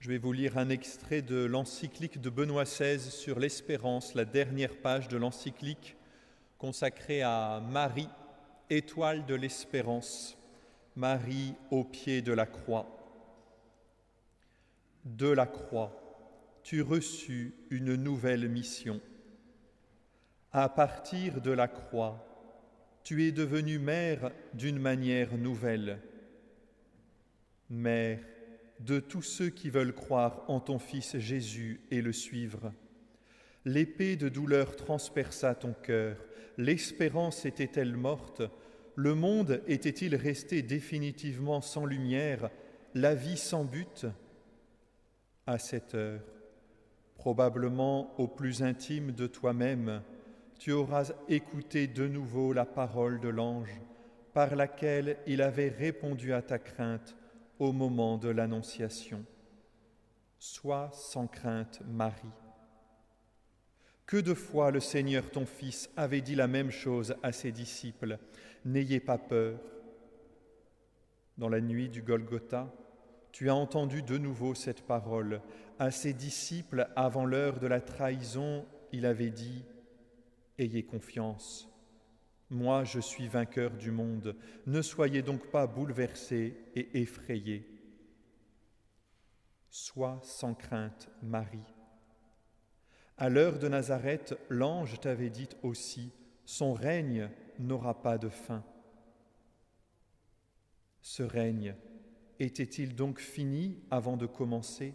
Je 0.00 0.08
vais 0.08 0.16
vous 0.16 0.32
lire 0.32 0.56
un 0.56 0.70
extrait 0.70 1.20
de 1.20 1.44
l'encyclique 1.44 2.22
de 2.22 2.30
Benoît 2.30 2.64
XVI 2.64 2.98
sur 2.98 3.38
l'espérance, 3.38 4.14
la 4.14 4.24
dernière 4.24 4.74
page 4.78 5.08
de 5.08 5.18
l'encyclique 5.18 5.94
consacrée 6.56 7.20
à 7.20 7.62
Marie, 7.70 8.08
étoile 8.70 9.26
de 9.26 9.34
l'espérance, 9.34 10.38
Marie 10.96 11.52
au 11.70 11.84
pied 11.84 12.22
de 12.22 12.32
la 12.32 12.46
croix. 12.46 12.86
De 15.04 15.28
la 15.28 15.44
croix, 15.44 15.92
tu 16.62 16.80
reçus 16.80 17.52
une 17.68 17.94
nouvelle 17.94 18.48
mission. 18.48 19.02
À 20.50 20.70
partir 20.70 21.42
de 21.42 21.50
la 21.50 21.68
croix, 21.68 22.26
tu 23.04 23.26
es 23.26 23.32
devenue 23.32 23.78
mère 23.78 24.30
d'une 24.54 24.78
manière 24.78 25.36
nouvelle. 25.36 26.00
Mère 27.68 28.20
de 28.80 28.98
tous 28.98 29.22
ceux 29.22 29.50
qui 29.50 29.70
veulent 29.70 29.94
croire 29.94 30.44
en 30.48 30.60
ton 30.60 30.78
Fils 30.78 31.18
Jésus 31.18 31.80
et 31.90 32.00
le 32.00 32.12
suivre. 32.12 32.72
L'épée 33.64 34.16
de 34.16 34.28
douleur 34.28 34.74
transperça 34.74 35.54
ton 35.54 35.74
cœur, 35.74 36.16
l'espérance 36.56 37.44
était-elle 37.44 37.94
morte, 37.94 38.42
le 38.96 39.14
monde 39.14 39.62
était-il 39.66 40.16
resté 40.16 40.62
définitivement 40.62 41.60
sans 41.60 41.84
lumière, 41.84 42.50
la 42.94 43.14
vie 43.14 43.36
sans 43.36 43.64
but? 43.64 44.06
À 45.46 45.58
cette 45.58 45.94
heure, 45.94 46.22
probablement 47.16 48.18
au 48.18 48.28
plus 48.28 48.62
intime 48.62 49.12
de 49.12 49.26
toi-même, 49.26 50.02
tu 50.58 50.72
auras 50.72 51.12
écouté 51.28 51.86
de 51.86 52.06
nouveau 52.06 52.52
la 52.52 52.66
parole 52.66 53.20
de 53.20 53.28
l'ange 53.28 53.80
par 54.32 54.54
laquelle 54.56 55.16
il 55.26 55.42
avait 55.42 55.68
répondu 55.68 56.32
à 56.32 56.42
ta 56.42 56.58
crainte 56.58 57.16
au 57.60 57.72
moment 57.72 58.16
de 58.18 58.30
l'Annonciation. 58.30 59.24
Sois 60.38 60.90
sans 60.92 61.26
crainte, 61.26 61.82
Marie. 61.86 62.32
Que 64.06 64.16
de 64.16 64.34
fois 64.34 64.72
le 64.72 64.80
Seigneur 64.80 65.30
ton 65.30 65.46
Fils 65.46 65.90
avait 65.96 66.22
dit 66.22 66.34
la 66.34 66.48
même 66.48 66.70
chose 66.70 67.14
à 67.22 67.30
ses 67.30 67.52
disciples, 67.52 68.18
N'ayez 68.64 68.98
pas 68.98 69.18
peur. 69.18 69.58
Dans 71.38 71.48
la 71.48 71.60
nuit 71.60 71.88
du 71.88 72.02
Golgotha, 72.02 72.74
tu 73.30 73.48
as 73.48 73.54
entendu 73.54 74.02
de 74.02 74.18
nouveau 74.18 74.54
cette 74.54 74.82
parole. 74.82 75.40
À 75.78 75.90
ses 75.90 76.12
disciples, 76.12 76.88
avant 76.96 77.24
l'heure 77.24 77.58
de 77.58 77.66
la 77.66 77.80
trahison, 77.80 78.66
il 78.92 79.06
avait 79.06 79.30
dit, 79.30 79.64
Ayez 80.58 80.82
confiance, 80.82 81.69
moi, 82.50 82.82
je 82.82 82.98
suis 82.98 83.28
vainqueur 83.28 83.70
du 83.70 83.92
monde. 83.92 84.36
Ne 84.66 84.82
soyez 84.82 85.22
donc 85.22 85.46
pas 85.46 85.66
bouleversés 85.68 86.56
et 86.74 87.00
effrayés. 87.00 87.66
Sois 89.70 90.18
sans 90.24 90.54
crainte, 90.54 91.08
Marie. 91.22 91.74
À 93.16 93.28
l'heure 93.28 93.58
de 93.58 93.68
Nazareth, 93.68 94.36
l'ange 94.48 94.98
t'avait 94.98 95.30
dit 95.30 95.48
aussi, 95.62 96.12
son 96.44 96.72
règne 96.72 97.30
n'aura 97.60 98.02
pas 98.02 98.18
de 98.18 98.28
fin. 98.28 98.64
Ce 101.02 101.22
règne 101.22 101.76
était-il 102.40 102.96
donc 102.96 103.20
fini 103.20 103.78
avant 103.90 104.16
de 104.16 104.26
commencer? 104.26 104.94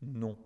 Non, 0.00 0.38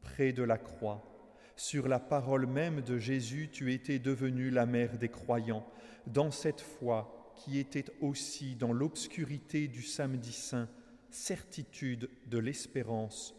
près 0.00 0.32
de 0.32 0.42
la 0.42 0.58
croix 0.58 1.15
sur 1.56 1.88
la 1.88 1.98
parole 1.98 2.46
même 2.46 2.82
de 2.82 2.98
Jésus, 2.98 3.48
tu 3.50 3.72
étais 3.72 3.98
devenue 3.98 4.50
la 4.50 4.66
mère 4.66 4.98
des 4.98 5.08
croyants, 5.08 5.66
dans 6.06 6.30
cette 6.30 6.60
foi 6.60 7.34
qui 7.34 7.58
était 7.58 7.86
aussi 8.00 8.54
dans 8.56 8.72
l'obscurité 8.72 9.66
du 9.66 9.82
samedi 9.82 10.32
saint, 10.32 10.68
certitude 11.10 12.08
de 12.26 12.38
l'espérance, 12.38 13.34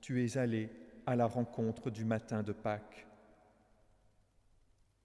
tu 0.00 0.24
es 0.24 0.36
allé 0.36 0.68
à 1.06 1.16
la 1.16 1.26
rencontre 1.26 1.90
du 1.90 2.04
matin 2.04 2.42
de 2.42 2.52
Pâques. 2.52 3.06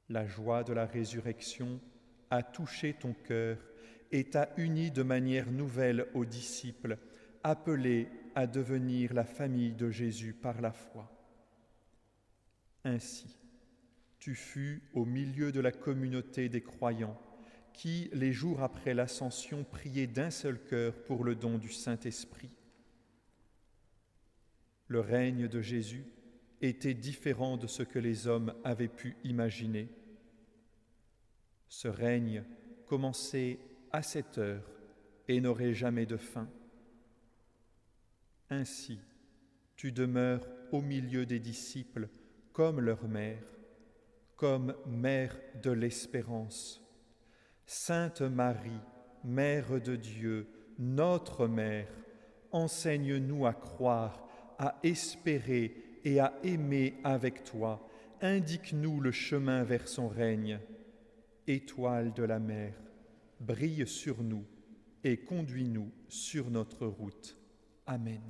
La 0.09 0.25
joie 0.27 0.63
de 0.63 0.73
la 0.73 0.85
résurrection 0.85 1.79
a 2.29 2.43
touché 2.43 2.93
ton 2.93 3.13
cœur 3.13 3.57
et 4.11 4.23
t'a 4.25 4.49
uni 4.57 4.91
de 4.91 5.03
manière 5.03 5.51
nouvelle 5.51 6.07
aux 6.13 6.25
disciples, 6.25 6.97
appelés 7.43 8.07
à 8.35 8.47
devenir 8.47 9.13
la 9.13 9.25
famille 9.25 9.73
de 9.73 9.89
Jésus 9.89 10.33
par 10.33 10.61
la 10.61 10.71
foi. 10.71 11.14
Ainsi, 12.85 13.35
tu 14.19 14.35
fus 14.35 14.83
au 14.93 15.05
milieu 15.05 15.51
de 15.51 15.59
la 15.59 15.71
communauté 15.71 16.49
des 16.49 16.61
croyants 16.61 17.19
qui, 17.73 18.09
les 18.13 18.31
jours 18.31 18.61
après 18.61 18.93
l'ascension, 18.93 19.63
priaient 19.63 20.07
d'un 20.07 20.29
seul 20.29 20.63
cœur 20.63 20.93
pour 21.03 21.23
le 21.23 21.35
don 21.35 21.57
du 21.57 21.71
Saint-Esprit. 21.71 22.51
Le 24.87 24.99
règne 24.99 25.47
de 25.47 25.61
Jésus 25.61 26.05
était 26.61 26.93
différent 26.93 27.57
de 27.57 27.65
ce 27.65 27.81
que 27.81 27.97
les 27.97 28.27
hommes 28.27 28.53
avaient 28.63 28.87
pu 28.87 29.17
imaginer. 29.23 29.89
Ce 31.67 31.87
règne 31.87 32.43
commençait 32.85 33.57
à 33.91 34.03
cette 34.03 34.37
heure 34.37 34.63
et 35.27 35.41
n'aurait 35.41 35.73
jamais 35.73 36.05
de 36.05 36.17
fin. 36.17 36.47
Ainsi, 38.51 38.99
tu 39.75 39.91
demeures 39.91 40.47
au 40.71 40.81
milieu 40.81 41.25
des 41.25 41.39
disciples 41.39 42.09
comme 42.55 42.79
leur 42.79 43.05
mère, 43.05 43.43
comme 44.37 44.73
mère 44.87 45.37
de 45.61 45.71
l'espérance. 45.71 46.81
Sainte 47.65 48.21
Marie, 48.21 48.79
Mère 49.25 49.81
de 49.81 49.97
Dieu, 49.97 50.47
notre 50.79 51.47
Mère, 51.47 51.89
enseigne-nous 52.53 53.45
à 53.45 53.53
croire, 53.53 54.25
à 54.57 54.79
espérer 54.83 55.99
et 56.05 56.21
à 56.21 56.33
aimer 56.43 56.95
avec 57.03 57.43
toi. 57.43 57.89
Indique-nous 58.21 59.01
le 59.01 59.11
chemin 59.11 59.65
vers 59.65 59.89
son 59.89 60.07
règne. 60.07 60.59
Étoile 61.47 62.13
de 62.13 62.23
la 62.23 62.39
mer, 62.39 62.73
brille 63.41 63.85
sur 63.85 64.23
nous 64.23 64.45
et 65.03 65.17
conduis-nous 65.17 65.91
sur 66.07 66.49
notre 66.49 66.87
route. 66.87 67.37
Amen. 67.85 68.21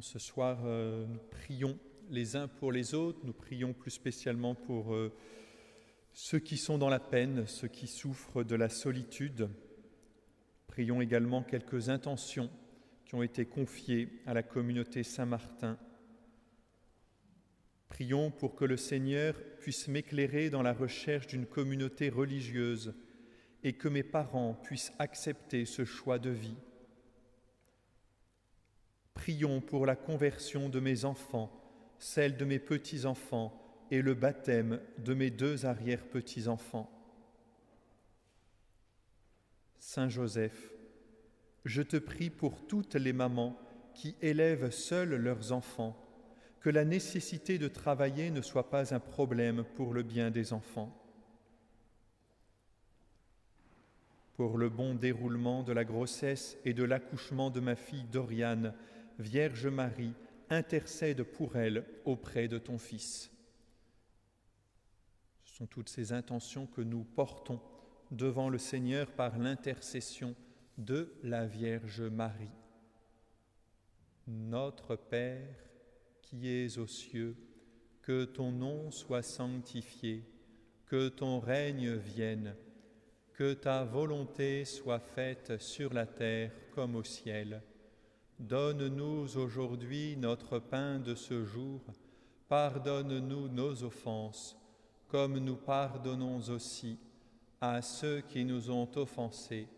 Ce 0.00 0.18
soir, 0.18 0.60
euh, 0.64 1.06
nous 1.06 1.20
prions 1.30 1.78
les 2.10 2.36
uns 2.36 2.48
pour 2.48 2.72
les 2.72 2.94
autres, 2.94 3.20
nous 3.24 3.32
prions 3.32 3.72
plus 3.72 3.90
spécialement 3.90 4.54
pour 4.54 4.94
euh, 4.94 5.12
ceux 6.12 6.38
qui 6.38 6.56
sont 6.56 6.78
dans 6.78 6.88
la 6.88 7.00
peine, 7.00 7.46
ceux 7.46 7.68
qui 7.68 7.86
souffrent 7.86 8.44
de 8.44 8.54
la 8.54 8.68
solitude. 8.68 9.48
Prions 10.66 11.00
également 11.00 11.42
quelques 11.42 11.88
intentions 11.88 12.50
qui 13.04 13.14
ont 13.14 13.22
été 13.22 13.44
confiées 13.44 14.22
à 14.26 14.34
la 14.34 14.42
communauté 14.42 15.02
Saint-Martin. 15.02 15.78
Prions 17.88 18.30
pour 18.30 18.54
que 18.54 18.64
le 18.64 18.76
Seigneur 18.76 19.34
puisse 19.58 19.88
m'éclairer 19.88 20.48
dans 20.48 20.62
la 20.62 20.72
recherche 20.72 21.26
d'une 21.26 21.46
communauté 21.46 22.08
religieuse 22.08 22.94
et 23.62 23.74
que 23.74 23.88
mes 23.88 24.02
parents 24.02 24.54
puissent 24.54 24.92
accepter 24.98 25.66
ce 25.66 25.84
choix 25.84 26.18
de 26.18 26.30
vie. 26.30 26.56
Prions 29.14 29.60
pour 29.60 29.86
la 29.86 29.96
conversion 29.96 30.68
de 30.68 30.80
mes 30.80 31.04
enfants, 31.04 31.50
celle 31.98 32.36
de 32.36 32.44
mes 32.44 32.58
petits-enfants 32.58 33.58
et 33.90 34.02
le 34.02 34.14
baptême 34.14 34.80
de 34.98 35.14
mes 35.14 35.30
deux 35.30 35.66
arrière-petits-enfants. 35.66 36.90
Saint 39.78 40.08
Joseph, 40.08 40.70
je 41.64 41.82
te 41.82 41.96
prie 41.96 42.30
pour 42.30 42.66
toutes 42.66 42.94
les 42.94 43.12
mamans 43.12 43.58
qui 43.94 44.16
élèvent 44.22 44.70
seules 44.70 45.14
leurs 45.16 45.52
enfants, 45.52 45.96
que 46.60 46.70
la 46.70 46.84
nécessité 46.84 47.58
de 47.58 47.68
travailler 47.68 48.30
ne 48.30 48.40
soit 48.40 48.70
pas 48.70 48.94
un 48.94 49.00
problème 49.00 49.64
pour 49.76 49.92
le 49.92 50.02
bien 50.02 50.30
des 50.30 50.52
enfants. 50.52 50.96
Pour 54.34 54.56
le 54.56 54.68
bon 54.68 54.94
déroulement 54.94 55.62
de 55.62 55.72
la 55.72 55.84
grossesse 55.84 56.56
et 56.64 56.72
de 56.72 56.84
l'accouchement 56.84 57.50
de 57.50 57.60
ma 57.60 57.76
fille 57.76 58.04
Doriane, 58.04 58.74
Vierge 59.18 59.66
Marie, 59.66 60.14
intercède 60.50 61.22
pour 61.22 61.56
elle 61.56 61.84
auprès 62.04 62.48
de 62.48 62.58
ton 62.58 62.78
Fils. 62.78 63.30
Ce 65.44 65.56
sont 65.56 65.66
toutes 65.66 65.88
ces 65.88 66.12
intentions 66.12 66.66
que 66.66 66.80
nous 66.80 67.04
portons 67.04 67.60
devant 68.10 68.48
le 68.48 68.58
Seigneur 68.58 69.10
par 69.12 69.38
l'intercession 69.38 70.34
de 70.78 71.12
la 71.22 71.46
Vierge 71.46 72.02
Marie. 72.02 72.50
Notre 74.26 74.96
Père 74.96 75.56
qui 76.22 76.48
es 76.48 76.78
aux 76.78 76.86
cieux, 76.86 77.36
que 78.00 78.24
ton 78.24 78.52
nom 78.52 78.90
soit 78.90 79.22
sanctifié, 79.22 80.24
que 80.86 81.08
ton 81.08 81.40
règne 81.40 81.94
vienne, 81.94 82.56
que 83.34 83.54
ta 83.54 83.84
volonté 83.84 84.64
soit 84.64 84.98
faite 84.98 85.60
sur 85.60 85.92
la 85.92 86.06
terre 86.06 86.52
comme 86.74 86.96
au 86.96 87.04
ciel. 87.04 87.62
Donne-nous 88.42 89.38
aujourd'hui 89.38 90.16
notre 90.16 90.58
pain 90.58 90.98
de 90.98 91.14
ce 91.14 91.44
jour. 91.44 91.80
Pardonne-nous 92.48 93.46
nos 93.46 93.84
offenses, 93.84 94.58
comme 95.06 95.38
nous 95.38 95.54
pardonnons 95.54 96.40
aussi 96.48 96.98
à 97.60 97.80
ceux 97.82 98.20
qui 98.22 98.44
nous 98.44 98.68
ont 98.68 98.90
offensés. 98.96 99.68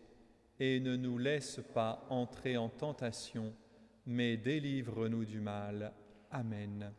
et 0.59 0.79
ne 0.79 0.95
nous 0.95 1.19
laisse 1.19 1.59
pas 1.75 2.07
entrer 2.09 2.57
en 2.57 2.69
tentation, 2.69 3.53
mais 4.07 4.35
délivre-nous 4.35 5.25
du 5.25 5.41
mal. 5.41 5.93
Amen. 6.31 6.91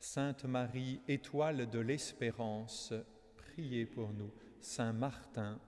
Sainte 0.00 0.46
Marie, 0.46 1.00
étoile 1.06 1.70
de 1.70 1.78
l'espérance, 1.78 2.92
priez 3.36 3.86
pour 3.86 4.12
nous. 4.14 4.32
Saint 4.60 4.94
Martin, 4.94 5.60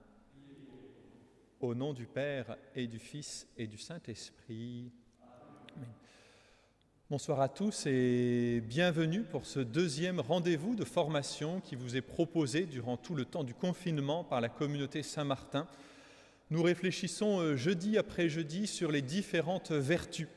au 1.63 1.75
nom 1.77 1.93
du 1.93 2.07
Père 2.07 2.57
et 2.75 2.89
du 2.89 2.99
Fils 2.99 3.47
et 3.57 3.69
du 3.69 3.79
Saint-Esprit. 3.79 4.91
Bonsoir 7.09 7.41
à 7.41 7.49
tous 7.49 7.87
et 7.87 8.61
bienvenue 8.67 9.23
pour 9.23 9.47
ce 9.47 9.61
deuxième 9.61 10.19
rendez-vous 10.19 10.75
de 10.75 10.85
formation 10.85 11.61
qui 11.61 11.77
vous 11.77 11.97
est 11.97 12.03
proposé 12.03 12.67
durant 12.67 12.97
tout 12.97 13.15
le 13.15 13.25
temps 13.25 13.45
du 13.45 13.55
confinement 13.55 14.25
par 14.25 14.41
la 14.41 14.49
communauté 14.49 15.05
Saint-Martin. 15.05 15.69
Nous 16.51 16.63
réfléchissons 16.65 17.39
euh, 17.39 17.57
jeudi 17.57 17.97
après 17.97 18.29
jeudi 18.29 18.67
sur 18.67 18.91
les 18.91 19.03
différentes 19.03 19.71
vertus. 19.71 20.29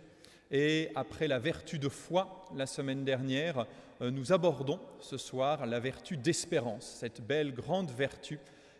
Et 0.51 0.91
après 0.93 1.27
la 1.27 1.39
vertu 1.39 1.79
de 1.79 1.89
foi 1.89 2.47
la 2.55 2.67
semaine 2.67 3.03
dernière, 3.03 3.65
euh, 4.01 4.11
nous 4.11 4.31
abordons 4.31 4.79
ce 4.99 5.17
soir 5.17 5.65
la 5.65 5.79
vertu 5.79 6.17
d'espérance, 6.17 6.85
cette 6.99 7.25
belle 7.25 7.51
grande 7.51 7.89
vertu 7.89 8.37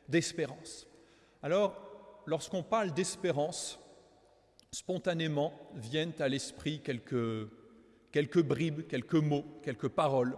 d'espérance. 0.10 0.86
Alors, 1.42 1.85
lorsqu'on 2.26 2.64
parle 2.64 2.94
d'espérance, 2.94 3.80
spontanément 4.72 5.54
viennent 5.76 6.14
à 6.20 6.28
l'esprit 6.28 6.82
quelques, 6.82 7.50
bribes, 8.44 8.88
quelques 8.88 9.16
mots, 9.16 9.46
quelques 9.64 9.90
paroles. 9.90 10.38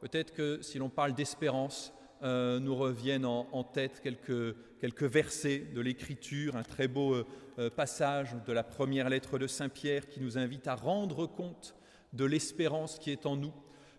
Peut-être 0.00 0.32
que 0.32 0.60
si 0.62 0.78
l'on 0.78 0.88
parle 0.88 1.14
d'espérance, 1.14 1.92
euh, 2.22 2.58
nous 2.58 2.74
reviennent 2.74 3.26
en, 3.26 3.62
tête 3.62 4.00
quelques, 4.00 4.56
quelques, 4.80 5.02
versets 5.02 5.58
de 5.74 5.80
l'Écriture, 5.80 6.56
un 6.56 6.62
très 6.62 6.88
beau 6.88 7.14
euh, 7.14 7.26
euh, 7.58 7.70
passage 7.70 8.34
de 8.46 8.52
la 8.52 8.62
première 8.62 9.10
lettre 9.10 9.38
de 9.38 9.46
Saint 9.46 9.68
Pierre 9.68 10.08
qui 10.08 10.20
nous 10.20 10.38
invite 10.38 10.66
à 10.66 10.74
rendre 10.74 11.26
compte 11.26 11.74
de 12.14 12.24
l'espérance 12.24 12.98
qui 12.98 13.10
est 13.10 13.26
en 13.26 13.36
nous. 13.36 13.52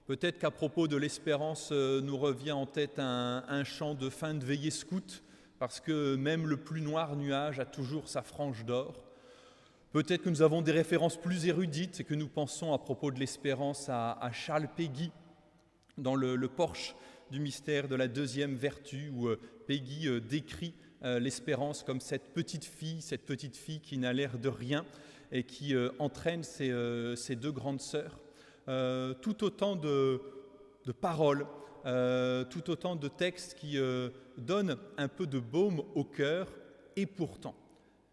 Peut-être 0.07 0.39
qu'à 0.39 0.49
propos 0.49 0.87
de 0.87 0.97
l'espérance, 0.97 1.71
nous 1.71 2.17
revient 2.17 2.53
en 2.53 2.65
tête 2.65 2.97
un, 2.97 3.43
un, 3.47 3.63
chant 3.65 3.93
de 3.93 4.09
fin 4.09 4.33
de 4.33 4.43
veillée 4.43 4.71
scout, 4.71 5.21
parce 5.59 5.79
que 5.79 6.15
même 6.15 6.47
le 6.47 6.57
plus 6.57 6.81
noir 6.81 7.15
nuage 7.15 7.59
a 7.59 7.65
toujours 7.65 8.07
sa 8.07 8.21
frange 8.21 8.65
d'or. 8.65 9.03
Peut-être 9.91 10.23
que 10.23 10.29
nous 10.29 10.41
avons 10.41 10.61
des 10.61 10.71
références 10.71 11.17
plus 11.17 11.47
érudites 11.47 11.99
et 12.01 12.03
que 12.03 12.13
nous 12.13 12.27
pensons 12.27 12.73
à 12.73 12.77
propos 12.77 13.11
de 13.11 13.19
l'espérance 13.19 13.89
à, 13.89 14.29
Charles 14.31 14.67
Péguy 14.75 15.11
dans 15.97 16.15
le, 16.15 16.35
le 16.35 16.47
Porche 16.47 16.95
du 17.31 17.39
mystère 17.39 17.87
de 17.87 17.95
la 17.95 18.07
deuxième 18.07 18.55
vertu, 18.55 19.11
où 19.13 19.27
euh, 19.27 19.39
Peggy 19.67 20.07
euh, 20.07 20.19
décrit 20.19 20.73
euh, 21.03 21.19
l'espérance 21.19 21.83
comme 21.83 21.99
cette 21.99 22.33
petite 22.33 22.65
fille, 22.65 23.01
cette 23.01 23.25
petite 23.25 23.55
fille 23.55 23.81
qui 23.81 23.97
n'a 23.97 24.13
l'air 24.13 24.37
de 24.37 24.49
rien 24.49 24.85
et 25.31 25.43
qui 25.43 25.75
entraîne 25.99 26.41
ses, 26.41 26.69
deux 27.35 27.51
grandes 27.51 27.81
sœurs. 27.81 28.17
tout 29.21 29.43
autant 29.43 29.75
de, 29.75 30.21
paroles, 31.01 31.45
tout 32.49 32.69
autant 32.69 32.95
de 32.95 33.07
textes 33.07 33.55
qui 33.55 33.77
donnent 34.37 34.77
un 34.97 35.07
peu 35.07 35.25
de 35.25 35.39
baume 35.39 35.83
au 35.95 36.03
cœur, 36.03 36.47
et 36.95 37.05
pourtant, 37.05 37.55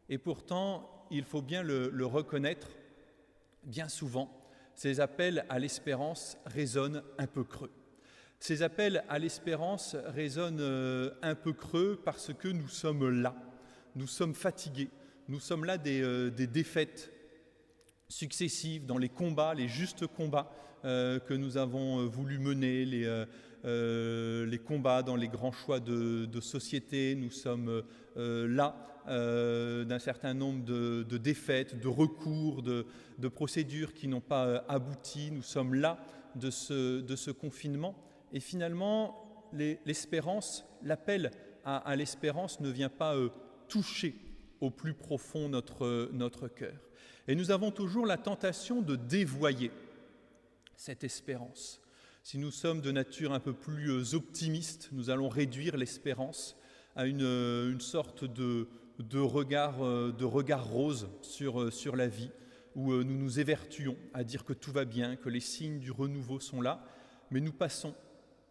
et 0.09 0.19
pourtant, 0.19 1.06
il 1.11 1.25
faut 1.25 1.43
bien 1.43 1.62
le 1.62 2.06
reconnaître, 2.06 2.69
bien 3.65 3.88
souvent, 3.88 4.31
ces 4.75 5.00
appels 5.00 5.44
à 5.49 5.59
l'espérance 5.59 6.37
résonnent 6.47 7.03
un 7.19 7.26
peu 7.26 7.44
creux. 7.44 7.71
Ces 8.41 8.62
appels 8.62 9.05
à 9.09 9.19
l'espérance 9.19 9.97
résonnent 10.09 10.61
euh, 10.61 11.11
un 11.23 11.35
peu 11.35 11.53
creux 11.53 12.00
parce 12.05 12.32
que 12.35 12.49
nous 12.49 12.69
sommes 12.69 13.23
là, 13.23 13.35
nous 13.94 14.06
sommes 14.06 14.35
fatigués, 14.35 14.91
nous 15.29 15.41
sommes 15.41 15.65
là 15.65 15.79
des, 15.79 16.03
euh, 16.03 16.31
défaites 16.31 17.11
successives 18.09 18.85
dans 18.85 18.99
les 18.99 19.09
combats, 19.09 19.55
les 19.55 19.69
justes 19.69 20.06
combats 20.06 20.53
euh, 20.85 21.19
que 21.20 21.32
nous 21.32 21.56
avons 21.56 22.06
voulu 22.06 22.38
mener, 22.38 22.85
les, 22.85 23.25
les, 23.64 24.58
combats 24.58 25.02
dans 25.02 25.16
les 25.16 25.28
grands 25.28 25.52
choix 25.52 25.81
de, 25.81 26.40
société. 26.40 27.14
Nous 27.14 27.31
sommes 27.31 27.82
là 28.16 28.76
d'un 29.06 29.99
certain 29.99 30.34
nombre 30.34 30.64
de, 30.64 31.19
défaites, 31.19 31.81
de 31.81 31.88
recours, 31.88 32.62
de, 32.62 33.28
procédures 33.28 33.94
qui 33.94 34.08
n'ont 34.08 34.20
pas 34.20 34.64
abouti. 34.69 35.31
Nous 35.31 35.43
sommes 35.43 35.75
là 35.75 35.99
de 36.37 36.50
ce, 36.50 37.31
confinement. 37.31 37.94
Et 38.32 38.40
finalement, 38.40 39.49
l'espérance, 39.52 40.64
l'appel 40.82 41.31
à, 41.64 41.96
l'espérance 41.96 42.60
ne 42.60 42.69
vient 42.69 42.88
pas 42.88 43.17
euh, 43.17 43.31
toucher 43.69 44.14
au 44.60 44.70
plus 44.70 44.94
profond 44.94 45.49
notre, 45.49 46.10
notre 46.12 46.49
cœur. 46.49 46.76
Et 47.26 47.34
nous 47.34 47.50
avons 47.50 47.70
toujours 47.70 48.06
la 48.06 48.19
tentation 48.19 48.82
de 48.82 48.96
dévoyer 48.96 49.70
cette 50.76 51.05
espérance. 51.05 51.81
Si 52.25 52.38
nous 52.38 52.50
sommes 52.50 52.81
de 52.81 52.91
nature 52.91 53.32
un 53.32 53.38
peu 53.38 53.53
plus 53.53 53.91
euh, 53.93 54.17
optimiste, 54.17 54.88
nous 54.91 55.11
allons 55.11 55.29
réduire 55.29 55.76
l'espérance 55.76 56.56
à 56.97 57.06
une, 57.06 57.23
euh, 57.23 57.71
une 57.71 57.81
sorte 57.81 58.25
de, 58.25 58.67
de, 58.99 59.21
regard, 59.21 59.79
de 59.79 60.25
regard 60.25 60.67
rose 60.67 61.09
sur, 61.21 61.73
sur 61.73 61.94
la 61.94 62.09
vie, 62.09 62.31
où 62.75 62.93
nous 62.93 63.17
nous 63.17 63.38
évertuons 63.38 63.97
à 64.12 64.25
dire 64.25 64.44
que 64.44 64.53
tout 64.53 64.73
va 64.73 64.85
bien, 64.85 65.15
que 65.15 65.29
les 65.29 65.38
signes 65.38 65.79
du 65.79 65.93
renouveau 65.93 66.41
sont 66.41 66.61
là, 66.61 66.85
mais 67.31 67.41
nous 67.41 67.53
passons 67.53 67.94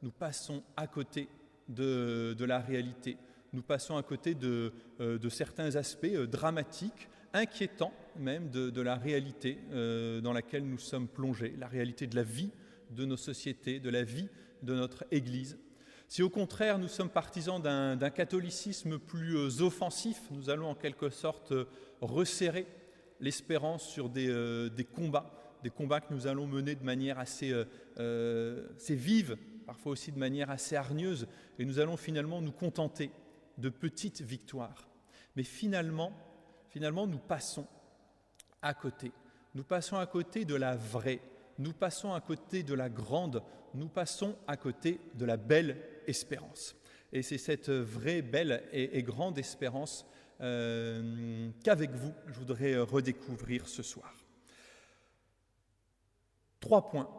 nous 0.04 0.12
passons 0.12 0.62
à 0.76 0.86
côté 0.86 1.30
de, 1.70 2.36
la 2.40 2.60
réalité, 2.60 3.18
nous 3.54 3.62
passons 3.62 3.96
à 3.96 4.04
côté 4.04 4.36
de, 4.36 4.74
euh, 5.00 5.30
certains 5.30 5.78
aspects 5.78 6.06
euh, 6.06 6.28
dramatiques, 6.28 7.08
inquiétants 7.32 7.94
même 8.20 8.50
de, 8.50 8.82
la 8.82 8.96
réalité 8.96 9.58
euh, 9.72 10.22
dans 10.22 10.34
laquelle 10.34 10.66
nous 10.66 10.78
sommes 10.78 11.08
plongés, 11.08 11.56
la 11.58 11.68
réalité 11.68 12.06
de 12.06 12.16
la 12.16 12.24
vie 12.24 12.52
de 12.94 13.06
nos 13.06 13.18
sociétés, 13.18 13.80
de 13.80 13.90
la 13.90 14.04
vie 14.04 14.30
de 14.62 14.74
notre 14.76 15.06
Église. 15.12 15.58
Si 16.08 16.22
au 16.22 16.30
contraire 16.30 16.78
nous 16.80 16.88
sommes 16.88 17.10
partisans 17.10 17.62
d'un 17.62 18.10
catholicisme 18.10 19.00
plus 19.00 19.62
offensif, 19.62 20.22
nous 20.32 20.50
allons 20.50 20.68
en 20.68 20.76
quelque 20.76 21.10
sorte 21.10 21.54
resserrer 22.02 22.68
l'espérance 23.20 23.88
sur 23.88 24.10
des, 24.10 24.88
combats, 24.94 25.32
des 25.64 25.70
combats 25.70 26.02
que 26.02 26.14
nous 26.14 26.28
allons 26.28 26.46
mener 26.46 26.76
de 26.76 26.84
manière 26.84 27.18
assez, 27.20 27.52
assez 27.98 28.96
vive 28.96 29.38
parfois 29.64 29.94
aussi 29.94 30.12
de 30.12 30.20
manière 30.20 30.52
assez 30.52 30.76
hargneuse, 30.76 31.28
et 31.58 31.66
nous 31.66 31.80
allons 31.80 31.98
finalement 31.98 32.42
nous 32.42 32.52
contenter 32.52 33.12
de 33.58 33.70
petites 33.70 34.22
victoires. 34.22 34.88
Mais 35.36 35.44
finalement, 35.44 36.14
finalement, 36.70 37.08
nous 37.08 37.18
passons 37.18 37.68
à 38.62 38.74
côté. 38.74 39.12
Nous 39.56 39.64
passons 39.64 39.98
à 39.98 40.06
côté 40.06 40.46
de 40.46 40.56
la 40.56 40.76
vraie, 40.76 41.22
nous 41.60 41.74
passons 41.74 42.14
à 42.14 42.22
côté 42.22 42.64
de 42.64 42.74
la 42.74 42.90
grande, 42.90 43.44
nous 43.74 43.88
passons 43.88 44.36
à 44.48 44.58
côté 44.58 45.00
de 45.16 45.26
la 45.26 45.38
belle 45.38 45.78
espérance. 46.08 46.76
Et 47.12 47.22
c'est 47.22 47.38
cette 47.38 47.70
vraie, 47.70 48.22
belle 48.22 48.64
et, 48.72 49.04
grande 49.04 49.38
espérance 49.38 50.06
euh, 50.42 51.50
qu'avec 51.64 51.92
vous, 51.92 52.12
je 52.28 52.34
voudrais 52.34 52.78
redécouvrir 52.78 53.68
ce 53.68 53.84
soir. 53.84 54.16
Trois 56.60 56.90
points 56.90 57.10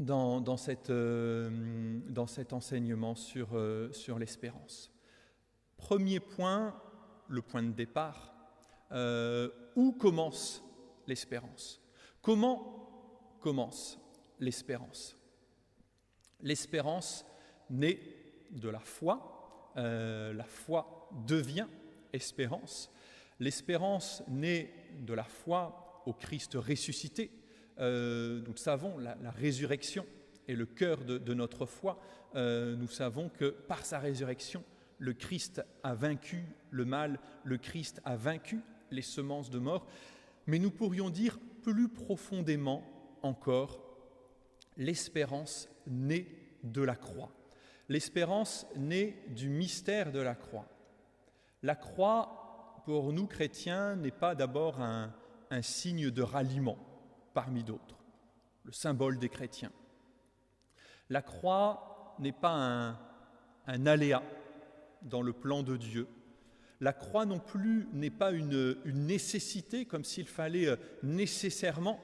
dans, 0.00 0.56
cette, 0.56 0.90
euh, 0.90 2.00
dans 2.08 2.26
cet 2.26 2.52
enseignement 2.52 3.14
sur, 3.14 3.50
euh, 3.52 3.92
sur 3.92 4.18
l'espérance. 4.18 4.90
Premier 5.76 6.18
point, 6.18 6.74
le 7.28 7.42
point 7.42 7.62
de 7.62 7.72
départ, 7.72 8.34
où 9.76 9.92
commence 9.92 10.64
l'espérance? 11.06 11.80
Comment 12.22 12.79
commence 13.40 13.98
l'espérance 14.38 15.16
L'espérance 16.42 17.26
naît 17.68 18.00
de 18.50 18.68
la 18.70 18.80
foi, 18.80 19.72
la 19.76 20.44
foi 20.44 21.10
devient 21.26 21.66
espérance. 22.14 22.90
L'espérance 23.38 24.22
naît 24.26 24.72
de 25.00 25.12
la 25.12 25.24
foi 25.24 26.02
au 26.06 26.14
Christ 26.14 26.54
ressuscité, 26.54 27.30
euh, 27.80 28.42
nous 28.46 28.56
savons 28.56 28.98
la, 28.98 29.16
résurrection 29.30 30.04
est 30.48 30.54
le 30.54 30.66
cœur 30.66 31.04
de, 31.04 31.34
notre 31.34 31.64
foi. 31.66 32.00
Euh, 32.34 32.76
nous 32.76 32.88
savons 32.88 33.28
que 33.28 33.46
par 33.46 33.84
sa 33.84 33.98
résurrection, 33.98 34.62
le 34.98 35.14
Christ 35.14 35.62
a 35.82 35.94
vaincu 35.94 36.44
le 36.70 36.84
mal, 36.84 37.18
le 37.44 37.56
Christ 37.56 38.02
a 38.04 38.16
vaincu 38.16 38.60
les 38.90 39.02
semences 39.02 39.50
de 39.50 39.58
mort. 39.58 39.86
Mais 40.46 40.58
nous 40.58 40.70
pourrions 40.70 41.08
dire 41.08 41.38
plus 41.62 41.88
profondément 41.88 42.82
encore, 43.22 43.80
l'espérance 44.76 45.68
naît 45.86 46.26
de 46.62 46.82
la 46.82 46.96
croix. 46.96 47.32
L'espérance 47.88 48.66
naît 48.76 49.16
du 49.28 49.48
mystère 49.48 50.12
de 50.12 50.20
la 50.20 50.34
croix. 50.34 50.68
La 51.62 51.74
croix, 51.74 52.82
pour 52.84 53.12
nous 53.12 53.26
chrétiens, 53.26 53.96
n'est 53.96 54.10
pas 54.10 54.34
d'abord 54.34 54.80
un 54.80 55.12
signe 55.62 56.10
de 56.10 56.22
ralliement 56.22 56.78
parmi 57.34 57.64
d'autres, 57.64 57.98
le 58.64 58.72
symbole 58.72 59.18
des 59.18 59.28
chrétiens. 59.28 59.72
La 61.08 61.22
croix 61.22 62.14
n'est 62.20 62.32
pas 62.32 62.96
un, 63.66 63.86
aléa 63.86 64.22
dans 65.02 65.22
le 65.22 65.32
plan 65.32 65.62
de 65.62 65.76
Dieu. 65.76 66.06
La 66.80 66.92
croix 66.92 67.26
non 67.26 67.38
plus 67.38 67.88
n'est 67.92 68.10
pas 68.10 68.32
une, 68.32 68.76
nécessité, 68.84 69.84
comme 69.84 70.04
s'il 70.04 70.26
fallait 70.26 70.68
euh, 70.68 70.76
nécessairement 71.02 72.00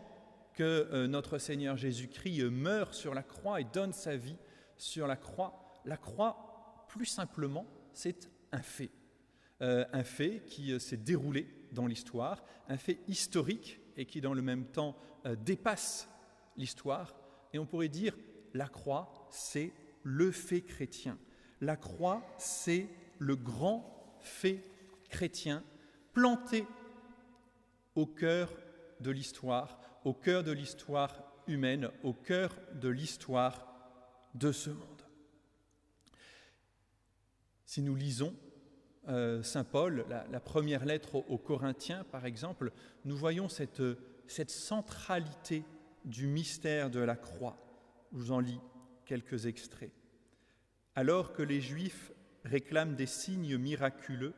que 0.57 0.89
euh, 0.91 1.07
notre 1.07 1.39
Seigneur 1.39 1.77
Jésus-Christ 1.77 2.41
euh, 2.41 2.51
meure 2.51 2.95
sur 2.95 3.15
la 3.15 3.23
croix 3.23 3.61
et 3.61 3.65
donne 3.65 3.93
sa 3.93 4.17
vie 4.17 4.37
sur 4.77 5.07
la 5.07 5.17
croix. 5.17 5.63
La 5.85 5.97
croix, 5.97 6.87
plus 6.89 7.07
simplement, 7.07 7.67
c'est 7.93 8.29
un 8.51 8.63
fait. 8.63 8.91
un 9.61 10.05
fait 10.05 10.43
qui 10.47 10.79
s'est 10.81 10.97
déroulé 10.97 11.47
dans 11.73 11.87
l'histoire, 11.87 12.45
un 12.69 12.77
fait 12.77 12.99
historique 13.07 13.81
et 13.97 14.05
qui 14.05 14.21
dans 14.21 14.35
le 14.35 14.43
même 14.43 14.67
temps 14.67 14.97
dépasse 15.41 16.09
l'histoire. 16.57 17.15
Et 17.53 17.59
on 17.59 17.67
pourrait 17.67 17.89
dire, 17.89 18.17
la 18.53 18.69
croix, 18.69 19.29
c'est 19.31 19.73
le 20.03 20.31
fait 20.31 20.63
chrétien. 20.63 21.19
La 21.61 21.77
croix, 21.77 22.23
c'est 22.39 22.89
le 23.19 23.37
grand 23.37 24.19
fait 24.21 24.63
chrétien 25.09 25.63
planté 26.13 26.67
au 27.95 28.07
cœur 28.07 28.53
de 29.01 29.11
l'histoire, 29.11 29.79
au 30.07 30.15
cœur 30.15 30.45
de 30.45 30.53
l'histoire 30.53 31.21
humaine, 31.49 31.91
au 32.05 32.13
cœur 32.13 32.57
de 32.75 32.89
l'histoire 32.89 33.67
de 34.35 34.53
ce 34.53 34.71
monde. 34.71 35.03
Si 37.65 37.83
nous 37.83 37.97
lisons 37.97 38.33
euh, 39.09 39.43
Saint 39.43 39.65
Paul, 39.65 40.07
la, 40.09 40.39
première 40.39 40.85
lettre 40.85 41.17
aux, 41.17 41.39
Corinthiens, 41.39 42.05
par 42.05 42.25
exemple, 42.25 42.71
nous 43.05 43.17
voyons 43.17 43.49
cette, 43.49 43.83
cette 44.29 44.53
centralité 44.53 45.65
du 46.05 46.29
mystère 46.29 46.89
de 46.89 47.01
la 47.01 47.17
croix. 47.17 47.59
Je 48.13 48.19
vous 48.19 48.31
en 48.31 48.39
lis 48.39 48.61
quelques 49.07 49.47
extraits. 49.47 49.93
Alors 50.95 51.33
que 51.33 51.43
les 51.43 51.61
Juifs 51.61 52.13
réclament 52.45 52.95
des 52.95 53.07
signes 53.07 53.59
miraculeux 53.59 54.35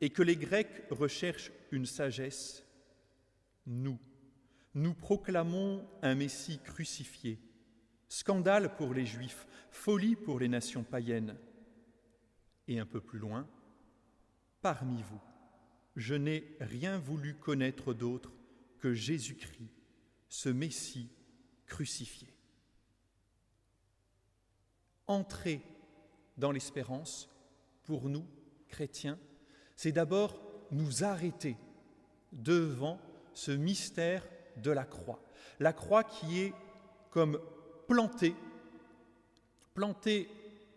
et 0.00 0.10
que 0.10 0.24
les 0.24 0.36
Grecs 0.36 0.82
recherchent 0.90 1.52
une 1.70 1.86
sagesse, 1.86 2.64
nous, 3.66 4.00
nous 4.76 4.92
proclamons 4.92 5.88
un 6.02 6.14
Messie 6.14 6.58
crucifié, 6.58 7.40
scandale 8.08 8.76
pour 8.76 8.92
les 8.92 9.06
Juifs, 9.06 9.46
folie 9.70 10.16
pour 10.16 10.38
les 10.38 10.48
nations 10.48 10.84
païennes. 10.84 11.34
Et 12.68 12.78
un 12.78 12.84
peu 12.84 13.00
plus 13.00 13.18
loin, 13.18 13.48
parmi 14.60 15.00
vous, 15.00 15.20
je 15.96 16.14
n'ai 16.14 16.58
rien 16.60 16.98
voulu 16.98 17.36
connaître 17.36 17.94
d'autre 17.94 18.34
que 18.78 18.92
Jésus-Christ, 18.92 19.70
ce 20.28 20.50
Messie 20.50 21.08
crucifié. 21.64 22.28
Entrer 25.06 25.62
dans 26.36 26.52
l'espérance, 26.52 27.30
pour 27.84 28.10
nous, 28.10 28.26
chrétiens, 28.68 29.18
c'est 29.74 29.92
d'abord 29.92 30.38
nous 30.70 31.02
arrêter 31.02 31.56
devant 32.32 33.00
ce 33.32 33.52
mystère 33.52 34.22
de 34.62 34.70
la 34.70 34.84
croix. 34.84 35.20
La 35.60 35.72
croix 35.72 36.04
qui 36.04 36.40
est 36.40 36.52
comme 37.10 37.40
plantée, 37.88 38.34
plantée 39.74 40.28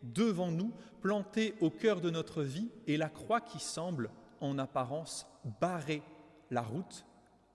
devant 0.04 0.52
nous, 0.52 0.74
plantée 1.02 1.54
au 1.62 1.70
cœur 1.70 2.02
de 2.02 2.10
notre 2.10 2.44
vie, 2.44 2.70
et 2.88 2.98
la 2.98 3.10
croix 3.10 3.42
qui 3.42 3.60
semble, 3.60 4.10
en 4.42 4.58
apparence, 4.58 5.28
barrer 5.60 6.02
la 6.50 6.62
route 6.62 7.06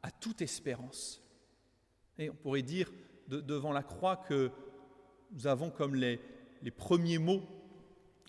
à 0.03 0.11
toute 0.11 0.43
espérance. 0.43 1.23
Et 2.19 2.31
on 2.31 2.35
pourrait 2.35 2.63
dire 2.63 2.91
devant 3.29 3.73
la 3.73 3.83
croix 3.83 4.17
que 4.17 4.51
nous 5.33 5.47
avons 5.47 5.71
comme 5.71 5.95
les, 5.95 6.21
les 6.63 6.71
premiers 6.71 7.19
mots 7.19 7.43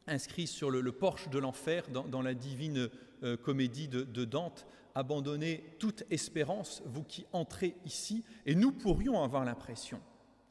inscrits 0.08 0.48
sur 0.48 0.70
le, 0.70 0.92
porche 0.92 1.30
de 1.30 1.40
l'enfer 1.40 1.86
dans, 1.90 2.22
la 2.22 2.34
divine 2.34 2.90
euh, 3.24 3.38
comédie 3.38 3.88
de, 3.88 4.26
Dante, 4.26 4.68
abandonnez 4.96 5.76
toute 5.78 6.04
espérance, 6.10 6.82
vous 6.86 7.04
qui 7.04 7.26
entrez 7.34 7.76
ici, 7.86 8.24
et 8.46 8.56
nous 8.56 8.72
pourrions 8.72 9.22
avoir 9.22 9.44
l'impression, 9.44 10.02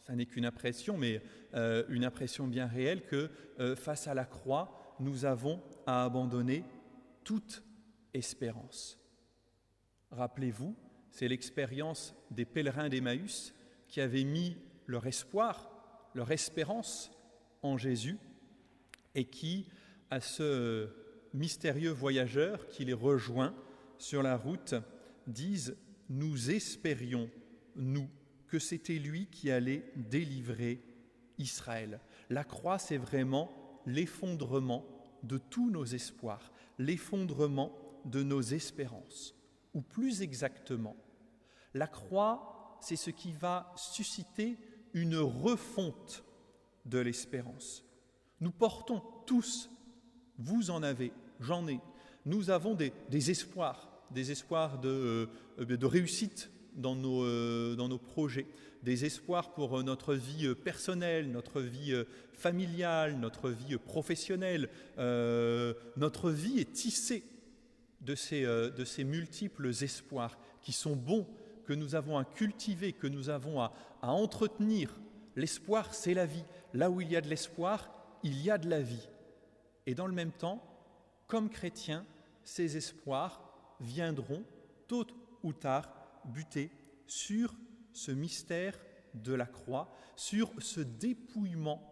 ça 0.03 0.15
n'est 0.15 0.27
qu'une 0.27 0.45
impression, 0.45 0.99
mais 0.99 1.23
euh, 1.55 1.85
une 1.89 2.05
impression 2.05 2.47
bien 2.47 2.67
réelle, 2.67 3.07
que 3.07 3.31
euh, 3.59 3.75
face 3.75 4.07
à 4.07 4.15
la 4.15 4.27
croix, 4.27 4.97
nous 5.01 5.25
avons 5.25 5.63
à 5.87 6.05
abandonner 6.05 6.65
toute 7.25 7.63
espérance. 8.13 8.99
Rappelez-vous, 10.11 10.77
c'est 11.11 11.27
l'expérience 11.27 12.15
des 12.31 12.45
pèlerins 12.45 12.91
d'Emmaüs 12.91 13.55
qui 13.89 14.01
avaient 14.01 14.25
mis 14.25 14.57
leur 14.87 15.07
espoir, 15.07 15.71
leur 16.15 16.31
espérance 16.31 17.11
en 17.63 17.79
Jésus 17.79 18.19
et 19.15 19.25
qui, 19.25 19.69
à 20.11 20.21
ce 20.21 20.91
mystérieux 21.33 21.91
voyageur 21.91 22.69
qui 22.69 22.85
les 22.85 22.93
rejoint 22.93 23.55
sur 24.05 24.23
la 24.23 24.37
route, 24.37 24.75
disent 25.27 25.77
Nous 26.11 26.51
espérions, 26.51 27.31
nous, 27.75 28.09
que 28.49 28.59
c'était 28.59 28.99
lui 28.99 29.27
qui 29.27 29.51
allait 29.51 29.91
délivrer 29.97 30.83
Israël. 31.39 32.01
La 32.31 32.45
croix, 32.45 32.79
c'est 32.79 32.99
vraiment 32.99 33.51
l'effondrement 33.87 34.85
de 35.23 35.39
tous 35.39 35.71
nos 35.71 35.85
espoirs, 35.85 36.53
l'effondrement 36.79 37.73
de 38.05 38.23
nos 38.23 38.43
espérances. 38.43 39.35
Ou 39.73 39.81
plus 39.81 40.21
exactement, 40.21 40.97
la 41.73 41.87
croix, 41.87 42.79
c'est 42.81 42.97
ce 42.97 43.11
qui 43.11 43.33
va 43.33 43.73
susciter 43.77 44.59
une 44.93 45.17
refonte 45.17 46.23
de 46.85 46.99
l'espérance. 46.99 47.83
Nous 48.41 48.53
portons 48.53 49.03
tous, 49.27 49.71
vous 50.39 50.71
en 50.71 50.83
avez, 50.83 51.13
j'en 51.41 51.67
ai, 51.67 51.81
nous 52.27 52.51
avons 52.51 52.75
des, 52.75 53.31
espoirs, 53.31 53.89
des 54.11 54.31
espoirs 54.31 54.79
de, 54.79 55.29
euh, 55.59 55.79
réussite 55.83 56.51
dans 56.75 56.95
nos, 56.95 57.25
euh, 57.25 57.77
dans 57.77 57.89
nos, 57.89 57.99
projets, 57.99 58.47
des 58.83 59.05
espoirs 59.05 59.55
pour 59.55 59.79
euh, 59.79 59.83
notre 59.83 60.15
vie 60.15 60.55
personnelle, 60.55 61.31
notre 61.31 61.61
vie 61.61 61.95
familiale, 62.33 63.19
notre 63.19 63.51
vie 63.51 63.77
professionnelle. 63.79 64.69
notre 64.99 66.31
vie 66.31 66.61
est 66.61 66.73
tissée 66.73 67.23
de 68.01 68.15
ces, 68.15 68.43
de 68.43 68.85
ces 68.85 69.05
multiples 69.05 69.69
espoirs 69.69 70.39
qui 70.61 70.73
sont 70.73 70.97
bons, 70.97 71.27
que 71.67 71.73
nous 71.73 71.95
avons 71.95 72.19
à 72.19 72.25
cultiver, 72.25 72.93
que 72.93 73.07
nous 73.07 73.31
avons 73.31 73.61
à, 73.61 73.73
à 74.03 74.11
entretenir. 74.11 74.95
L'espoir, 75.37 75.95
c'est 75.95 76.15
la 76.15 76.27
vie. 76.27 76.45
Là 76.75 76.91
où 76.91 77.01
il 77.01 77.11
y 77.11 77.17
a 77.17 77.21
de 77.21 77.29
l'espoir, 77.29 77.91
il 78.23 78.41
y 78.43 78.51
a 78.51 78.59
de 78.59 78.69
la 78.69 78.81
vie. 78.81 79.09
Et 79.87 79.95
dans 79.95 80.07
le 80.07 80.13
même 80.13 80.33
temps, 80.33 80.63
comme 81.27 81.49
chrétiens, 81.49 82.05
ces 82.45 82.77
espoirs 82.77 83.44
viendront 83.81 84.45
tôt 84.87 85.07
ou 85.43 85.53
tard 85.53 85.91
buter 86.25 86.71
sur 87.07 87.55
ce 87.93 88.11
mystère 88.11 88.79
de 89.15 89.33
la 89.33 89.47
croix, 89.47 89.93
sur 90.17 90.51
ce 90.59 90.81
dépouillement 90.81 91.83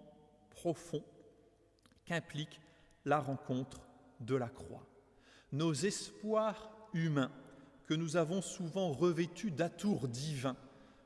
profond 0.51 1.05
qu'implique 2.05 2.61
la 3.05 3.19
rencontre 3.19 3.87
de 4.21 4.35
la 4.35 4.49
croix. 4.49 4.87
Nos 5.53 5.73
espoirs 5.73 6.71
humains, 6.93 7.31
que 7.87 7.95
nous 7.95 8.17
avons 8.17 8.43
souvent 8.43 8.93
revêtus 8.93 9.51
d'atours 9.51 10.09
divins, 10.09 10.57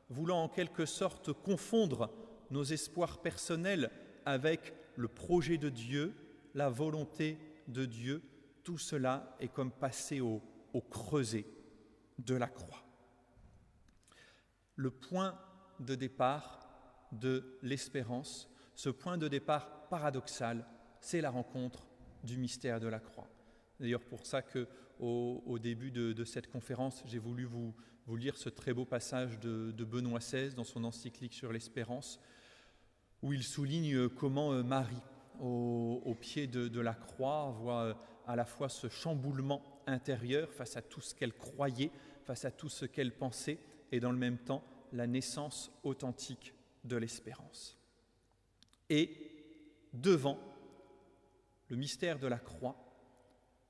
voulant 0.08 0.42
en 0.42 0.48
quelque 0.48 0.86
sorte 0.86 1.32
confondre 1.32 2.10
nos 2.50 2.64
espoirs 2.64 3.20
personnels 3.22 3.90
avec 4.24 4.72
le 4.96 5.08
projet 5.08 5.58
de 5.58 5.68
Dieu, 5.68 6.14
la 6.54 6.68
volonté 6.68 7.38
de 7.68 7.84
Dieu, 7.84 8.22
tout 8.62 8.78
cela 8.78 9.36
est 9.40 9.48
comme 9.48 9.72
passé 9.72 10.20
au, 10.20 10.42
creuset 10.80 11.46
de 12.18 12.34
la 12.34 12.48
croix. 12.48 12.84
Le 14.74 14.90
point 14.90 15.38
de 15.80 15.94
départ 15.94 16.68
de 17.12 17.58
l'espérance, 17.62 18.50
ce 18.74 18.90
point 18.90 19.18
de 19.18 19.28
départ 19.28 19.88
paradoxal, 19.88 20.66
c'est 21.00 21.20
la 21.20 21.30
rencontre 21.30 21.86
du 22.24 22.36
mystère 22.36 22.80
de 22.80 22.88
la 22.88 22.98
croix. 22.98 23.28
D'ailleurs, 23.80 24.04
pour 24.04 24.26
ça 24.26 24.42
que 24.42 24.68
au, 24.98 25.58
début 25.58 25.90
de, 25.90 26.24
cette 26.24 26.50
conférence, 26.50 27.02
j'ai 27.06 27.18
voulu 27.18 27.44
vous, 27.44 27.74
lire 28.16 28.36
ce 28.36 28.48
très 28.48 28.72
beau 28.72 28.84
passage 28.84 29.38
de, 29.40 29.72
de 29.72 29.84
Benoît 29.84 30.20
XVI 30.20 30.54
dans 30.54 30.64
son 30.64 30.84
encyclique 30.84 31.34
sur 31.34 31.52
l'espérance, 31.52 32.18
où 33.22 33.32
il 33.32 33.42
souligne 33.42 34.08
comment 34.08 34.52
euh, 34.52 34.62
Marie, 34.62 35.02
au, 35.40 36.16
pied 36.18 36.46
de, 36.46 36.80
la 36.80 36.94
croix, 36.94 37.54
voit 37.60 37.82
euh, 37.82 37.94
à 38.26 38.36
la 38.36 38.44
fois 38.44 38.68
ce 38.68 38.88
chamboulement 38.88 39.82
intérieur 39.86 40.52
face 40.52 40.76
à 40.76 40.82
tout 40.82 41.00
ce 41.00 41.14
qu'elle 41.14 41.32
croyait, 41.32 41.90
face 42.24 42.44
à 42.44 42.50
tout 42.50 42.68
ce 42.68 42.84
qu'elle 42.84 43.16
pensait, 43.16 43.58
et 43.92 44.00
dans 44.00 44.12
le 44.12 44.18
même 44.18 44.38
temps 44.38 44.64
la 44.92 45.06
naissance 45.06 45.70
authentique 45.84 46.54
de 46.84 46.96
l'espérance. 46.96 47.78
Et 48.90 49.10
devant 49.92 50.38
le 51.68 51.76
mystère 51.76 52.18
de 52.18 52.26
la 52.26 52.38
croix, 52.38 52.76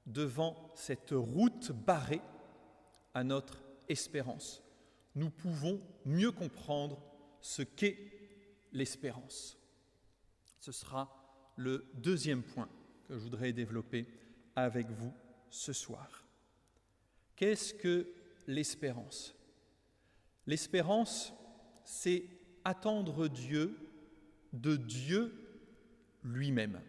devant 0.07 0.71
cette 0.75 1.13
route 1.13 1.73
barrée 1.73 2.21
à 3.15 3.25
notre 3.25 3.63
espérance, 3.89 4.63
nous 5.15 5.31
pouvons 5.31 5.81
mieux 6.05 6.33
comprendre 6.33 7.03
ce 7.41 7.63
qu'est 7.63 7.99
l'espérance. 8.73 9.59
Ce 10.61 10.73
sera 10.73 11.53
le 11.57 11.87
deuxième 11.95 12.43
point 12.43 12.69
que 13.09 13.15
je 13.15 13.19
voudrais 13.19 13.53
développer 13.53 14.07
avec 14.57 14.91
vous 14.91 15.13
ce 15.51 15.73
soir. 15.73 16.27
Qu'est-ce 17.37 17.75
que 17.75 18.13
l'espérance? 18.47 19.35
L'espérance, 20.47 21.35
c'est 21.85 22.25
attendre 22.65 23.29
Dieu 23.29 23.79
de 24.53 24.77
Dieu 24.77 25.33
lui-même. 26.23 26.81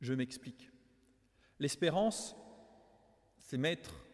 Je 0.00 0.14
m'explique. 0.14 0.70
L'espérance, 1.58 2.36
c'est 3.40 3.58
mettre 3.58 4.06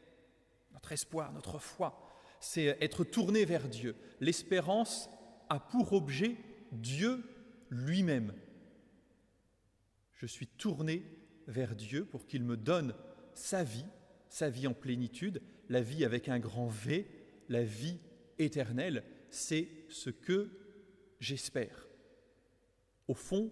notre 0.73 0.93
espoir, 0.93 1.33
notre 1.33 1.59
foi, 1.59 2.09
c'est 2.41 2.77
être 2.81 3.05
tourné 3.05 3.45
vers 3.45 3.69
Dieu. 3.69 3.97
L'espérance 4.21 5.11
a 5.49 5.61
pour 5.61 5.93
objet 5.93 6.37
Dieu 6.73 7.23
lui-même. 7.69 8.35
Je 10.15 10.27
suis 10.27 10.47
tourné 10.47 11.05
vers 11.47 11.75
Dieu 11.75 12.05
pour 12.05 12.27
qu'il 12.27 12.45
me 12.45 12.57
donne 12.57 12.95
sa 13.35 13.65
vie, 13.65 13.87
sa 14.29 14.51
vie 14.51 14.67
en 14.67 14.75
plénitude, 14.75 15.43
la 15.69 15.81
vie 15.81 16.05
avec 16.05 16.29
un 16.29 16.39
grand 16.39 16.69
V, 16.69 17.09
la 17.49 17.63
vie 17.65 17.99
éternelle, 18.39 19.05
c'est 19.31 19.69
ce 19.89 20.11
que 20.11 20.51
j'espère. 21.21 21.87
Au 23.09 23.15
fond, 23.15 23.51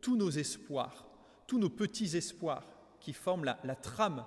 tous 0.00 0.16
nos 0.16 0.30
espoirs, 0.30 1.08
tous 1.46 1.58
nos 1.58 1.70
petits 1.70 2.16
espoirs 2.16 2.66
qui 3.00 3.12
forment 3.12 3.44
la, 3.44 3.76
trame 3.76 4.24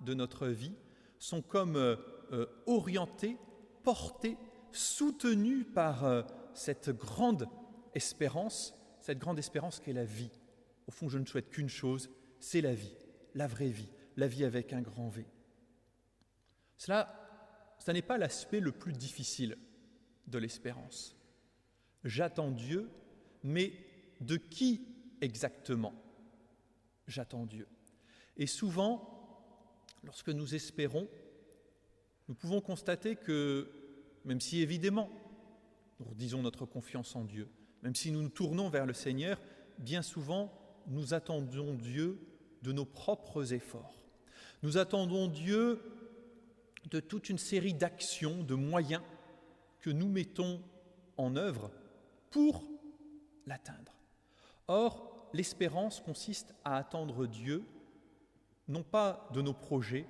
de 0.00 0.14
notre 0.14 0.48
vie 0.48 0.74
sont 1.18 1.42
comme 1.42 1.76
euh, 1.76 1.96
euh, 2.32 2.46
orientés, 2.66 3.36
portés, 3.82 4.36
soutenus 4.70 5.66
par 5.74 6.04
euh, 6.04 6.22
cette 6.54 6.90
grande 6.90 7.48
espérance, 7.94 8.74
cette 9.00 9.18
grande 9.18 9.38
espérance 9.38 9.80
qu'est 9.80 9.92
la 9.92 10.04
vie. 10.04 10.30
Au 10.86 10.90
fond, 10.90 11.08
je 11.08 11.18
ne 11.18 11.26
souhaite 11.26 11.50
qu'une 11.50 11.68
chose, 11.68 12.10
c'est 12.42 12.60
la 12.60 12.74
vie, 12.74 12.94
la 13.34 13.46
vraie 13.46 13.68
vie, 13.68 13.88
la 14.16 14.26
vie 14.26 14.44
avec 14.44 14.72
un 14.72 14.82
grand 14.82 15.08
V. 15.08 15.24
Cela, 16.76 17.76
ce 17.78 17.92
n'est 17.92 18.02
pas 18.02 18.18
l'aspect 18.18 18.60
le 18.60 18.72
plus 18.72 18.92
difficile 18.92 19.56
de 20.26 20.38
l'espérance. 20.38 21.16
J'attends 22.04 22.50
Dieu, 22.50 22.90
mais 23.44 23.72
de 24.20 24.36
qui 24.36 24.86
exactement 25.20 25.94
j'attends 27.06 27.46
Dieu? 27.46 27.68
Et 28.36 28.46
souvent, 28.46 29.46
lorsque 30.02 30.30
nous 30.30 30.54
espérons, 30.54 31.08
nous 32.28 32.34
pouvons 32.34 32.60
constater 32.60 33.14
que, 33.16 33.70
même 34.24 34.40
si 34.40 34.62
évidemment 34.62 35.10
nous 36.00 36.14
disons 36.14 36.42
notre 36.42 36.66
confiance 36.66 37.14
en 37.14 37.24
Dieu, 37.24 37.48
même 37.82 37.94
si 37.94 38.10
nous 38.10 38.22
nous 38.22 38.28
tournons 38.30 38.68
vers 38.68 38.86
le 38.86 38.94
Seigneur, 38.94 39.40
bien 39.78 40.02
souvent 40.02 40.52
nous 40.88 41.14
attendons 41.14 41.74
Dieu 41.74 42.31
de 42.62 42.72
nos 42.72 42.84
propres 42.84 43.52
efforts. 43.52 44.02
Nous 44.62 44.78
attendons 44.78 45.26
Dieu 45.26 45.80
de 46.90 47.00
toute 47.00 47.28
une 47.28 47.38
série 47.38 47.74
d'actions, 47.74 48.42
de 48.42 48.54
moyens 48.54 49.02
que 49.80 49.90
nous 49.90 50.08
mettons 50.08 50.62
en 51.16 51.36
œuvre 51.36 51.70
pour 52.30 52.64
l'atteindre. 53.46 53.92
Or, 54.68 55.28
l'espérance 55.32 56.00
consiste 56.00 56.54
à 56.64 56.76
attendre 56.76 57.26
Dieu, 57.26 57.64
non 58.68 58.82
pas 58.82 59.28
de 59.34 59.42
nos 59.42 59.52
projets, 59.52 60.06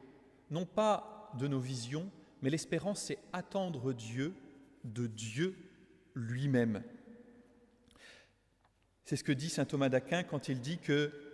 non 0.50 0.66
pas 0.66 1.32
de 1.38 1.48
nos 1.48 1.60
visions, 1.60 2.10
mais 2.42 2.50
l'espérance, 2.50 3.00
c'est 3.00 3.18
attendre 3.32 3.92
Dieu 3.92 4.34
de 4.84 5.06
Dieu 5.06 5.56
lui-même. 6.14 6.82
C'est 9.04 9.16
ce 9.16 9.24
que 9.24 9.32
dit 9.32 9.48
saint 9.48 9.64
Thomas 9.64 9.88
d'Aquin 9.88 10.22
quand 10.22 10.48
il 10.48 10.60
dit 10.60 10.78
que 10.78 11.31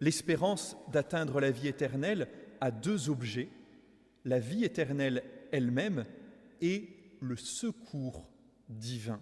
l'espérance 0.00 0.76
d'atteindre 0.90 1.40
la 1.40 1.50
vie 1.50 1.68
éternelle 1.68 2.28
a 2.60 2.70
deux 2.70 3.10
objets, 3.10 3.48
la 4.24 4.38
vie 4.38 4.64
éternelle 4.64 5.22
elle-même 5.52 6.04
et 6.60 6.88
le 7.20 7.36
secours 7.36 8.28
divin. 8.68 9.20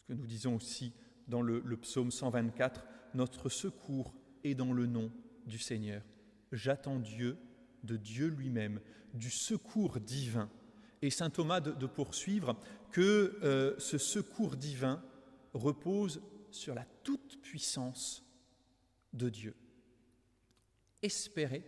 Ce 0.00 0.06
que 0.08 0.12
nous 0.12 0.26
disons 0.26 0.56
aussi 0.56 0.92
dans 1.28 1.42
le, 1.42 1.62
psaume 1.76 2.10
124, 2.10 2.84
notre 3.14 3.48
secours 3.48 4.14
est 4.44 4.54
dans 4.54 4.72
le 4.72 4.86
nom 4.86 5.10
du 5.46 5.58
Seigneur. 5.58 6.02
J'attends 6.52 6.98
Dieu, 6.98 7.36
de 7.82 7.96
Dieu 7.96 8.28
lui-même, 8.28 8.80
du 9.14 9.30
secours 9.30 10.00
divin. 10.00 10.48
Et 11.02 11.10
saint 11.10 11.30
Thomas 11.30 11.60
de, 11.60 11.86
poursuivre 11.86 12.56
que 12.90 13.38
euh, 13.42 13.74
ce 13.78 13.98
secours 13.98 14.56
divin 14.56 15.02
repose 15.52 16.22
sur 16.50 16.74
la 16.74 16.86
toute-puissance 17.02 18.25
de 19.16 19.28
Dieu. 19.28 19.54
Espérer, 21.02 21.64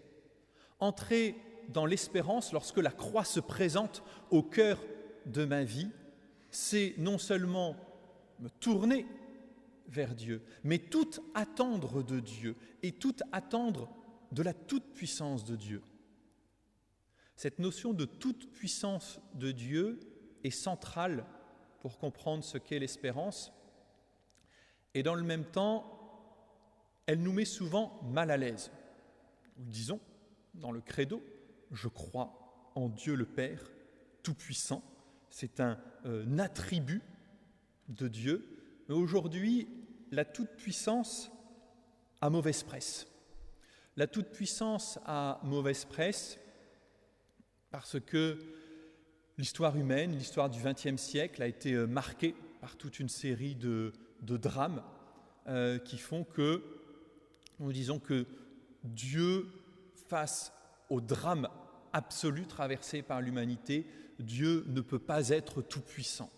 entrer 0.79 1.37
dans 1.69 1.87
l'espérance 1.87 2.53
lorsque 2.53 2.79
la 2.79 2.91
croix 2.91 3.25
se 3.25 3.41
présente 3.41 4.03
au 4.31 4.43
cœur 4.43 4.83
de 5.27 5.45
ma 5.45 5.65
vie, 5.65 5.91
c'est 6.51 6.95
non 6.99 7.19
seulement 7.19 7.77
me 8.41 8.49
tourner 8.49 9.07
vers 9.89 10.15
Dieu, 10.15 10.43
mais 10.65 10.79
tout 10.79 11.11
attendre 11.35 12.03
de 12.03 12.21
Dieu 12.21 12.57
et 12.83 12.93
tout 12.93 13.17
attendre 13.33 13.89
de 14.33 14.43
la 14.43 14.55
toute-puissance 14.55 15.45
de 15.45 15.57
Dieu. 15.57 15.83
Cette 17.37 17.59
notion 17.59 17.93
de 17.93 18.05
toute-puissance 18.05 19.21
de 19.35 19.53
Dieu 19.53 20.01
est 20.45 20.51
centrale 20.51 21.25
pour 21.81 21.99
comprendre 21.99 22.45
ce 22.45 22.59
qu'est 22.59 22.79
l'espérance, 22.79 23.53
et 24.95 25.03
dans 25.03 25.15
le 25.15 25.23
même 25.23 25.45
temps, 25.45 25.98
elle 27.09 27.23
nous 27.23 27.33
met 27.33 27.47
souvent 27.47 27.99
mal 28.05 28.31
à 28.31 28.37
l'aise. 28.37 28.71
Nous 29.57 29.71
disons 29.71 29.99
dans 30.53 30.71
le 30.71 30.83
credo, 30.83 31.25
je 31.73 31.89
crois 31.89 32.71
en 32.75 32.91
Dieu 32.91 33.15
le 33.15 33.25
Père 33.25 33.63
Tout-Puissant. 34.23 34.85
C'est 35.31 35.59
un, 35.61 35.81
euh, 36.05 36.39
attribut 36.39 37.01
de 37.89 38.09
Dieu. 38.09 38.47
Mais 38.89 38.95
aujourd'hui, 38.95 39.69
la 40.11 40.27
toute-puissance 40.27 41.33
a 42.21 42.29
mauvaise 42.29 42.63
presse. 42.63 43.09
La 43.97 44.07
toute-puissance 44.07 44.99
a 45.07 45.41
mauvaise 45.45 45.87
presse 45.87 46.39
parce 47.71 47.99
que 47.99 48.39
l'histoire 49.39 49.79
humaine, 49.79 50.13
l'histoire 50.13 50.51
du 50.51 50.61
XXe 50.63 51.01
siècle 51.01 51.43
a 51.43 51.47
été 51.47 51.73
euh, 51.73 51.87
marquée 51.87 52.35
par 52.61 52.77
toute 52.77 53.01
une 53.01 53.09
série 53.09 53.55
de, 53.55 53.95
drames 54.21 54.83
euh, 55.47 55.79
qui 55.79 55.97
font 55.97 56.25
que 56.25 56.78
nous 57.61 57.73
disons 57.73 57.99
que 57.99 58.27
Dieu, 58.85 59.47
face 60.09 60.53
au 60.89 61.01
drame 61.01 61.49
absolu 61.93 62.47
traversé 62.47 63.03
par 63.03 63.21
l'humanité, 63.21 63.87
Dieu 64.19 64.65
ne 64.69 64.81
peut 64.81 64.99
pas 64.99 65.31
être 65.31 65.63
tout-puissant. 65.63 66.31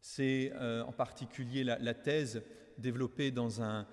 C'est 0.00 0.52
euh, 0.56 0.82
en 0.84 0.92
particulier 0.92 1.64
la, 1.64 1.94
thèse 1.94 2.42
développée 2.78 3.30
dans 3.30 3.62
un, 3.62 3.86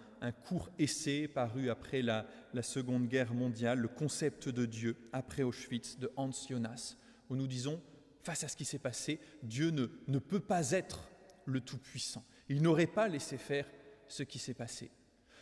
court 0.44 0.70
essai 0.80 1.28
paru 1.28 1.70
après 1.70 2.02
la, 2.02 2.26
Seconde 2.62 3.08
Guerre 3.08 3.34
mondiale, 3.34 3.80
le 3.80 3.88
concept 3.88 4.50
de 4.50 4.66
Dieu, 4.66 4.98
après 5.14 5.44
Auschwitz, 5.44 5.98
de 6.00 6.12
Hans 6.18 6.32
Jonas, 6.50 6.96
où 7.30 7.36
nous 7.36 7.48
disons, 7.48 7.82
face 8.24 8.44
à 8.44 8.48
ce 8.48 8.58
qui 8.58 8.66
s'est 8.66 8.80
passé, 8.80 9.20
Dieu 9.44 9.70
ne, 9.70 9.88
ne 10.08 10.20
peut 10.20 10.40
pas 10.40 10.72
être 10.72 11.08
le 11.46 11.62
Tout-Puissant. 11.62 12.26
Il 12.50 12.62
n'aurait 12.62 12.88
pas 12.88 13.08
laissé 13.08 13.38
faire 13.38 13.68
ce 14.08 14.24
qui 14.24 14.40
s'est 14.40 14.56
passé. 14.56 14.92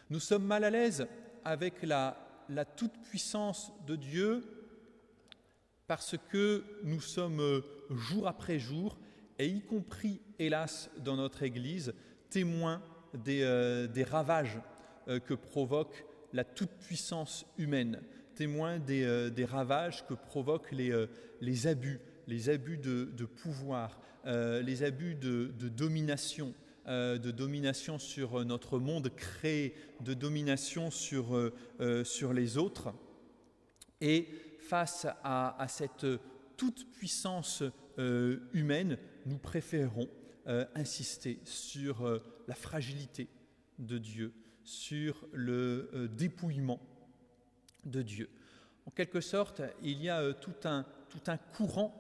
Nous 0.09 0.21
sommes 0.21 0.45
mal 0.45 0.63
à 0.63 0.69
l'aise 0.69 1.05
avec 1.43 1.83
la, 1.83 2.15
toute-puissance 2.77 3.73
de 3.85 3.97
Dieu 3.97 4.43
parce 5.85 6.15
que 6.29 6.63
nous 6.83 7.01
sommes 7.01 7.41
euh, 7.41 7.61
jour 7.89 8.27
après 8.27 8.57
jour, 8.57 8.97
et 9.39 9.47
y 9.47 9.61
compris, 9.61 10.21
hélas, 10.39 10.89
dans 11.03 11.15
notre 11.15 11.43
Église, 11.43 11.93
témoins 12.29 12.81
des, 13.13 13.41
euh, 13.43 13.87
ravages 14.09 14.59
euh, 15.07 15.19
que 15.19 15.33
provoque 15.33 16.05
la 16.33 16.43
toute-puissance 16.45 17.45
humaine, 17.57 18.01
témoins 18.35 18.79
des, 18.79 19.45
ravages 19.45 20.05
que 20.07 20.13
provoquent 20.13 20.71
les, 20.71 21.67
abus, 21.67 21.99
les 22.27 22.49
abus 22.49 22.77
de, 22.77 23.25
pouvoir, 23.25 23.99
les 24.25 24.83
abus 24.83 25.15
de 25.15 25.69
domination, 25.69 26.53
de 26.87 27.31
domination 27.31 27.99
sur 27.99 28.45
notre 28.45 28.79
monde 28.79 29.09
créé, 29.15 29.75
de 30.01 30.13
domination 30.13 30.89
sur, 30.89 31.51
sur 32.03 32.33
les 32.33 32.57
autres. 32.57 32.93
Et 34.01 34.27
face 34.59 35.07
à, 35.23 35.65
cette 35.69 36.05
toute-puissance 36.57 37.63
euh, 37.99 38.49
humaine, 38.53 38.97
nous 39.25 39.37
préférons 39.37 40.09
euh, 40.47 40.65
insister 40.75 41.39
sur 41.45 42.05
euh, 42.05 42.19
la 42.47 42.55
fragilité 42.55 43.27
de 43.79 43.97
Dieu, 43.97 44.33
sur 44.63 45.25
le 45.31 46.09
dépouillement 46.17 46.79
de 47.85 48.01
Dieu. 48.01 48.29
En 48.85 48.91
quelque 48.91 49.21
sorte, 49.21 49.61
il 49.83 50.01
y 50.01 50.09
a 50.09 50.33
tout, 50.33 50.55
un, 50.65 50.85
tout 51.09 51.21
un 51.27 51.37
courant 51.37 51.93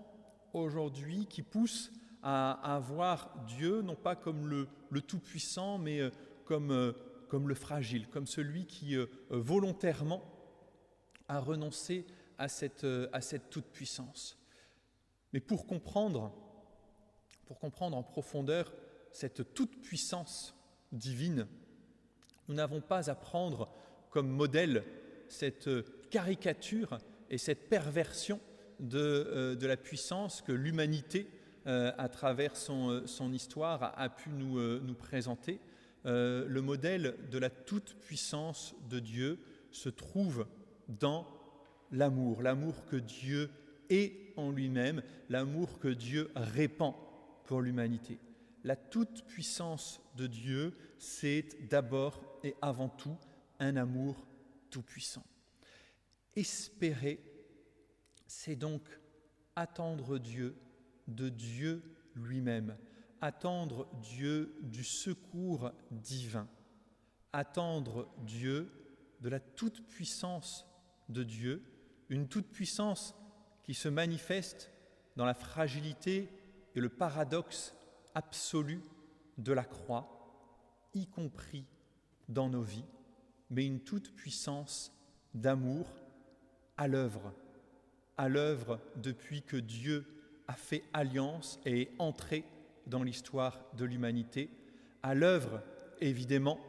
aujourd'hui 0.53 1.27
qui 1.27 1.43
pousse 1.43 1.91
à, 2.23 2.79
voir 2.83 3.33
Dieu 3.47 3.81
non 3.81 3.95
pas 3.95 4.15
comme 4.15 4.47
le, 4.47 4.67
le 4.89 5.01
Tout-Puissant, 5.01 5.77
mais 5.77 6.01
comme, 6.45 6.93
comme 7.29 7.47
le 7.47 7.55
fragile, 7.55 8.07
comme 8.09 8.27
celui 8.27 8.65
qui 8.65 8.95
volontairement 9.29 10.23
à 11.27 11.39
renoncer 11.39 12.05
à 12.37 12.47
cette, 12.47 12.85
à 13.11 13.21
cette 13.21 13.49
toute-puissance. 13.49 14.37
Mais 15.33 15.39
pour 15.39 15.67
comprendre, 15.67 16.33
pour 17.45 17.59
comprendre 17.59 17.97
en 17.97 18.03
profondeur 18.03 18.73
cette 19.11 19.53
toute-puissance 19.53 20.55
divine, 20.91 21.47
nous 22.47 22.55
n'avons 22.55 22.81
pas 22.81 23.09
à 23.09 23.15
prendre 23.15 23.69
comme 24.09 24.29
modèle 24.29 24.83
cette 25.27 25.69
caricature 26.09 26.97
et 27.29 27.37
cette 27.37 27.69
perversion 27.69 28.39
de, 28.79 28.99
euh, 28.99 29.55
de 29.55 29.67
la 29.67 29.75
puissance 29.75 30.41
que 30.41 30.51
l'humanité, 30.51 31.27
euh, 31.27 31.36
à 31.67 32.09
travers 32.09 32.55
son, 32.55 32.89
euh, 32.91 33.33
histoire, 33.33 33.93
a, 33.97 34.09
pu 34.09 34.29
nous, 34.29 34.79
nous 34.79 34.93
présenter. 34.93 35.59
le 36.05 36.59
modèle 36.59 37.15
de 37.29 37.37
la 37.37 37.49
toute-puissance 37.49 38.75
de 38.89 38.99
Dieu 38.99 39.39
se 39.71 39.89
trouve 39.89 40.47
dans 40.87 41.27
l'amour, 41.91 42.41
l'amour 42.41 42.85
que 42.85 42.95
Dieu 42.95 43.49
est 43.89 44.33
en 44.37 44.51
lui-même, 44.51 45.01
l'amour 45.29 45.79
que 45.79 45.87
Dieu 45.87 46.31
répand 46.35 46.93
pour 47.45 47.61
l'humanité. 47.61 48.19
La 48.63 48.75
toute-puissance 48.75 50.01
de 50.15 50.27
Dieu, 50.27 50.73
c'est 50.99 51.69
d'abord 51.69 52.21
et 52.43 52.55
avant 52.61 52.89
tout 52.89 53.17
un 53.59 53.77
amour 53.77 54.27
tout-puissant. 54.69 55.23
Espérer, 56.35 57.19
c'est 58.27 58.55
donc 58.55 58.83
attendre 59.55 60.19
Dieu 60.19 60.55
de 61.07 61.29
Dieu 61.29 61.81
lui-même, 62.15 62.77
attendre 63.21 63.87
Dieu 64.01 64.55
du 64.61 64.83
secours 64.83 65.71
divin, 65.91 66.47
attendre 67.33 68.09
Dieu 68.19 68.71
de 69.21 69.29
la 69.29 69.39
toute-puissance 69.39 70.65
de 71.09 71.23
Dieu, 71.23 71.63
une 72.09 72.27
toute-puissance 72.27 73.15
qui 73.63 73.73
se 73.73 73.89
manifeste 73.89 74.71
dans 75.15 75.25
la 75.25 75.33
fragilité 75.33 76.29
et 76.75 76.79
le 76.79 76.89
paradoxe 76.89 77.73
absolu 78.13 78.81
de 79.37 79.53
la 79.53 79.63
croix, 79.63 80.89
y 80.93 81.07
compris 81.07 81.65
dans 82.29 82.49
nos 82.49 82.61
vies, 82.61 82.85
mais 83.49 83.65
une 83.65 83.81
toute-puissance 83.81 84.91
d'amour 85.33 85.87
à 86.77 86.87
l'œuvre, 86.87 87.33
à 88.17 88.29
l'œuvre 88.29 88.79
depuis 88.95 89.41
que 89.41 89.57
Dieu 89.57 90.05
a 90.47 90.53
fait 90.53 90.83
alliance 90.93 91.59
et 91.65 91.81
est 91.81 91.91
entré 91.99 92.43
dans 92.85 93.03
l'histoire 93.03 93.59
de 93.75 93.85
l'humanité, 93.85 94.49
à 95.03 95.13
l'œuvre 95.13 95.61
évidemment 95.99 96.59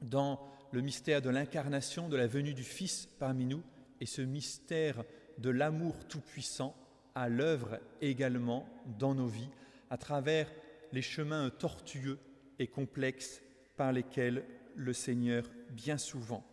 dans 0.00 0.40
le 0.72 0.80
mystère 0.80 1.22
de 1.22 1.30
l'incarnation, 1.30 2.08
de 2.08 2.16
la 2.16 2.26
venue 2.26 2.54
du 2.54 2.62
Fils 2.62 3.08
parmi 3.18 3.46
nous, 3.46 3.62
et 4.00 4.06
ce 4.06 4.22
mystère 4.22 5.04
de 5.38 5.50
l'amour 5.50 6.06
tout-puissant 6.08 6.76
à 7.14 7.28
l'œuvre 7.28 7.78
également 8.00 8.68
dans 8.98 9.14
nos 9.14 9.26
vies, 9.26 9.50
à 9.90 9.96
travers 9.96 10.50
les 10.92 11.02
chemins 11.02 11.50
tortueux 11.50 12.18
et 12.58 12.66
complexes 12.66 13.40
par 13.76 13.92
lesquels 13.92 14.44
le 14.74 14.92
Seigneur 14.92 15.44
bien 15.70 15.98
souvent 15.98 16.44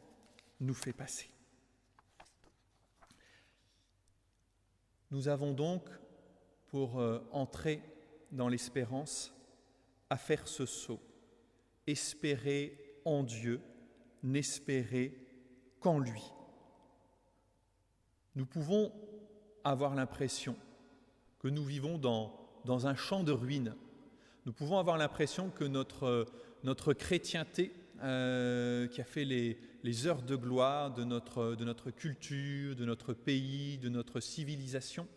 nous 0.60 0.73
fait 0.73 0.93
passer. 0.93 1.30
Nous 5.10 5.27
avons 5.27 5.51
donc, 5.51 5.84
pour 6.71 6.99
euh, 6.99 7.19
entrer 7.31 7.81
dans 8.31 8.47
l'espérance, 8.47 9.34
à 10.10 10.17
faire 10.17 10.47
ce 10.47 10.65
saut, 10.65 11.01
espérer 11.86 12.77
en 13.05 13.23
Dieu, 13.23 13.62
n'espérer 14.23 15.13
qu'en 15.79 15.99
lui. 15.99 16.23
Nous 18.36 18.45
pouvons 18.45 18.91
avoir 19.63 19.95
l'impression 19.95 20.55
que 21.39 21.49
nous 21.49 21.63
vivons 21.63 21.97
dans, 21.97 22.34
dans 22.65 22.88
un 22.88 22.95
champ 22.95 23.23
de 23.23 23.31
ruines. 23.31 23.75
Nous 24.45 24.53
pouvons 24.53 24.79
avoir 24.79 24.97
l'impression 24.97 25.49
que 25.49 25.65
notre, 25.65 26.25
notre 26.63 26.93
chrétienté 26.93 27.73
euh, 28.03 28.88
qui 28.88 29.01
a 29.01 29.03
fait 29.03 29.25
les, 29.25 30.07
heures 30.07 30.21
de 30.21 30.36
gloire 30.36 30.93
de 30.93 31.03
notre, 31.03 31.55
de 31.55 31.65
notre 31.65 31.91
culture, 31.91 32.75
de 32.75 32.86
notre 32.86 33.13
pays, 33.13 33.77
de 33.77 33.89
notre 33.89 34.19
civilisation, 34.19 35.07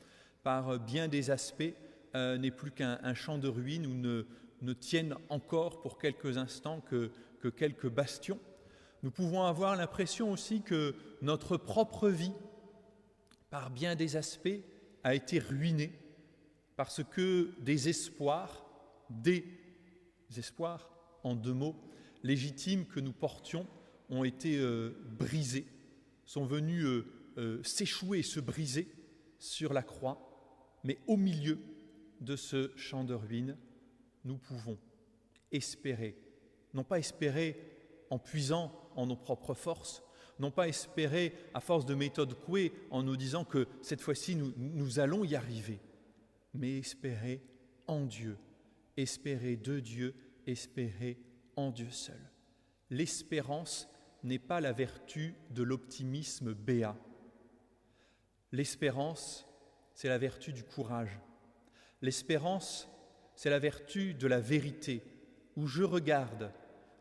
par 0.44 0.78
bien 0.78 1.08
des 1.08 1.30
aspects, 1.30 1.74
euh, 2.14 2.38
n'est 2.38 2.52
plus 2.52 2.70
qu'un 2.70 3.14
champ 3.14 3.38
de 3.38 3.48
ruines 3.48 3.86
où 3.86 3.94
ne, 3.94 4.24
ne 4.62 4.72
tiennent 4.72 5.16
encore 5.30 5.80
pour 5.80 5.98
quelques 5.98 6.38
instants 6.38 6.80
que, 6.82 7.10
que 7.40 7.48
quelques 7.48 7.88
bastions. 7.88 8.38
Nous 9.02 9.10
pouvons 9.10 9.42
avoir 9.42 9.74
l'impression 9.74 10.30
aussi 10.30 10.62
que 10.62 10.94
notre 11.22 11.56
propre 11.56 12.08
vie, 12.08 12.34
par 13.50 13.70
bien 13.70 13.96
des 13.96 14.14
aspects, 14.16 14.60
a 15.02 15.14
été 15.14 15.40
ruinée 15.40 15.98
parce 16.76 17.02
que 17.02 17.50
des 17.60 17.88
espoirs, 17.88 18.64
des 19.10 19.44
espoirs, 20.36 20.90
en 21.22 21.34
deux 21.34 21.52
mots, 21.52 21.76
légitimes 22.22 22.86
que 22.86 23.00
nous 23.00 23.12
portions 23.12 23.66
ont 24.08 24.24
été 24.24 24.58
euh, 24.58 24.90
brisés, 25.18 25.66
sont 26.26 26.44
venus 26.44 26.86
euh, 27.38 27.62
s'échouer, 27.62 28.22
se 28.22 28.40
briser 28.40 28.88
sur 29.38 29.72
la 29.72 29.82
croix, 29.82 30.33
mais 30.84 30.98
au 31.06 31.16
milieu 31.16 31.58
de 32.20 32.36
ce 32.36 32.70
champ 32.76 33.04
de 33.04 33.14
ruines, 33.14 33.56
nous 34.24 34.38
pouvons 34.38 34.78
espérer, 35.50 36.16
non 36.72 36.84
pas 36.84 36.98
espérer 36.98 37.56
en 38.10 38.18
puisant 38.18 38.72
en 38.96 39.06
nos 39.06 39.16
propres 39.16 39.54
forces, 39.54 40.02
non 40.38 40.50
pas 40.50 40.68
espérer 40.68 41.34
à 41.54 41.60
force 41.60 41.86
de 41.86 41.94
méthode 41.94 42.34
couée 42.34 42.72
en 42.90 43.02
nous 43.02 43.16
disant 43.16 43.44
que 43.44 43.66
cette 43.82 44.00
fois-ci 44.00 44.36
nous 44.36 44.98
allons 44.98 45.24
y 45.24 45.34
arriver, 45.34 45.80
mais 46.52 46.78
espérer 46.78 47.40
en 47.86 48.04
Dieu, 48.04 48.36
espérer 48.96 49.56
de 49.56 49.80
Dieu, 49.80 50.14
espérer 50.46 51.18
en 51.56 51.70
Dieu 51.70 51.90
seul. 51.90 52.20
L'espérance 52.90 53.88
n'est 54.22 54.38
pas 54.38 54.60
la 54.60 54.72
vertu 54.72 55.34
de 55.50 55.62
l'optimisme 55.62 56.54
béat. 56.54 56.96
L'espérance, 58.52 59.46
c'est 59.94 60.08
la 60.08 60.18
vertu 60.18 60.52
du 60.52 60.64
courage. 60.64 61.18
L'espérance, 62.02 62.88
c'est 63.34 63.50
la 63.50 63.58
vertu 63.58 64.14
de 64.14 64.26
la 64.26 64.40
vérité, 64.40 65.02
où 65.56 65.66
je 65.66 65.82
regarde, 65.82 66.52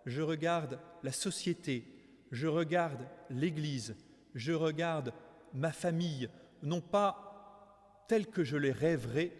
je 0.05 0.21
regarde 0.21 0.79
la 1.01 1.11
société, 1.11 1.85
je 2.31 2.47
regarde 2.47 3.07
l'Église, 3.29 3.95
je 4.35 4.53
regarde 4.53 5.13
ma 5.53 5.71
famille, 5.71 6.29
non 6.61 6.81
pas 6.81 8.05
tel 8.07 8.27
que 8.27 8.43
je 8.43 8.57
les 8.57 8.71
rêverais. 8.71 9.31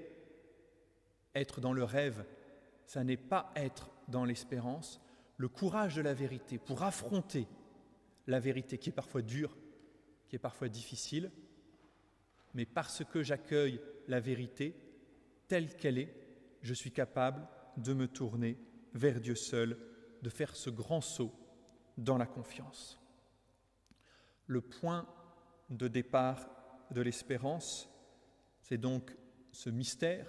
Être 1.36 1.62
dans 1.62 1.74
le 1.74 1.84
rêve, 1.84 2.26
ça 2.86 3.04
n'est 3.04 3.18
pas 3.18 3.52
être 3.56 3.90
dans 4.08 4.26
l'espérance, 4.26 5.02
le 5.38 5.48
courage 5.48 5.96
de 5.96 6.02
la 6.02 6.14
vérité 6.14 6.58
pour 6.58 6.84
affronter 6.84 7.48
la 8.28 8.40
vérité 8.40 8.78
qui 8.78 8.90
est 8.90 8.94
parfois 8.94 9.22
dure, 9.22 9.58
qui 10.28 10.36
est 10.36 10.40
parfois 10.40 10.70
difficile, 10.70 11.32
mais 12.54 12.66
parce 12.66 13.04
que 13.04 13.24
j'accueille 13.24 13.82
la 14.08 14.20
vérité 14.20 14.76
telle 15.48 15.76
qu'elle 15.76 15.98
est, 15.98 16.14
je 16.62 16.74
suis 16.74 16.92
capable 16.92 17.48
de 17.78 17.94
me 17.94 18.08
tourner 18.08 18.58
vers 18.94 19.20
Dieu 19.20 19.36
seul, 19.36 19.78
de 20.22 20.30
faire 20.30 20.56
ce 20.56 20.70
grand 20.70 21.02
saut 21.02 21.34
dans 21.98 22.18
la 22.18 22.26
confiance. 22.26 23.00
Le 24.48 24.62
point 24.62 25.08
de 25.70 25.88
départ 25.88 26.50
de 26.92 27.02
l'espérance, 27.02 27.90
c'est 28.62 28.78
donc 28.78 29.16
ce 29.52 29.70
mystère 29.70 30.28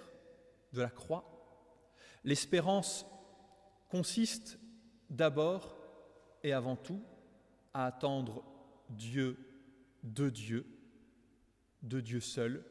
de 0.73 0.81
la 0.81 0.91
croix. 0.91 1.31
L'espérance 2.25 3.07
consiste 3.89 4.59
d'abord 5.11 5.77
et 6.43 6.53
avant 6.53 6.77
tout 6.77 7.03
à 7.73 7.87
attendre 7.87 8.45
Dieu 8.91 9.39
de 10.03 10.29
Dieu, 10.29 10.67
de 11.85 12.01
Dieu 12.01 12.20
seul, 12.20 12.64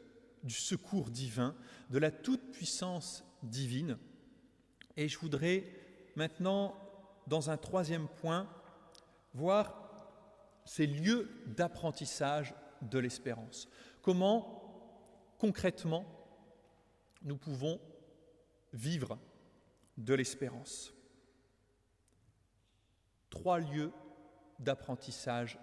du 0.43 0.54
secours 0.54 1.10
divin, 1.10 1.56
de 1.89 1.97
la 1.99 2.12
toute-puissance 2.12 3.23
divine. 3.43 3.97
Et 4.97 5.08
je 5.08 5.17
voudrais 5.17 5.63
maintenant, 6.15 6.76
dans 7.28 7.49
un 7.49 7.58
troisième 7.58 8.08
point, 8.08 8.49
voir 9.34 9.80
ces 10.65 10.86
lieux 10.86 11.30
d'apprentissage 11.45 12.54
de 12.82 12.99
l'espérance. 12.99 13.67
Comment, 14.02 15.34
concrètement, 15.38 16.06
nous 17.21 17.38
pouvons 17.38 17.80
vivre 18.73 19.17
de 19.97 20.13
l'espérance? 20.13 20.93
Trois 23.30 23.60
lieux 23.60 23.91
d'apprentissage 24.60 25.60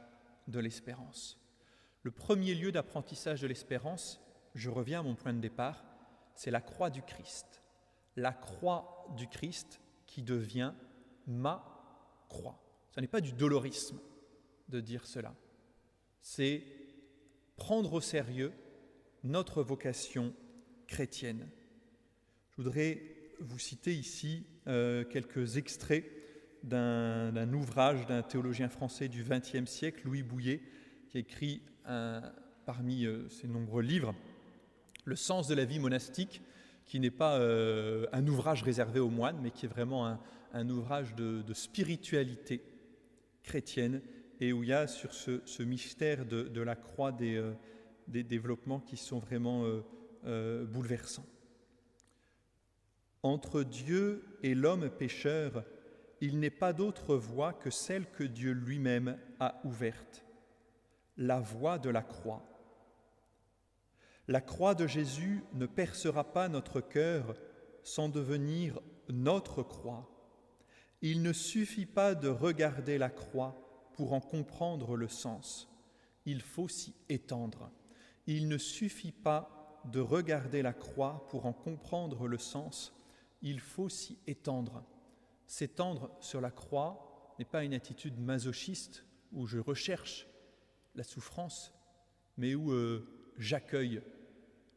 de 0.49 0.59
l'espérance. 0.59 1.40
Le 2.03 2.11
premier 2.11 2.55
lieu 2.55 2.73
d'apprentissage 2.73 3.41
de 3.41 3.47
l'espérance, 3.47 4.21
je 4.55 4.71
reviens 4.71 5.01
à 5.01 5.03
mon 5.03 5.15
point 5.15 5.33
de 5.33 5.41
départ, 5.41 5.85
c'est 6.35 6.51
la 6.51 6.61
croix 6.61 6.91
du 6.91 7.03
Christ. 7.03 7.63
La 8.17 8.33
croix 8.33 9.07
du 9.17 9.29
Christ 9.29 9.81
qui 10.07 10.23
devient 10.23 10.73
ma 11.27 11.65
croix. 12.29 12.59
Ce 12.95 13.01
n'est 13.01 13.07
pas 13.07 13.21
du 13.21 13.33
dolorisme 13.33 13.99
de 14.69 14.81
dire 14.81 15.07
cela. 15.07 15.35
C'est 16.21 16.63
prendre 17.57 17.93
au 17.93 18.01
sérieux 18.01 18.53
notre 19.23 19.63
vocation 19.63 20.35
chrétienne. 20.87 21.49
Je 22.51 22.63
voudrais 22.63 23.03
vous 23.41 23.59
citer 23.59 23.95
ici 23.95 24.47
euh, 24.67 25.05
quelques 25.05 25.57
extraits 25.57 26.05
d'un 26.63 27.53
ouvrage 27.53 28.07
d'un 28.07 28.23
théologien 28.23 28.69
français 28.69 29.09
du 29.09 29.25
XXe 29.25 29.71
siècle, 29.71 30.03
Louis 30.05 30.23
Bouillet, 30.23 30.61
qui 31.11 31.19
écrit 31.19 31.61
parmi 32.65 33.05
euh, 33.05 33.29
ses 33.29 33.49
nombreux 33.49 33.83
livres 33.83 34.15
Le 35.05 35.17
sens 35.17 35.49
de 35.49 35.55
la 35.55 35.65
vie 35.65 35.81
monastique, 35.81 36.41
qui 36.87 37.01
n'est 37.01 37.11
pas 37.11 37.39
euh, 37.39 38.07
un 38.13 38.27
ouvrage 38.29 38.63
réservé 38.63 39.01
aux 39.01 39.11
moines, 39.11 39.39
mais 39.43 39.51
qui 39.51 39.67
est 39.67 39.69
vraiment 39.69 40.19
un, 40.53 40.69
ouvrage 40.69 41.15
de, 41.17 41.53
spiritualité 41.53 42.63
chrétienne, 43.43 44.03
et 44.41 44.53
où 44.53 44.63
il 44.63 44.69
y 44.69 44.73
a 44.73 44.87
sur 44.87 45.13
ce, 45.13 45.63
mystère 45.63 46.25
de, 46.25 46.61
la 46.61 46.77
croix 46.77 47.13
des, 47.13 47.43
des, 48.09 48.23
développements 48.23 48.81
qui 48.81 48.97
sont 48.97 49.19
vraiment 49.19 49.65
bouleversants. 50.25 51.27
Entre 53.23 53.63
Dieu 53.63 54.25
et 54.43 54.55
l'homme 54.55 54.89
pécheur, 54.89 55.65
il 56.21 56.39
n'est 56.39 56.51
pas 56.51 56.73
d'autre 56.73 57.17
voie 57.17 57.53
que 57.53 57.71
celle 57.71 58.07
que 58.07 58.25
Dieu 58.25 58.53
lui-même 58.53 59.19
a 59.39 59.61
ouverte, 59.65 60.25
la 61.21 61.39
voie 61.39 61.79
de 61.79 61.89
la 61.89 62.03
croix. 62.03 62.45
La 64.27 64.41
croix 64.41 64.75
de 64.75 64.89
Jésus 64.89 65.45
ne 65.53 65.67
percera 65.67 66.33
pas 66.33 66.49
notre 66.49 66.81
cœur 66.81 67.37
sans 67.85 68.09
devenir 68.09 68.81
notre 69.09 69.63
croix. 69.63 70.11
Il 71.01 71.23
ne 71.23 71.33
suffit 71.33 71.87
pas 71.87 72.17
de 72.17 72.27
regarder 72.27 72.99
la 72.99 73.11
croix 73.11 73.91
pour 73.95 74.13
en 74.13 74.21
comprendre 74.21 74.97
le 74.97 75.07
sens. 75.07 75.69
Il 76.27 76.43
faut 76.43 76.67
s'y 76.67 76.97
étendre. 77.09 77.71
Il 78.27 78.49
ne 78.49 78.59
suffit 78.59 79.13
pas 79.13 79.81
de 79.85 80.01
regarder 80.01 80.63
la 80.63 80.73
croix 80.73 81.25
pour 81.31 81.47
en 81.47 81.53
comprendre 81.53 82.27
le 82.27 82.39
sens 82.39 82.93
il 83.43 83.61
faut 83.61 83.89
s'y 83.89 84.19
étendre. 84.27 84.85
S'étendre 85.47 86.11
sur 86.21 86.41
la 86.41 86.51
croix 86.51 87.35
n'est 87.39 87.45
pas 87.45 87.65
une 87.65 87.75
attitude 87.75 88.19
masochiste 88.19 89.05
où 89.33 89.47
je 89.47 89.59
recherche 89.59 90.27
la 90.95 91.05
souffrance, 91.05 91.73
mais 92.37 92.55
où 92.55 92.73
euh, 92.73 93.33
j'accueille. 93.37 94.03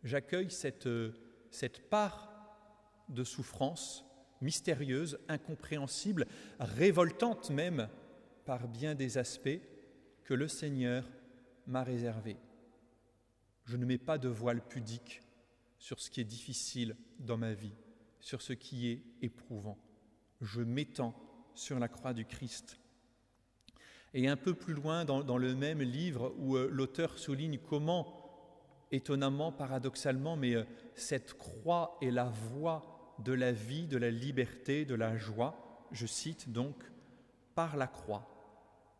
J'accueille 0.04 0.52
cette, 0.52 0.88
euh, 0.88 1.14
cette 1.52 1.90
part 1.90 2.30
de 3.10 3.24
souffrance 3.24 4.06
mystérieuse, 4.42 5.20
incompréhensible, 5.30 6.26
révoltante 6.60 7.50
même 7.50 7.90
par 8.46 8.68
bien 8.68 8.94
des 8.96 9.18
aspects 9.18 9.62
que 10.24 10.34
le 10.34 10.48
Seigneur 10.48 11.10
m'a 11.66 11.84
réservé. 11.84 12.38
Je 13.66 13.78
ne 13.78 13.86
mets 13.86 13.98
pas 13.98 14.18
de 14.18 14.28
voile 14.28 14.62
pudique 14.68 15.22
sur 15.78 16.00
ce 16.02 16.10
qui 16.10 16.20
est 16.20 16.26
difficile 16.26 16.98
dans 17.20 17.38
ma 17.38 17.54
vie 17.54 17.76
sur 18.24 18.42
ce 18.42 18.54
qui 18.54 18.88
est 18.88 19.04
éprouvant. 19.22 19.78
Je 20.40 20.62
m'étends 20.62 21.14
sur 21.54 21.78
la 21.78 21.90
croix 21.90 22.14
du 22.14 22.26
Christ. 22.26 22.80
Et 24.14 24.28
un 24.28 24.36
peu 24.36 24.54
plus 24.54 24.74
loin 24.74 25.06
dans, 25.06 25.38
le 25.38 25.56
même 25.56 25.82
livre 25.82 26.34
où 26.38 26.56
euh, 26.56 26.70
l'auteur 26.72 27.18
souligne 27.18 27.58
comment, 27.58 28.86
étonnamment, 28.92 29.52
paradoxalement, 29.52 30.36
mais 30.36 30.56
euh, 30.56 30.66
cette 30.96 31.34
croix 31.34 31.98
est 32.02 32.12
la 32.12 32.26
voie 32.26 33.16
de 33.20 33.34
la 33.34 33.52
vie, 33.52 33.88
de 33.88 33.98
la 33.98 34.12
liberté, 34.12 34.86
de 34.86 34.96
la 34.96 35.18
joie, 35.18 35.88
je 35.92 36.06
cite 36.06 36.52
donc, 36.52 36.76
par 37.56 37.78
la 37.78 37.88
croix, 37.88 38.28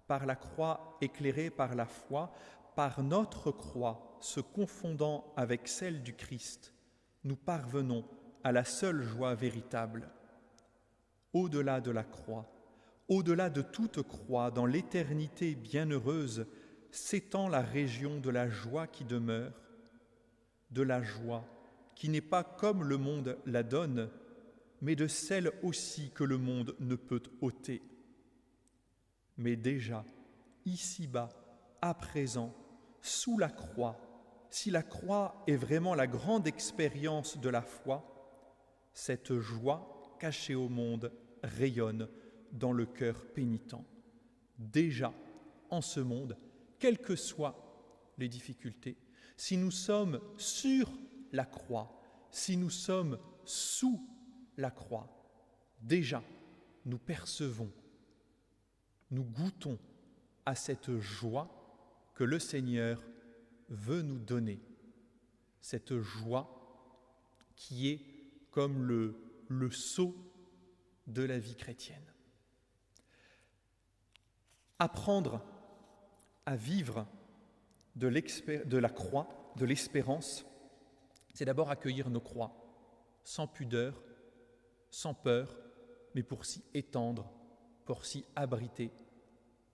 par 0.08 0.26
la 0.26 0.36
croix 0.36 0.98
éclairée 1.02 1.50
par 1.50 1.76
la 1.76 1.86
foi, 1.86 2.34
par 2.76 3.04
notre 3.04 3.52
croix 3.52 4.18
se 4.20 4.40
confondant 4.40 5.34
avec 5.36 5.68
celle 5.68 6.02
du 6.02 6.16
Christ, 6.16 6.74
nous 7.24 7.36
parvenons 7.36 8.06
à 8.44 8.52
la 8.52 8.64
seule 8.64 9.02
joie 9.02 9.36
véritable. 9.36 10.10
Au-delà 11.34 11.82
de 11.82 11.92
la 11.92 12.04
croix, 12.04 12.50
au-delà 13.08 13.50
de 13.50 13.62
toute 13.62 14.02
croix, 14.02 14.52
dans 14.52 14.66
l'éternité 14.66 15.56
bienheureuse, 15.56 16.46
s'étend 16.92 17.48
la 17.48 17.62
région 17.62 18.20
de 18.20 18.30
la 18.30 18.50
joie 18.50 18.88
qui 18.88 19.04
demeure, 19.04 19.54
de 20.72 20.82
la 20.82 21.02
joie 21.02 21.46
qui 21.96 22.10
n'est 22.10 22.22
pas 22.22 22.44
comme 22.44 22.84
le 22.84 22.98
monde 22.98 23.38
la 23.46 23.64
donne, 23.64 24.10
mais 24.82 24.96
de 24.96 25.08
celle 25.08 25.52
aussi 25.62 26.12
que 26.12 26.24
le 26.24 26.38
monde 26.38 26.76
ne 26.80 26.96
peut 26.96 27.24
ôter. 27.42 27.82
Mais 29.38 29.56
déjà, 29.56 30.04
ici-bas, 30.66 31.30
à 31.82 31.94
présent, 31.94 32.54
sous 33.02 33.38
la 33.38 33.50
croix, 33.50 33.98
si 34.50 34.70
la 34.70 34.84
croix 34.84 35.44
est 35.48 35.56
vraiment 35.56 35.96
la 35.96 36.08
grande 36.08 36.48
expérience 36.48 37.40
de 37.40 37.50
la 37.50 37.62
foi, 37.62 38.10
cette 38.94 39.40
joie 39.40 40.16
cachée 40.20 40.56
au 40.56 40.70
monde 40.70 41.12
rayonne 41.42 42.08
dans 42.54 42.72
le 42.72 42.86
cœur 42.86 43.26
pénitent. 43.34 43.76
Déjà, 44.58 45.14
en 45.70 45.82
ce 45.82 46.00
monde, 46.00 46.38
quelles 46.80 47.00
que 47.00 47.16
soient 47.16 48.14
les 48.18 48.30
difficultés, 48.30 48.96
si 49.36 49.58
nous 49.58 49.72
sommes 49.72 50.22
sur 50.38 50.90
la 51.32 51.46
croix, 51.46 52.00
si 52.30 52.56
nous 52.56 52.70
sommes 52.70 53.18
sous 53.44 54.08
la 54.58 54.72
croix, 54.72 55.10
déjà 55.82 56.24
nous 56.86 57.00
percevons, 57.00 57.72
nous 59.12 59.24
goûtons 59.24 59.80
à 60.46 60.56
cette 60.56 60.98
joie 61.00 61.50
que 62.14 62.24
le 62.24 62.40
Seigneur 62.40 63.02
veut 63.70 64.02
nous 64.02 64.20
donner, 64.20 64.62
cette 65.62 66.00
joie 66.00 66.50
qui 67.56 67.90
est 67.90 68.02
comme 68.52 68.84
le, 68.84 69.16
le 69.48 69.72
sceau 69.72 70.16
de 71.08 71.24
la 71.24 71.40
vie 71.40 71.56
chrétienne. 71.56 72.13
Apprendre 74.80 75.42
à 76.46 76.56
vivre 76.56 77.06
de, 77.96 78.08
la 78.78 78.90
croix, 78.90 79.54
de 79.56 79.66
l'espérance, 79.66 80.46
c'est 81.34 81.46
d'abord 81.46 81.70
accueillir 81.70 82.10
nos 82.10 82.20
croix, 82.20 82.54
sans 83.24 83.48
pudeur, 83.48 84.04
sans 84.90 85.14
peur, 85.14 85.58
mais 86.16 86.24
pour 86.24 86.46
s'y 86.46 86.64
étendre, 86.74 87.32
pour 87.86 88.06
s'y 88.06 88.26
abriter, 88.36 88.92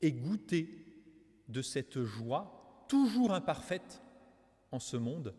et 0.02 0.12
goûter 0.12 0.86
de 1.48 1.62
cette 1.62 2.04
joie, 2.04 2.86
toujours 2.88 3.34
imparfaite 3.34 4.02
en 4.72 4.80
ce 4.80 4.98
monde, 4.98 5.36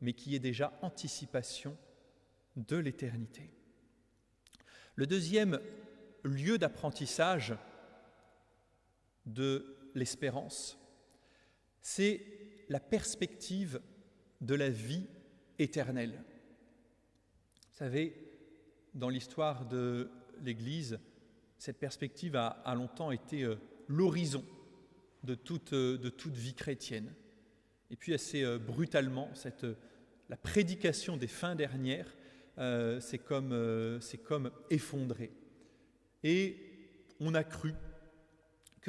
mais 0.00 0.12
qui 0.12 0.34
est 0.34 0.40
déjà 0.40 0.72
anticipation 0.82 1.76
de 2.56 2.76
l'éternité. 2.76 3.50
Le 4.94 5.06
deuxième 5.06 5.60
lieu 6.24 6.58
d'apprentissage 6.58 7.54
de 9.28 9.76
l'espérance, 9.94 10.78
c'est 11.80 12.20
la 12.68 12.80
perspective 12.80 13.80
de 14.40 14.54
la 14.54 14.68
vie 14.68 15.06
éternelle. 15.58 16.22
Vous 17.70 17.84
savez, 17.84 18.14
dans 18.94 19.08
l'histoire 19.08 19.66
de 19.66 20.10
l'Église, 20.42 20.98
cette 21.58 21.78
perspective 21.78 22.36
a, 22.36 22.74
longtemps 22.74 23.10
été 23.10 23.42
euh, 23.42 23.56
l'horizon 23.88 24.44
de 25.24 25.34
toute, 25.34 25.72
euh, 25.72 25.98
de 25.98 26.08
toute 26.08 26.34
vie 26.34 26.54
chrétienne. 26.54 27.12
Et 27.90 27.96
puis 27.96 28.14
assez 28.14 28.44
euh, 28.44 28.58
brutalement, 28.58 29.28
cette, 29.34 29.66
la 30.28 30.36
prédication 30.36 31.16
des 31.16 31.26
fins 31.26 31.54
dernières 31.54 32.14
c'est 33.00 33.18
comme, 33.18 34.00
comme. 34.24 34.50
Et 36.24 36.56
on 37.20 37.34
a 37.34 37.44
cru 37.44 37.72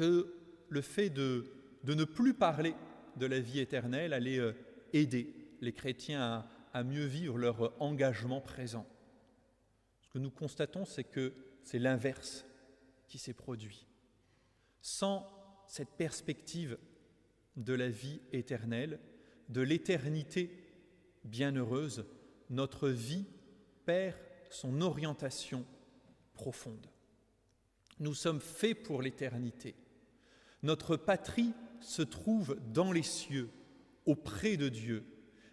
que 0.00 0.32
le 0.70 0.80
fait 0.80 1.10
de, 1.10 1.44
ne 1.84 2.04
plus 2.04 2.32
parler 2.32 2.74
de 3.16 3.26
la 3.26 3.38
vie 3.38 3.60
éternelle 3.60 4.14
allait 4.14 4.38
euh, 4.38 4.54
aider 4.94 5.30
les 5.60 5.74
chrétiens 5.74 6.22
à, 6.22 6.48
à, 6.72 6.84
mieux 6.84 7.04
vivre 7.04 7.36
leur 7.36 7.74
engagement 7.82 8.40
présent. 8.40 8.86
Ce 10.00 10.08
que 10.08 10.18
nous 10.18 10.30
constatons, 10.30 10.86
c'est 10.86 11.04
que 11.04 11.34
c'est 11.64 11.78
l'inverse 11.78 12.46
qui 13.08 13.18
s'est 13.18 13.34
produit. 13.34 13.86
Sans 14.80 15.26
cette 15.66 15.90
perspective 15.98 16.78
de 17.58 17.74
la 17.74 17.90
vie 17.90 18.22
éternelle, 18.32 19.00
de 19.50 19.60
l'éternité 19.60 20.50
bienheureuse, 21.24 22.06
notre 22.48 22.88
vie 22.88 23.26
perd 23.84 24.16
son 24.48 24.80
orientation 24.80 25.66
profonde. 26.32 26.86
Nous 27.98 28.14
sommes 28.14 28.40
faits 28.40 28.82
pour 28.82 29.02
l'éternité. 29.02 29.74
Notre 30.62 30.96
patrie 30.96 31.52
se 31.80 32.02
trouve 32.02 32.58
dans 32.72 32.92
les 32.92 33.02
cieux, 33.02 33.50
auprès 34.06 34.56
de 34.56 34.68
Dieu. 34.68 35.04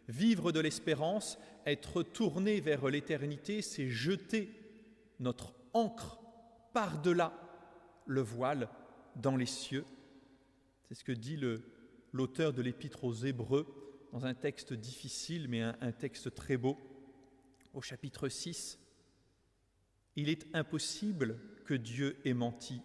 Vivre 0.08 0.52
de 0.52 0.60
l'espérance, 0.60 1.38
être 1.65 2.04
tourné 2.04 2.62
vers 2.62 2.88
l'éternité, 2.88 3.62
c'est 3.62 3.89
jeter 3.89 4.50
notre 5.20 5.54
encre 5.74 6.20
par-delà 6.74 7.34
le 8.06 8.22
voile 8.22 8.70
dans 9.15 9.36
les 9.36 9.46
cieux. 9.46 9.86
C'est 10.88 10.96
ce 10.96 11.04
que 11.04 11.12
dit 11.12 11.39
l'auteur 12.13 12.54
de 12.54 12.62
l'Épître 12.62 13.04
aux 13.04 13.13
Hébreux 13.13 13.67
dans 14.13 14.26
un 14.26 14.34
texte 14.34 14.74
difficile, 14.74 15.48
mais 15.50 15.62
un, 15.62 15.76
un 15.82 15.91
texte 15.91 16.34
très 16.34 16.58
beau, 16.58 16.78
au 17.74 17.82
chapitre 17.82 18.30
6. 18.30 18.80
Il 20.15 20.30
est 20.30 20.48
impossible 20.54 21.39
que 21.65 21.74
Dieu 21.74 22.17
ait 22.26 22.34
menti. 22.34 22.82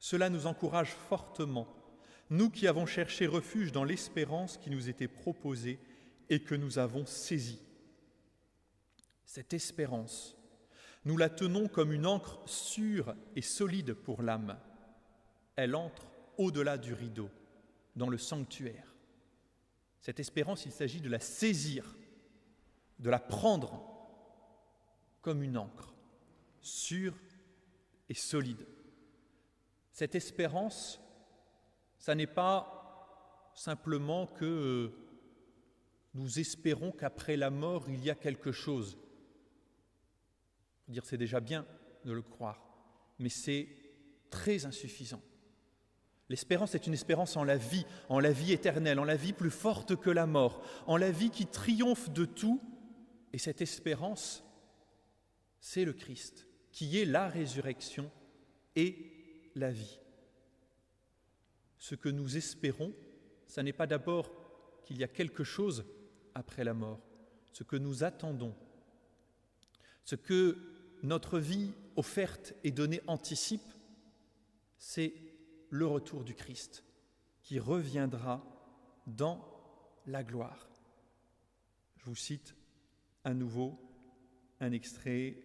Cela 0.00 0.30
nous 0.30 0.46
encourage 0.46 0.92
fortement, 0.92 1.68
nous 2.30 2.48
qui 2.48 2.66
avons 2.66 2.86
cherché 2.86 3.26
refuge 3.26 3.70
dans 3.70 3.84
l'espérance 3.84 4.56
qui 4.56 4.70
nous 4.70 4.88
était 4.88 5.08
proposée 5.08 5.78
et 6.30 6.42
que 6.42 6.54
nous 6.54 6.78
avons 6.78 7.04
saisie. 7.04 7.60
Cette 9.26 9.52
espérance, 9.52 10.36
nous 11.04 11.18
la 11.18 11.28
tenons 11.28 11.68
comme 11.68 11.92
une 11.92 12.06
encre 12.06 12.40
sûre 12.46 13.14
et 13.36 13.42
solide 13.42 13.92
pour 13.92 14.22
l'âme. 14.22 14.58
Elle 15.54 15.74
entre 15.74 16.10
au-delà 16.38 16.78
du 16.78 16.94
rideau, 16.94 17.28
dans 17.94 18.08
le 18.08 18.16
sanctuaire. 18.16 18.94
Cette 20.00 20.18
espérance, 20.18 20.64
il 20.64 20.72
s'agit 20.72 21.02
de 21.02 21.10
la 21.10 21.20
saisir, 21.20 21.94
de 22.98 23.10
la 23.10 23.18
prendre 23.18 23.86
comme 25.20 25.42
une 25.42 25.58
encre, 25.58 25.94
sûre 26.62 27.18
et 28.08 28.14
solide. 28.14 28.66
Cette 30.00 30.14
espérance, 30.14 30.98
ça 31.98 32.14
n'est 32.14 32.26
pas 32.26 33.52
simplement 33.54 34.26
que 34.26 34.46
euh, 34.46 34.92
nous 36.14 36.38
espérons 36.38 36.90
qu'après 36.90 37.36
la 37.36 37.50
mort, 37.50 37.84
il 37.90 38.02
y 38.02 38.08
a 38.08 38.14
quelque 38.14 38.50
chose. 38.50 38.96
Dire 40.88 41.04
c'est 41.04 41.18
déjà 41.18 41.38
bien 41.38 41.66
de 42.06 42.12
le 42.12 42.22
croire, 42.22 42.64
mais 43.18 43.28
c'est 43.28 43.68
très 44.30 44.64
insuffisant. 44.64 45.20
L'espérance 46.30 46.74
est 46.74 46.86
une 46.86 46.94
espérance 46.94 47.36
en 47.36 47.44
la 47.44 47.58
vie, 47.58 47.84
en 48.08 48.20
la 48.20 48.32
vie 48.32 48.54
éternelle, 48.54 49.00
en 49.00 49.04
la 49.04 49.16
vie 49.16 49.34
plus 49.34 49.50
forte 49.50 49.96
que 49.96 50.08
la 50.08 50.24
mort, 50.24 50.64
en 50.86 50.96
la 50.96 51.10
vie 51.10 51.28
qui 51.28 51.44
triomphe 51.44 52.08
de 52.08 52.24
tout. 52.24 52.58
Et 53.34 53.38
cette 53.38 53.60
espérance, 53.60 54.42
c'est 55.60 55.84
le 55.84 55.92
Christ, 55.92 56.46
qui 56.72 56.98
est 56.98 57.04
la 57.04 57.28
résurrection 57.28 58.10
et 58.76 59.09
la 59.54 59.70
vie. 59.70 59.98
Ce 61.78 61.94
que 61.94 62.08
nous 62.08 62.36
espérons, 62.36 62.94
ce 63.46 63.60
n'est 63.60 63.72
pas 63.72 63.86
d'abord 63.86 64.30
qu'il 64.84 64.98
y 64.98 65.04
a 65.04 65.08
quelque 65.08 65.44
chose 65.44 65.84
après 66.34 66.64
la 66.64 66.74
mort. 66.74 67.00
Ce 67.52 67.64
que 67.64 67.76
nous 67.76 68.04
attendons, 68.04 68.54
ce 70.04 70.14
que 70.14 70.58
notre 71.02 71.38
vie 71.38 71.72
offerte 71.96 72.54
et 72.64 72.70
donnée 72.70 73.00
anticipe, 73.06 73.60
c'est 74.78 75.14
le 75.70 75.86
retour 75.86 76.24
du 76.24 76.34
Christ, 76.34 76.84
qui 77.42 77.58
reviendra 77.58 78.44
dans 79.06 79.44
la 80.06 80.22
gloire. 80.22 80.68
Je 81.96 82.04
vous 82.06 82.16
cite 82.16 82.54
à 83.24 83.34
nouveau 83.34 83.78
un 84.60 84.72
extrait 84.72 85.36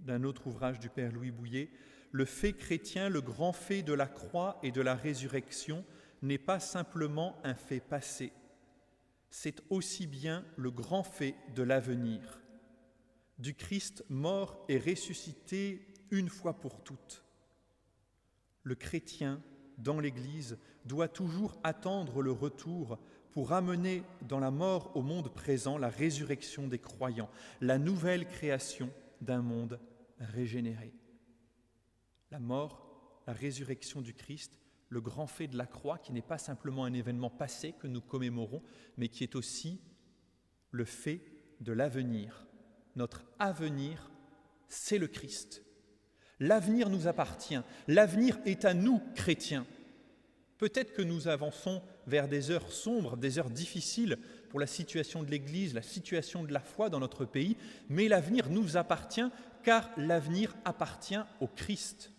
d'un 0.00 0.24
autre 0.24 0.46
ouvrage 0.46 0.78
du 0.78 0.88
Père 0.88 1.12
Louis 1.12 1.30
Bouillet. 1.30 1.70
Le 2.10 2.24
fait 2.24 2.52
chrétien, 2.52 3.08
le 3.08 3.20
grand 3.20 3.52
fait 3.52 3.82
de 3.82 3.92
la 3.92 4.06
croix 4.06 4.58
et 4.62 4.72
de 4.72 4.80
la 4.80 4.94
résurrection, 4.94 5.84
n'est 6.22 6.38
pas 6.38 6.60
simplement 6.60 7.36
un 7.44 7.54
fait 7.54 7.80
passé, 7.80 8.32
c'est 9.30 9.62
aussi 9.70 10.06
bien 10.06 10.44
le 10.56 10.70
grand 10.70 11.02
fait 11.02 11.34
de 11.54 11.62
l'avenir, 11.62 12.40
du 13.38 13.54
Christ 13.54 14.04
mort 14.08 14.64
et 14.68 14.78
ressuscité 14.78 15.86
une 16.10 16.28
fois 16.28 16.58
pour 16.58 16.82
toutes. 16.82 17.24
Le 18.62 18.74
chrétien 18.74 19.40
dans 19.76 20.00
l'Église 20.00 20.58
doit 20.84 21.08
toujours 21.08 21.58
attendre 21.62 22.22
le 22.22 22.32
retour 22.32 22.98
pour 23.30 23.52
amener 23.52 24.02
dans 24.22 24.40
la 24.40 24.50
mort 24.50 24.96
au 24.96 25.02
monde 25.02 25.32
présent 25.32 25.78
la 25.78 25.88
résurrection 25.88 26.66
des 26.66 26.78
croyants, 26.78 27.30
la 27.60 27.78
nouvelle 27.78 28.26
création 28.26 28.90
d'un 29.20 29.42
monde 29.42 29.78
régénéré. 30.18 30.92
La 32.30 32.38
mort, 32.38 33.22
la 33.26 33.32
résurrection 33.32 34.00
du 34.00 34.14
Christ, 34.14 34.58
le 34.88 35.00
grand 35.00 35.26
fait 35.26 35.48
de 35.48 35.56
la 35.56 35.66
croix, 35.66 35.98
qui 35.98 36.12
n'est 36.12 36.22
pas 36.22 36.38
simplement 36.38 36.84
un 36.84 36.92
événement 36.92 37.30
passé 37.30 37.74
que 37.78 37.86
nous 37.86 38.00
commémorons, 38.00 38.62
mais 38.96 39.08
qui 39.08 39.22
est 39.22 39.36
aussi 39.36 39.80
le 40.70 40.84
fait 40.84 41.20
de 41.60 41.72
l'avenir. 41.72 42.46
Notre 42.96 43.24
avenir, 43.38 44.10
c'est 44.68 44.98
le 44.98 45.08
Christ. 45.08 45.62
L'avenir 46.40 46.88
nous 46.88 47.06
appartient. 47.06 47.60
L'avenir 47.86 48.38
est 48.44 48.64
à 48.64 48.74
nous, 48.74 49.00
chrétiens. 49.14 49.66
Peut-être 50.58 50.92
que 50.92 51.02
nous 51.02 51.28
avançons 51.28 51.82
vers 52.06 52.28
des 52.28 52.50
heures 52.50 52.72
sombres, 52.72 53.16
des 53.16 53.38
heures 53.38 53.50
difficiles 53.50 54.18
pour 54.48 54.58
la 54.58 54.66
situation 54.66 55.22
de 55.22 55.30
l'Église, 55.30 55.74
la 55.74 55.82
situation 55.82 56.42
de 56.42 56.52
la 56.52 56.60
foi 56.60 56.90
dans 56.90 56.98
notre 56.98 57.24
pays, 57.24 57.56
mais 57.88 58.08
l'avenir 58.08 58.50
nous 58.50 58.76
appartient 58.76 59.28
car 59.62 59.90
l'avenir 59.96 60.56
appartient 60.64 61.20
au 61.40 61.46
Christ. 61.46 62.10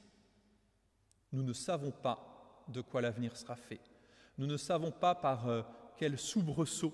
Nous 1.32 1.44
ne 1.44 1.54
savons 1.54 1.92
pas 1.92 2.63
de 2.68 2.82
quoi 2.82 3.02
l'avenir 3.02 3.36
sera 3.38 3.56
fait. 3.56 3.82
Nous 4.38 4.48
ne 4.48 4.58
savons 4.58 4.92
pas 4.92 5.15
par 5.15 5.48
euh, 5.48 5.62
quel 5.98 6.18
soubresaut 6.18 6.94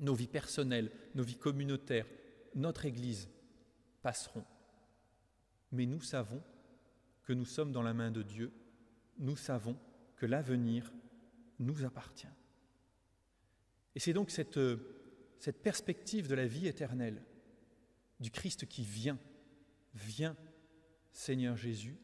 nos 0.00 0.14
vies 0.14 0.26
personnelles, 0.26 0.90
nos 1.14 1.22
vies 1.22 1.36
communautaires, 1.36 2.06
notre 2.54 2.86
Église 2.86 3.28
passeront. 4.02 4.44
Mais 5.72 5.86
nous 5.86 6.00
savons 6.00 6.42
que 7.22 7.32
nous 7.32 7.44
sommes 7.44 7.72
dans 7.72 7.82
la 7.82 7.94
main 7.94 8.10
de 8.10 8.22
Dieu, 8.22 8.52
nous 9.18 9.36
savons 9.36 9.76
que 10.16 10.26
l'avenir 10.26 10.92
nous 11.58 11.84
appartient. 11.84 12.26
Et 13.94 14.00
c'est 14.00 14.12
donc 14.12 14.30
cette, 14.30 14.58
cette 15.38 15.62
perspective 15.62 16.28
de 16.28 16.34
la 16.34 16.46
vie 16.46 16.66
éternelle, 16.66 17.22
du 18.18 18.30
Christ 18.30 18.66
qui 18.66 18.82
vient, 18.82 19.18
vient, 19.94 20.36
Seigneur 21.12 21.56
Jésus, 21.56 21.96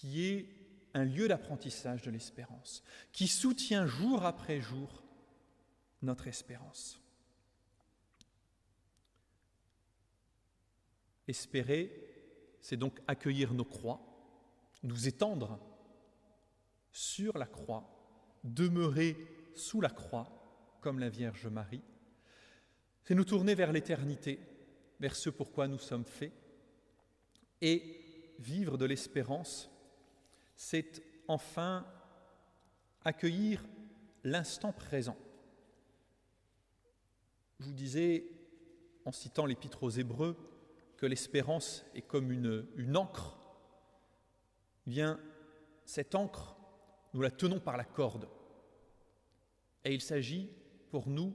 qui 0.00 0.26
est 0.26 0.48
un 0.92 1.04
lieu 1.04 1.28
d'apprentissage 1.28 2.02
de 2.02 2.10
l'espérance, 2.10 2.82
qui 3.12 3.28
soutient 3.28 3.86
jour 3.86 4.24
après 4.24 4.60
jour 4.60 5.04
notre 6.02 6.26
espérance. 6.26 7.00
Espérer, 11.28 11.90
c'est 12.60 12.76
donc 12.76 13.00
accueillir 13.06 13.54
nos 13.54 13.64
croix, 13.64 14.00
nous 14.82 15.08
étendre 15.08 15.58
sur 16.92 17.38
la 17.38 17.46
croix, 17.46 17.88
demeurer 18.42 19.16
sous 19.54 19.80
la 19.80 19.90
croix 19.90 20.76
comme 20.80 20.98
la 20.98 21.08
Vierge 21.08 21.46
Marie. 21.46 21.82
C'est 23.04 23.14
nous 23.14 23.24
tourner 23.24 23.54
vers 23.54 23.72
l'éternité, 23.72 24.38
vers 25.00 25.16
ce 25.16 25.30
pourquoi 25.30 25.68
nous 25.68 25.78
sommes 25.78 26.04
faits. 26.04 26.32
Et 27.60 28.34
vivre 28.38 28.76
de 28.76 28.84
l'espérance, 28.84 29.70
c'est 30.56 31.02
enfin 31.28 31.86
accueillir 33.04 33.64
l'instant 34.22 34.72
présent. 34.72 35.16
Je 37.60 37.66
vous 37.66 37.72
disais, 37.72 38.24
en 39.04 39.12
citant 39.12 39.46
l'Épître 39.46 39.82
aux 39.82 39.90
Hébreux, 39.90 40.36
que 40.96 41.06
l'espérance 41.06 41.84
est 41.94 42.02
comme 42.02 42.32
une, 42.32 42.66
une 42.76 42.96
encre, 42.96 43.38
eh 44.86 44.90
bien, 44.90 45.20
cette 45.84 46.14
encre, 46.14 46.56
nous 47.12 47.20
la 47.20 47.30
tenons 47.30 47.60
par 47.60 47.76
la 47.76 47.84
corde. 47.84 48.28
Et 49.84 49.94
il 49.94 50.00
s'agit 50.00 50.50
pour 50.90 51.08
nous, 51.08 51.34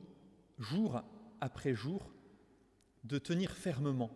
jour 0.57 1.01
après 1.39 1.73
jour, 1.73 2.11
de 3.03 3.17
tenir 3.17 3.51
fermement 3.51 4.11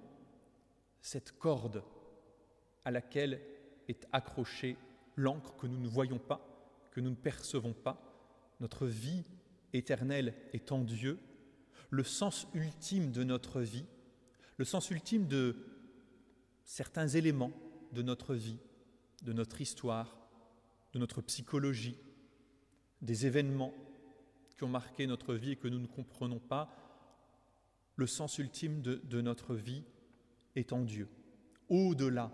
cette 1.01 1.37
corde 1.37 1.83
à 2.85 2.91
laquelle 2.91 3.41
est 3.87 4.07
accrochée 4.11 4.77
l'encre 5.15 5.55
que 5.57 5.67
nous 5.67 5.79
ne 5.79 5.87
voyons 5.87 6.19
pas, 6.19 6.41
que 6.91 7.01
nous 7.01 7.09
ne 7.09 7.15
percevons 7.15 7.73
pas. 7.73 8.01
Notre 8.59 8.87
vie 8.87 9.23
éternelle 9.73 10.33
est 10.53 10.71
en 10.71 10.79
Dieu. 10.79 11.19
Le 11.89 12.03
sens 12.03 12.47
ultime 12.53 13.11
de 13.11 13.23
notre 13.23 13.61
vie 13.61 13.85
le 14.57 14.65
sens 14.65 14.89
ultime 14.91 15.27
de 15.27 15.55
certains 16.63 17.07
éléments 17.07 17.51
de 17.91 18.01
notre 18.01 18.35
vie, 18.35 18.57
de 19.23 19.33
notre 19.33 19.61
histoire, 19.61 20.17
de 20.93 20.99
notre 20.99 21.21
psychologie, 21.21 21.97
des 23.01 23.25
événements 23.25 23.73
qui 24.55 24.63
ont 24.63 24.69
marqué 24.69 25.07
notre 25.07 25.33
vie 25.35 25.51
et 25.51 25.55
que 25.55 25.67
nous 25.67 25.79
ne 25.79 25.87
comprenons 25.87 26.39
pas, 26.39 26.73
le 27.95 28.07
sens 28.07 28.37
ultime 28.37 28.81
de, 28.81 29.21
notre 29.21 29.55
vie 29.55 29.83
est 30.55 30.73
en 30.73 30.81
Dieu, 30.81 31.07
au-delà 31.69 32.31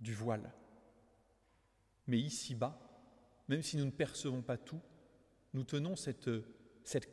du 0.00 0.14
voile. 0.14 0.52
Mais 2.06 2.18
ici-bas, 2.18 2.78
même 3.48 3.62
si 3.62 3.76
nous 3.76 3.84
ne 3.84 3.90
percevons 3.90 4.42
pas 4.42 4.56
tout, 4.56 4.80
nous 5.54 5.64
tenons 5.64 5.96
cette, 5.96 6.30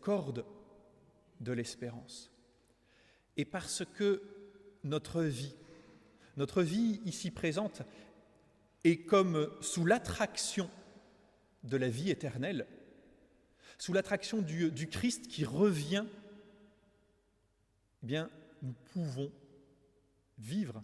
corde 0.02 0.46
de 1.40 1.52
l'espérance 1.52 2.32
et 3.38 3.46
parce 3.46 3.84
que 3.94 4.22
notre 4.84 5.24
vie, 5.24 5.56
notre 6.38 6.62
vie 6.62 7.02
ici 7.06 7.32
présente 7.32 7.82
est 8.84 9.06
comme 9.06 9.50
sous 9.62 9.86
l'attraction 9.86 10.70
de 11.64 11.78
la 11.78 11.90
vie 11.90 12.10
éternelle, 12.10 12.68
sous 13.78 13.94
l'attraction 13.94 14.42
du, 14.42 14.72
du 14.72 14.88
Christ 14.88 15.28
qui 15.28 15.46
revient, 15.46 16.06
eh 18.04 18.06
bien, 18.06 18.30
nous 18.62 18.74
pouvons 18.94 19.32
vivre 20.38 20.84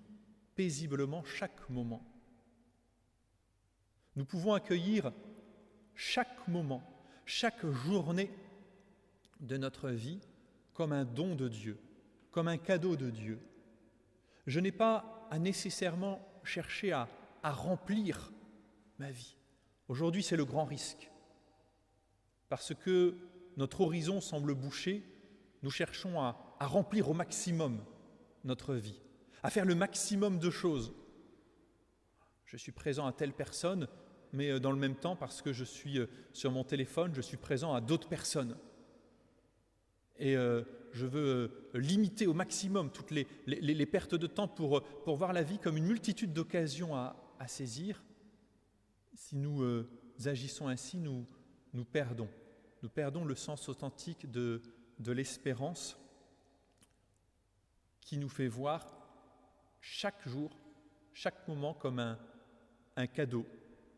paisiblement 0.56 1.24
chaque 1.24 1.70
moment. 1.70 2.06
Nous 4.16 4.26
pouvons 4.26 4.54
accueillir 4.54 5.12
chaque 5.94 6.48
moment, 6.48 6.84
chaque 7.26 7.66
journée 7.66 8.32
de 9.40 9.58
notre 9.58 9.90
vie 9.90 10.20
comme 10.74 10.94
un 10.94 11.06
don 11.06 11.36
de 11.36 11.48
Dieu, 11.48 11.78
comme 12.32 12.48
un 12.48 12.58
cadeau 12.58 12.96
de 12.96 13.10
Dieu. 13.10 13.40
Je 14.48 14.60
n'ai 14.60 14.72
pas 14.72 15.28
à 15.32 15.40
nécessairement 15.40 16.22
chercher 16.44 16.92
à, 16.92 17.08
remplir 17.44 18.32
ma 18.98 19.12
vie. 19.12 19.36
Aujourd'hui, 19.88 20.24
c'est 20.24 20.36
le 20.36 20.46
grand 20.46 20.66
risque. 20.66 21.12
Parce 22.50 22.74
que 22.74 23.16
notre 23.56 23.82
horizon 23.82 24.20
semble 24.20 24.56
bouché, 24.56 25.04
nous 25.62 25.70
cherchons 25.70 26.20
à 26.20 26.36
remplir 26.60 27.08
au 27.08 27.14
maximum 27.14 27.84
notre 28.46 28.74
vie, 28.74 29.00
à 29.44 29.50
faire 29.50 29.66
le 29.66 29.76
maximum 29.76 30.40
de 30.40 30.50
choses. 30.50 30.94
Je 32.46 32.58
suis 32.58 32.72
présent 32.72 33.06
à 33.06 33.12
telle 33.12 33.34
personne, 33.34 33.88
mais 34.36 34.52
euh, 34.52 34.60
dans 34.60 34.72
le 34.72 34.78
même 34.78 34.96
temps, 34.96 35.16
parce 35.16 35.42
que 35.42 35.54
je 35.54 35.64
suis 35.64 35.98
euh, 35.98 36.08
sur 36.34 36.52
mon 36.52 36.64
téléphone, 36.64 37.14
je 37.16 37.22
suis 37.22 37.38
présent 37.38 37.74
à 37.74 37.82
d'autres 37.82 38.10
personnes. 38.10 38.58
Et 40.18 40.36
euh, 40.36 40.64
je 40.92 41.06
veux 41.06 41.70
limiter 41.74 42.28
au 42.28 42.34
maximum 42.34 42.92
toutes 42.92 43.12
les, 43.12 43.86
pertes 43.86 44.16
de 44.16 44.28
temps 44.28 44.48
pour, 44.48 44.82
pour 45.04 45.18
voir 45.18 45.34
la 45.34 45.44
vie 45.44 45.60
comme 45.60 45.78
une 45.78 45.86
multitude 45.86 46.32
d'occasions 46.32 46.96
à, 46.96 47.16
saisir. 47.48 48.02
Si 49.14 49.36
nous 49.36 49.86
agissons 50.26 50.70
ainsi, 50.70 50.98
nous, 50.98 51.28
nous 51.74 51.84
perdons. 51.84 52.30
Nous 52.82 52.90
perdons 52.90 53.26
le 53.26 53.36
sens 53.36 53.68
authentique 53.68 54.32
de, 54.32 54.62
de 55.00 55.12
l'espérance 55.12 56.00
qui 58.00 58.18
nous 58.18 58.30
fait 58.30 58.48
voir 58.48 58.88
chaque 59.82 60.26
jour, 60.28 60.58
chaque 61.14 61.46
moment 61.48 61.74
comme 61.74 62.00
un, 62.00 62.18
un 62.96 63.08
cadeau 63.08 63.46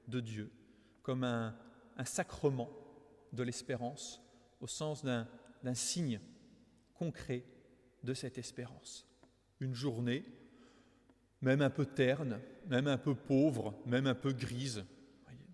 de 0.07 0.19
Dieu, 0.19 0.51
comme 1.01 1.23
un, 1.23 1.55
sacrement 2.05 2.69
de 3.33 3.43
l'espérance, 3.43 4.21
au 4.61 4.67
sens 4.67 5.03
d'un 5.03 5.73
signe 5.73 6.19
concret 6.93 7.43
de 8.03 8.13
cette 8.13 8.37
espérance. 8.37 9.07
Une 9.59 9.73
journée, 9.73 10.23
même 11.41 11.61
un 11.61 11.69
peu 11.69 11.85
terne, 11.85 12.39
même 12.67 12.87
un 12.87 12.97
peu 12.97 13.15
pauvre, 13.15 13.73
même 13.85 14.07
un 14.07 14.15
peu 14.15 14.31
grise, 14.31 14.85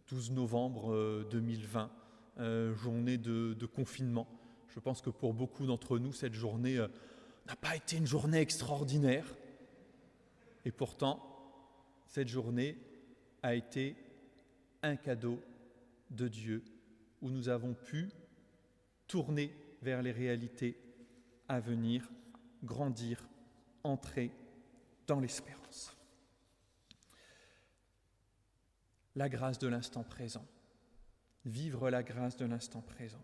12 0.10 0.32
novembre 0.32 1.24
2020, 1.32 1.92
euh, 2.40 2.76
journée 2.76 3.18
de, 3.18 3.54
de, 3.54 3.66
confinement. 3.66 4.28
Je 4.68 4.80
pense 4.80 5.02
que 5.02 5.10
pour 5.10 5.34
beaucoup 5.34 5.66
d'entre 5.66 5.98
nous, 5.98 6.14
cette 6.14 6.34
journée 6.34 6.78
euh, 6.78 6.88
n'a 7.48 7.56
pas 7.56 7.76
été 7.76 7.98
une 7.98 8.08
journée 8.08 8.40
extraordinaire. 8.40 9.26
Et 10.66 10.72
pourtant, 10.72 11.22
cette 12.08 12.28
journée 12.28 12.78
a 13.44 13.56
été 13.56 13.96
un 14.84 14.96
cadeau 14.96 15.42
de 16.12 16.28
Dieu 16.28 16.64
où 17.22 17.30
nous 17.30 17.50
avons 17.50 17.74
pu 17.74 18.12
tourner 19.08 19.52
vers 19.82 20.02
les 20.02 20.12
réalités 20.12 20.78
à 21.48 21.60
venir, 21.60 22.10
grandir, 22.64 23.28
entrer 23.84 24.32
dans 25.08 25.20
l'espérance. 25.20 25.96
La 29.16 29.30
grâce 29.30 29.60
de 29.60 29.68
l'instant 29.68 30.04
présent. 30.04 30.46
Vivre 31.46 31.90
la 31.90 32.04
grâce 32.04 32.38
de 32.38 32.46
l'instant 32.46 32.82
présent. 32.82 33.22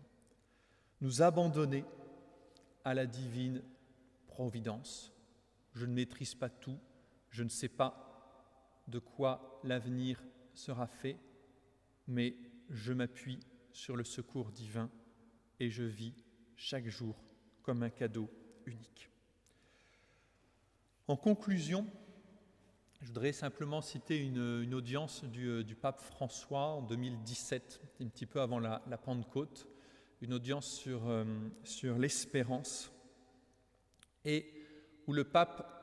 Nous 1.00 1.22
abandonner 1.22 1.84
à 2.84 2.94
la 2.94 3.06
divine 3.06 3.62
providence. 4.26 5.12
Je 5.74 5.86
ne 5.86 5.94
maîtrise 5.94 6.34
pas 6.34 6.50
tout, 6.50 6.78
je 7.30 7.42
ne 7.42 7.48
sais 7.48 7.68
pas 7.68 8.82
de 8.88 8.98
quoi 8.98 9.60
l'avenir 9.64 10.22
sera 10.54 10.86
fait, 10.86 11.16
mais 12.10 12.34
je 12.68 12.92
m'appuie 12.92 13.38
sur 13.72 13.96
le 13.96 14.04
secours 14.04 14.50
divin 14.50 14.90
et 15.60 15.70
je 15.70 15.84
vis 15.84 16.12
chaque 16.56 16.88
jour 16.88 17.16
comme 17.62 17.82
un 17.84 17.90
cadeau 17.90 18.28
unique. 18.66 19.08
En 21.06 21.16
conclusion, 21.16 21.86
je 23.00 23.06
voudrais 23.06 23.32
simplement 23.32 23.80
citer 23.80 24.18
une, 24.18 24.74
audience 24.74 25.24
du, 25.24 25.64
du, 25.64 25.76
pape 25.76 26.00
François 26.00 26.66
en 26.66 26.82
2017, 26.82 27.80
un 28.00 28.08
petit 28.08 28.26
peu 28.26 28.40
avant 28.40 28.58
la, 28.58 28.80
Pentecôte, 29.02 29.68
une 30.20 30.34
audience 30.34 30.66
sur, 30.66 31.08
euh, 31.08 31.24
sur 31.64 31.96
l'espérance, 31.96 32.92
et 34.24 34.52
où 35.06 35.12
le 35.12 35.24
pape 35.24 35.76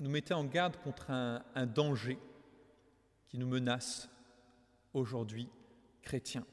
nous 0.00 0.10
mettait 0.10 0.34
en 0.34 0.44
garde 0.44 0.76
contre 0.78 1.10
un 1.10 1.66
danger 1.66 2.18
qui 3.28 3.38
nous 3.38 3.46
menace 3.46 4.08
aujourd'hui, 4.92 5.48
chrétiens. 6.04 6.46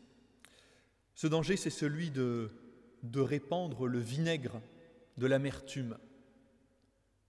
Ce 1.13 1.27
danger, 1.27 1.57
c'est 1.57 1.69
celui 1.69 2.09
de, 2.09 2.49
de 3.03 3.19
répandre 3.19 3.85
le 3.85 3.99
vinaigre 3.99 4.61
de 5.17 5.27
l'amertume. 5.27 5.97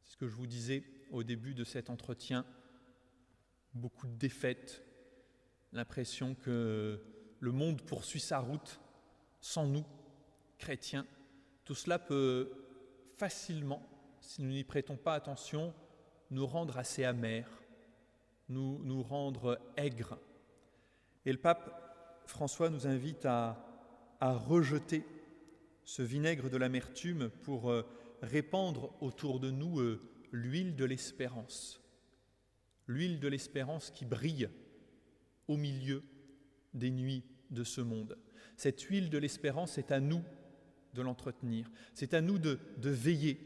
C'est 0.03 0.13
ce 0.13 0.17
que 0.17 0.29
je 0.29 0.37
vous 0.37 0.47
disais 0.47 0.85
au 1.11 1.23
début 1.23 1.55
de 1.55 1.65
cet 1.65 1.91
entretien. 1.91 2.47
Beaucoup 3.75 4.07
de 4.07 4.15
défaites, 4.15 4.83
l'impression 5.73 6.35
que 6.35 7.03
le 7.41 7.53
monde 7.53 7.83
poursuit 7.83 8.21
sa 8.21 8.39
route 8.39 8.81
sans 9.41 9.67
nous, 9.67 9.85
chrétiens. 10.59 11.07
Tout 11.65 11.75
cela 11.75 11.99
peut 11.99 12.53
facilement, 13.19 13.83
si 14.21 14.43
nous 14.43 14.53
n'y 14.53 14.65
prêtons 14.65 14.97
pas 14.97 15.15
attention, 15.15 15.75
nous 16.31 16.47
rendre 16.47 16.79
assez 16.79 17.05
amers, 17.05 17.51
nous, 18.49 18.81
nous 18.85 19.03
rendre 19.03 19.61
aigres. 19.77 20.19
Et 21.25 21.33
le 21.33 21.39
pape 21.39 21.82
François 22.27 22.71
nous 22.71 22.87
invite 22.87 23.27
à, 23.27 23.69
rejeter 24.21 25.05
ce 25.85 26.03
vinaigre 26.03 26.49
de 26.49 26.57
l'amertume 26.57 27.29
pour 27.43 27.71
euh, 27.71 27.83
répandre 28.23 28.95
autour 29.01 29.41
de 29.41 29.51
nous 29.51 29.81
euh, 29.81 30.01
l'huile 30.31 30.77
de 30.77 30.85
l'espérance. 30.85 31.81
L'huile 32.87 33.19
de 33.19 33.27
l'espérance 33.27 33.91
qui 33.91 34.05
brille 34.05 34.49
au 35.49 35.57
milieu 35.57 36.05
des 36.73 36.91
nuits 36.91 37.25
de 37.51 37.65
ce 37.65 37.81
monde. 37.81 38.17
Cette 38.57 38.81
huile 38.83 39.11
de 39.11 39.19
l'espérance, 39.19 39.73
c'est 39.73 39.91
à 39.91 39.99
nous 39.99 40.23
de 40.95 41.03
l'entretenir. 41.03 41.69
C'est 41.95 42.15
à 42.15 42.21
nous 42.21 42.39
de, 42.39 42.59
veiller 42.81 43.41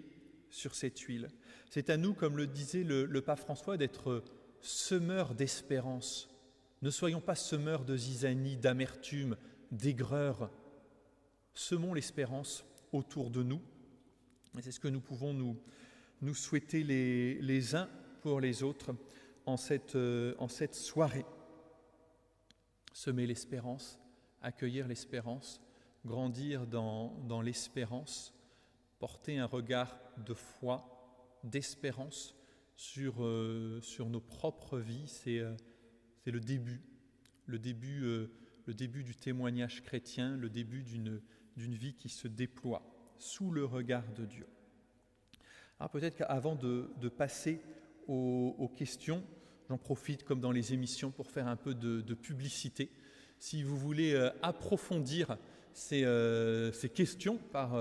sur 0.50 0.74
cette 0.74 0.98
huile. 1.00 1.28
C'est 1.70 1.88
à 1.88 1.96
nous, 1.96 2.12
comme 2.12 2.36
le 2.36 2.46
disait 2.46 2.84
le, 2.84 3.06
le 3.06 3.20
pape 3.22 3.40
François, 3.40 3.78
d'être 3.78 4.22
semeurs 4.60 5.34
d'espérance. 5.34 6.28
Ne 6.82 6.90
soyons 6.90 7.20
pas 7.20 7.34
semeurs 7.34 7.84
de 7.84 7.96
zizanie, 7.96 8.56
d'amertume, 8.56 9.36
d'aigreur, 9.72 10.50
semons 11.54 11.94
l'espérance 11.94 12.64
autour 12.92 13.30
de 13.30 13.42
nous. 13.42 13.60
Et 14.58 14.62
c'est 14.62 14.72
ce 14.72 14.80
que 14.80 14.88
nous 14.88 15.00
pouvons 15.00 15.32
nous, 15.32 15.56
nous 16.22 16.34
souhaiter 16.34 16.82
les, 16.82 17.74
uns 17.74 17.88
pour 18.20 18.40
les 18.40 18.62
autres 18.62 18.94
en 19.46 19.56
cette, 19.56 19.96
euh, 19.96 20.34
en 20.38 20.48
cette 20.48 20.74
soirée. 20.74 21.26
Semer 22.92 23.26
l'espérance, 23.26 23.98
accueillir 24.42 24.88
l'espérance, 24.88 25.60
grandir 26.04 26.66
dans, 26.66 27.14
dans 27.26 27.42
l'espérance, 27.42 28.32
porter 28.98 29.38
un 29.38 29.46
regard 29.46 29.98
de 30.24 30.34
foi, 30.34 31.38
d'espérance 31.44 32.34
sur, 32.76 33.24
euh, 33.24 33.80
sur 33.82 34.08
nos 34.08 34.20
propres 34.20 34.78
vies, 34.78 35.06
c'est 35.06 35.38
euh, 35.38 35.54
le 36.30 36.40
début, 36.40 36.80
le 37.46 37.58
début, 37.58 38.04
euh, 38.04 38.30
le 38.66 38.74
début 38.74 39.04
du 39.04 39.14
témoignage 39.14 39.82
chrétien, 39.82 40.36
le 40.36 40.50
début 40.50 40.82
d'une 40.82 41.20
vie 41.56 41.94
qui 41.94 42.08
se 42.08 42.28
déploie 42.28 42.82
sous 43.18 43.50
le 43.50 43.64
regard 43.64 44.04
de 44.14 44.24
Dieu. 44.24 44.46
Alors 45.78 45.90
peut-être 45.90 46.16
qu'avant 46.16 46.54
de, 46.54 46.90
de, 47.00 47.08
passer 47.08 47.60
aux, 48.08 48.70
questions, 48.76 49.22
j'en 49.68 49.78
profite 49.78 50.24
comme 50.24 50.40
dans 50.40 50.52
les 50.52 50.72
émissions 50.72 51.10
pour 51.10 51.30
faire 51.30 51.48
un 51.48 51.56
peu 51.56 51.74
de, 51.74 52.14
publicité. 52.14 52.90
Si 53.38 53.62
vous 53.62 53.76
voulez 53.76 54.14
euh, 54.14 54.30
approfondir 54.42 55.36
ces, 55.72 56.04
euh, 56.04 56.72
ces, 56.72 56.88
questions 56.88 57.38
par 57.52 57.76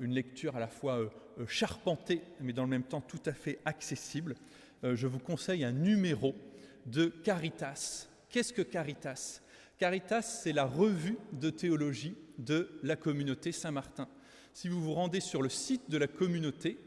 une 0.00 0.12
lecture 0.12 0.56
à 0.56 0.60
la 0.60 0.68
fois 0.68 1.12
charpentée 1.46 2.22
mais 2.40 2.52
dans 2.52 2.62
le 2.62 2.70
même 2.70 2.84
temps 2.84 3.00
tout 3.00 3.20
à 3.26 3.32
fait 3.32 3.58
accessible, 3.64 4.34
je 4.82 5.06
vous 5.06 5.18
conseille 5.18 5.64
un 5.64 5.72
numéro 5.72 6.34
de 6.86 7.06
Caritas. 7.06 8.08
Qu'est-ce 8.30 8.52
que 8.52 8.62
Caritas? 8.62 9.40
Caritas, 9.78 10.22
c'est 10.22 10.52
la 10.52 10.64
revue 10.64 11.18
de 11.32 11.50
théologie 11.50 12.16
de 12.38 12.78
la 12.82 12.96
communauté 12.96 13.52
Saint-Martin. 13.52 14.08
Si 14.52 14.68
vous 14.68 14.80
vous 14.80 14.94
rendez 14.94 15.20
sur 15.20 15.42
le 15.42 15.48
site 15.48 15.90
de 15.90 15.98
la 15.98 16.06
communauté, 16.06 16.78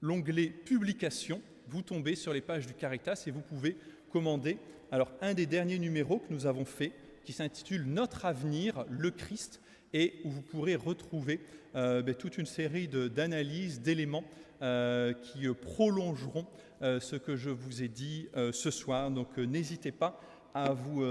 l'onglet 0.00 0.48
Publications, 0.48 1.42
vous 1.68 1.82
tombez 1.82 2.14
sur 2.14 2.32
les 2.32 2.40
pages 2.40 2.66
du 2.66 2.74
Caritas 2.74 3.24
et 3.26 3.30
vous 3.30 3.42
pouvez 3.42 3.76
commander 4.10 4.58
alors 4.90 5.12
un 5.20 5.34
des 5.34 5.46
derniers 5.46 5.78
numéros 5.78 6.20
que 6.20 6.32
nous 6.32 6.46
avons 6.46 6.64
fait 6.64 6.92
qui 7.24 7.32
s'intitule 7.32 7.84
Notre 7.84 8.24
avenir, 8.24 8.86
le 8.88 9.10
Christ, 9.10 9.60
et 9.96 10.20
où 10.24 10.30
vous 10.30 10.42
pourrez 10.42 10.76
retrouver 10.76 11.40
euh, 11.74 12.02
ben, 12.02 12.14
toute 12.14 12.36
une 12.36 12.46
série 12.46 12.86
d'analyses, 12.86 13.80
d'éléments 13.80 14.24
euh, 14.60 15.14
qui 15.14 15.48
prolongeront 15.48 16.46
ce 16.82 17.16
que 17.16 17.36
je 17.36 17.48
vous 17.48 17.82
ai 17.82 17.88
dit 17.88 18.28
ce 18.52 18.70
soir. 18.70 19.10
Donc 19.10 19.38
n'hésitez 19.38 19.92
pas 19.92 20.20
à 20.52 20.74
vous 20.74 21.02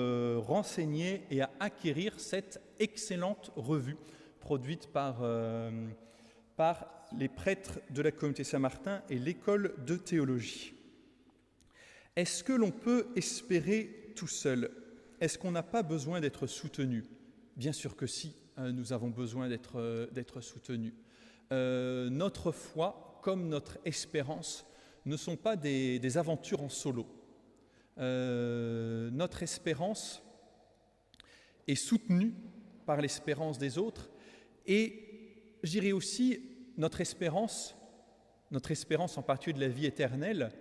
renseigner 0.42 1.24
et 1.32 1.42
à 1.42 1.50
acquérir 1.60 2.20
cette 2.20 2.62
excellente 2.78 3.52
revue 3.56 3.98
produite 4.40 4.86
par, 4.86 5.24
par 6.56 6.86
les 7.18 7.28
prêtres 7.28 7.80
de 7.90 8.04
la 8.04 8.12
communauté 8.12 8.44
Saint-Martin 8.44 9.02
et 9.10 9.18
l'école 9.18 9.74
de 9.88 9.96
théologie. 9.96 10.76
Est-ce 12.16 12.44
que 12.44 12.54
l'on 12.54 12.72
peut 12.72 13.08
espérer 13.16 14.14
tout 14.16 14.28
seul? 14.28 14.72
Est-ce 15.20 15.38
qu'on 15.38 15.52
n'a 15.52 15.64
pas 15.64 15.84
besoin 15.84 16.22
d'être 16.22 16.48
soutenu? 16.48 17.04
Bien 17.58 17.74
sûr 17.74 17.96
que 17.96 18.08
si, 18.08 18.34
nous 18.58 18.94
avons 18.94 19.10
besoin 19.10 19.50
d'être 19.50 19.80
euh, 19.80 20.42
soutenus. 20.42 20.94
Euh, 21.52 22.10
notre 22.10 22.52
foi, 22.52 23.20
comme 23.22 23.48
notre 23.48 23.78
espérance, 23.86 24.66
ne 25.06 25.18
sont 25.18 25.36
pas 25.36 25.56
des, 25.56 26.18
aventures 26.18 26.64
en 26.64 26.70
solo. 26.70 27.06
Euh, 27.98 29.10
notre 29.12 29.44
espérance 29.44 30.24
est 31.68 31.76
soutenue 31.76 32.34
par 32.86 33.02
l'espérance 33.02 33.58
des 33.58 33.78
autres 33.78 34.10
et 34.66 35.02
je 35.64 35.92
aussi 35.94 36.42
notre 36.78 37.02
espérance, 37.02 37.76
notre 38.52 38.72
espérance 38.72 39.18
en 39.18 39.24
particulier 39.24 39.56
de 39.56 39.70
la 39.70 39.74
vie 39.74 39.86
éternelle, 39.86 40.52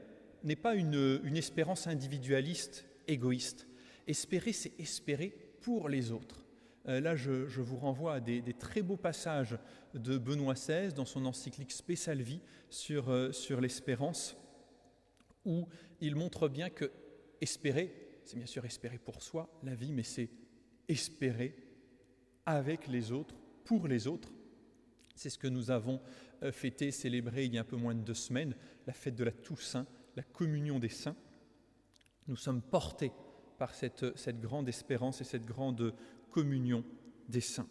n'est 0.44 0.56
pas 0.56 0.74
une, 0.74 1.36
espérance 1.36 1.86
individualiste, 1.86 2.86
égoïste. 3.08 3.66
Espérer, 4.06 4.52
c'est 4.52 4.78
espérer 4.78 5.34
pour 5.62 5.88
les 5.88 6.12
autres. 6.12 6.43
Euh, 6.86 7.00
là, 7.00 7.16
je, 7.16 7.30
vous 7.30 7.76
renvoie 7.76 8.14
à 8.14 8.20
des, 8.20 8.42
très 8.54 8.82
beaux 8.82 8.96
passages 8.96 9.58
de 9.94 10.18
Benoît 10.18 10.54
XVI 10.54 10.92
dans 10.92 11.06
son 11.06 11.24
encyclique 11.24 11.72
Spécial 11.72 12.22
sur, 12.68 13.08
euh, 13.08 13.32
sur 13.32 13.60
l'espérance, 13.60 14.36
où 15.44 15.66
il 16.00 16.14
montre 16.14 16.48
bien 16.48 16.68
que 16.68 16.90
espérer, 17.40 18.20
c'est 18.24 18.36
bien 18.36 18.46
sûr 18.46 18.64
espérer 18.64 18.98
pour 18.98 19.22
soi 19.22 19.48
la 19.62 19.74
vie, 19.74 19.92
mais 19.92 20.02
c'est 20.02 20.30
espérer 20.88 21.56
avec 22.44 22.86
les 22.86 23.12
autres, 23.12 23.34
pour 23.64 23.88
les 23.88 24.06
autres. 24.06 24.30
C'est 25.14 25.30
ce 25.30 25.38
que 25.38 25.48
nous 25.48 25.70
avons 25.70 26.00
euh, 26.42 26.52
fêté, 26.52 26.90
célébré 26.90 27.46
il 27.46 27.54
y 27.54 27.58
a 27.58 27.62
un 27.62 27.64
peu 27.64 27.76
moins 27.76 27.94
de 27.94 28.02
deux 28.02 28.14
semaines, 28.14 28.54
la 28.86 28.92
fête 28.92 29.14
de 29.14 29.24
la 29.24 29.32
Toussaint, 29.32 29.86
la 30.16 30.22
communion 30.22 30.78
des 30.78 30.90
saints. 30.90 31.16
Nous 32.26 32.36
sommes 32.36 32.60
portés 32.60 33.12
par 33.58 33.74
cette, 33.74 34.18
cette 34.18 34.40
grande 34.40 34.68
espérance 34.68 35.20
et 35.20 35.24
cette 35.24 35.46
grande 35.46 35.94
communion 36.34 36.82
des 37.28 37.40
saints. 37.40 37.68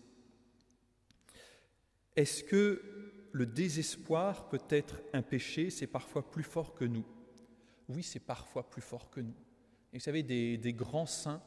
Est-ce 2.15 2.45
que 2.45 2.81
le 3.33 3.45
désespoir 3.45 4.47
peut 4.47 4.63
être 4.69 5.01
un 5.11 5.21
péché? 5.21 5.69
C'est 5.69 5.87
parfois 5.87 6.31
plus 6.31 6.43
fort 6.43 6.73
que 6.73 6.85
nous. 6.85 7.05
Oui, 7.89 8.03
c'est 8.03 8.21
parfois 8.21 8.69
plus 8.69 8.81
fort 8.81 9.09
que 9.09 9.19
nous. 9.19 9.35
Et 9.91 9.97
vous 9.97 10.03
savez, 10.03 10.23
des, 10.23 10.57
des 10.57 10.71
grands 10.71 11.05
saints 11.05 11.43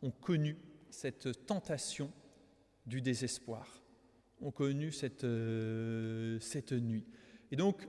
ont 0.00 0.12
connu 0.12 0.56
cette 0.90 1.44
tentation 1.44 2.12
du 2.86 3.02
désespoir, 3.02 3.82
ont 4.40 4.52
connu 4.52 4.92
cette, 4.92 5.24
euh, 5.24 6.38
cette 6.38 6.72
nuit. 6.72 7.04
Et 7.50 7.56
donc, 7.56 7.88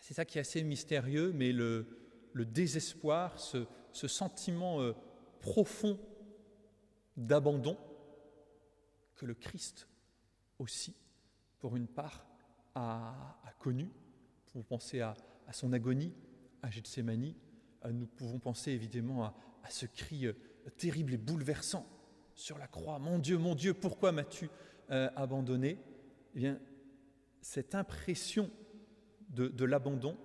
c'est 0.00 0.14
ça 0.14 0.24
qui 0.24 0.38
est 0.38 0.40
assez 0.40 0.64
mystérieux, 0.64 1.32
mais 1.32 1.52
le, 1.52 1.86
désespoir, 2.34 3.38
ce, 3.38 3.66
sentiment 3.92 4.80
euh, 4.80 4.94
profond 5.40 5.96
d'abandon 7.18 7.76
que 9.16 9.26
le 9.26 9.34
Christ 9.34 9.88
aussi, 10.58 10.96
pour 11.58 11.76
une 11.76 11.88
part, 11.88 12.26
a, 12.74 13.12
connu. 13.58 13.84
Nous 13.84 14.52
pouvons 14.52 14.64
penser 14.64 15.00
à, 15.00 15.16
son 15.52 15.72
agonie, 15.72 16.14
à 16.62 16.70
Gethsemane. 16.70 17.34
Euh, 17.84 17.92
nous 17.92 18.06
pouvons 18.06 18.38
penser 18.38 18.70
évidemment 18.70 19.24
à, 19.24 19.34
ce 19.68 19.84
cri 19.84 20.26
euh, 20.26 20.32
terrible 20.76 21.12
et 21.12 21.18
bouleversant 21.18 21.86
sur 22.34 22.56
la 22.56 22.68
croix. 22.68 22.98
Mon 22.98 23.18
Dieu, 23.18 23.36
mon 23.36 23.54
Dieu, 23.54 23.74
pourquoi 23.74 24.12
m'as-tu 24.12 24.48
abandonné? 24.88 25.78
Eh 26.34 26.38
bien, 26.38 26.58
cette 27.42 27.74
impression 27.74 28.50
de, 29.30 29.64
l'abandon, 29.64 30.16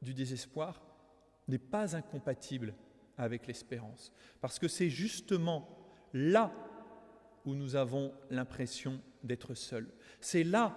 du 0.00 0.14
désespoir, 0.14 0.80
n'est 1.48 1.58
pas 1.58 1.96
incompatible 1.96 2.74
avec 3.16 3.46
l'espérance. 3.46 4.12
Parce 4.40 4.58
que 4.58 4.68
c'est 4.68 4.88
justement 4.88 5.79
là 6.12 6.52
où 7.44 7.54
nous 7.54 7.76
avons 7.76 8.12
l'impression 8.30 9.00
d'être 9.22 9.54
seuls. 9.54 9.92
C'est 10.20 10.44
là 10.44 10.76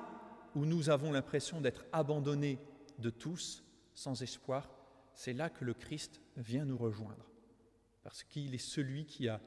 où 0.56 0.66
nous 0.66 0.90
avons 0.90 1.12
l'impression 1.12 1.62
d'être 1.62 1.86
abandonnés 1.92 2.60
de 3.00 3.10
tous, 3.10 3.64
sans 3.94 4.22
espoir. 4.22 4.70
C'est 5.14 5.34
là 5.34 5.50
que 5.50 5.66
le 5.66 5.74
Christ 5.74 6.22
vient 6.38 6.66
nous 6.66 6.78
rejoindre. 6.78 7.30
Parce 8.04 8.24
qu'il 8.24 8.54
est 8.54 8.58
celui 8.58 9.06
qui 9.06 9.28
a, 9.30 9.40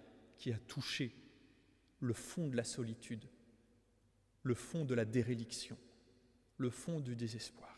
touché 0.69 1.15
le 2.01 2.13
fond 2.13 2.49
de 2.49 2.57
la 2.57 2.65
solitude, 2.65 3.25
le 4.43 4.55
fond 4.55 4.85
de 4.85 4.95
la 4.95 5.05
déréliction, 5.05 5.77
le 6.59 6.71
fond 6.71 7.01
du 7.01 7.17
désespoir. 7.17 7.76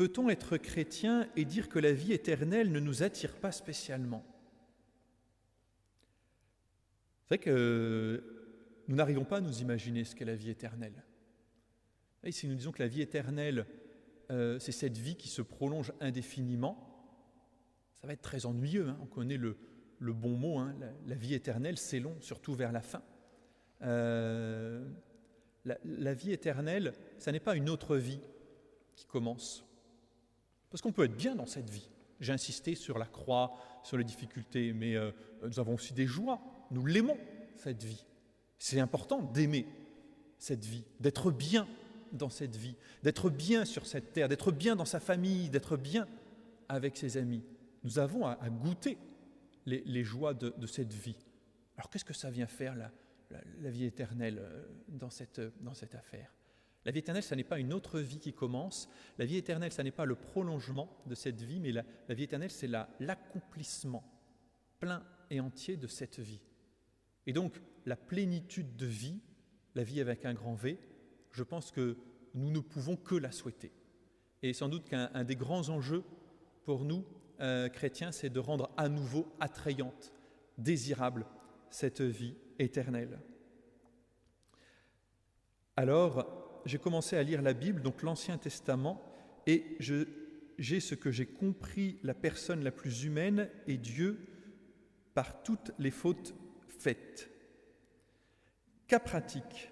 Peut-on 0.00 0.30
être 0.30 0.56
chrétien 0.56 1.28
et 1.36 1.44
dire 1.44 1.68
que 1.68 1.78
la 1.78 1.92
vie 1.92 2.14
éternelle 2.14 2.72
ne 2.72 2.80
nous 2.80 3.02
attire 3.02 3.36
pas 3.36 3.52
spécialement? 3.52 4.24
C'est 7.20 7.34
vrai 7.34 7.38
que 7.38 8.24
nous 8.88 8.96
n'arrivons 8.96 9.26
pas 9.26 9.36
à 9.36 9.40
nous 9.42 9.60
imaginer 9.60 10.04
ce 10.04 10.14
qu'est 10.14 10.24
la 10.24 10.36
vie 10.36 10.48
éternelle. 10.48 11.04
Et 12.24 12.32
si 12.32 12.48
nous 12.48 12.54
disons 12.54 12.72
que 12.72 12.82
la 12.82 12.88
vie 12.88 13.02
éternelle, 13.02 13.66
euh, 14.30 14.58
c'est 14.58 14.72
cette 14.72 14.96
vie 14.96 15.16
qui 15.16 15.28
se 15.28 15.42
prolonge 15.42 15.92
indéfiniment, 16.00 17.12
ça 18.00 18.06
va 18.06 18.14
être 18.14 18.22
très 18.22 18.46
ennuyeux. 18.46 18.88
Hein. 18.88 18.98
On 19.02 19.06
connaît 19.06 19.36
le, 19.36 19.54
bon 20.00 20.34
mot, 20.34 20.56
hein. 20.60 20.74
la, 21.04 21.14
vie 21.14 21.34
éternelle, 21.34 21.76
c'est 21.76 22.00
long, 22.00 22.16
surtout 22.22 22.54
vers 22.54 22.72
la 22.72 22.80
fin. 22.80 23.02
Euh, 23.82 24.82
la 25.66 26.14
vie 26.14 26.32
éternelle, 26.32 26.94
ça 27.18 27.32
n'est 27.32 27.38
pas 27.38 27.54
une 27.54 27.68
autre 27.68 27.98
vie 27.98 28.20
qui 28.94 29.04
commence. 29.04 29.66
Parce 30.70 30.80
qu'on 30.82 30.92
peut 30.92 31.04
être 31.04 31.16
bien 31.16 31.34
dans 31.34 31.46
cette 31.46 31.68
vie. 31.68 31.88
J'ai 32.20 32.32
insisté 32.32 32.74
sur 32.74 32.98
la 32.98 33.06
croix, 33.06 33.54
sur 33.82 33.96
les 33.96 34.04
difficultés, 34.04 34.72
mais 34.72 34.94
euh, 34.94 35.10
nous 35.42 35.58
avons 35.58 35.74
aussi 35.74 35.92
des 35.92 36.06
joies. 36.06 36.40
Nous 36.70 36.86
l'aimons, 36.86 37.18
cette 37.56 37.82
vie. 37.82 38.04
C'est 38.58 38.78
important 38.78 39.22
d'aimer 39.22 39.66
cette 40.38 40.64
vie, 40.64 40.84
d'être 41.00 41.30
bien 41.30 41.66
dans 42.12 42.30
cette 42.30 42.56
vie, 42.56 42.76
d'être 43.02 43.30
bien 43.30 43.64
sur 43.64 43.86
cette 43.86 44.12
terre, 44.12 44.28
d'être 44.28 44.52
bien 44.52 44.76
dans 44.76 44.84
sa 44.84 45.00
famille, 45.00 45.48
d'être 45.48 45.76
bien 45.76 46.06
avec 46.68 46.96
ses 46.96 47.16
amis. 47.16 47.42
Nous 47.84 47.98
avons 47.98 48.26
à, 48.26 48.36
goûter 48.50 48.98
les, 49.66 50.04
joies 50.04 50.34
de, 50.34 50.66
cette 50.66 50.92
vie. 50.92 51.16
Alors 51.76 51.88
qu'est-ce 51.88 52.04
que 52.04 52.14
ça 52.14 52.30
vient 52.30 52.46
faire, 52.46 52.74
la, 52.76 53.70
vie 53.70 53.84
éternelle, 53.84 54.38
euh, 54.40 55.10
cette, 55.10 55.40
dans 55.62 55.74
cette 55.74 55.94
affaire? 55.94 56.30
La 56.84 56.92
vie 56.92 57.00
éternelle, 57.00 57.22
ce 57.22 57.34
n'est 57.34 57.44
pas 57.44 57.58
une 57.58 57.72
autre 57.72 58.00
vie 58.00 58.18
qui 58.18 58.32
commence. 58.32 58.88
La 59.18 59.26
vie 59.26 59.36
éternelle, 59.36 59.72
ce 59.72 59.82
n'est 59.82 59.90
pas 59.90 60.06
le 60.06 60.14
prolongement 60.14 61.02
de 61.06 61.14
cette 61.14 61.42
vie, 61.42 61.60
mais 61.60 61.72
la, 61.72 61.84
vie 62.08 62.22
éternelle, 62.22 62.50
c'est 62.50 62.70
l'accomplissement 63.00 64.02
plein 64.78 65.04
et 65.28 65.40
entier 65.40 65.76
de 65.76 65.86
cette 65.86 66.20
vie. 66.20 66.40
Et 67.26 67.32
donc, 67.34 67.60
la 67.84 67.96
plénitude 67.96 68.76
de 68.76 68.86
vie, 68.86 69.20
la 69.74 69.84
vie 69.84 70.00
avec 70.00 70.24
un 70.24 70.32
grand 70.32 70.54
V, 70.54 70.78
je 71.32 71.42
pense 71.42 71.70
que 71.70 71.98
nous 72.34 72.50
ne 72.50 72.60
pouvons 72.60 72.96
que 72.96 73.14
la 73.14 73.30
souhaiter. 73.30 73.72
Et 74.42 74.54
sans 74.54 74.70
doute 74.70 74.88
qu'un 74.88 75.24
des 75.24 75.36
grands 75.36 75.68
enjeux 75.68 76.02
pour 76.64 76.84
nous, 76.84 77.04
euh, 77.40 77.68
chrétiens, 77.68 78.10
c'est 78.10 78.30
de 78.30 78.40
rendre 78.40 78.70
à 78.78 78.88
nouveau 78.88 79.34
attrayante, 79.38 80.12
désirable 80.56 81.26
cette 81.68 82.00
vie 82.00 82.36
éternelle. 82.58 83.20
Alors, 85.76 86.39
j'ai 86.64 86.78
commencé 86.78 87.16
à 87.16 87.22
lire 87.22 87.42
la 87.42 87.52
Bible, 87.52 87.82
donc 87.82 88.02
l'Ancien 88.02 88.38
Testament, 88.38 89.02
et 89.46 89.76
j'ai 90.58 90.80
ce 90.80 90.94
que 90.94 91.10
j'ai 91.10 91.26
compris 91.26 91.98
la 92.02 92.14
personne 92.14 92.62
la 92.62 92.70
plus 92.70 93.04
humaine 93.04 93.48
et 93.66 93.76
Dieu 93.76 94.18
par 95.14 95.42
toutes 95.42 95.72
les 95.78 95.90
fautes 95.90 96.34
faites. 96.68 97.30
Cas 98.86 99.00
pratique, 99.00 99.70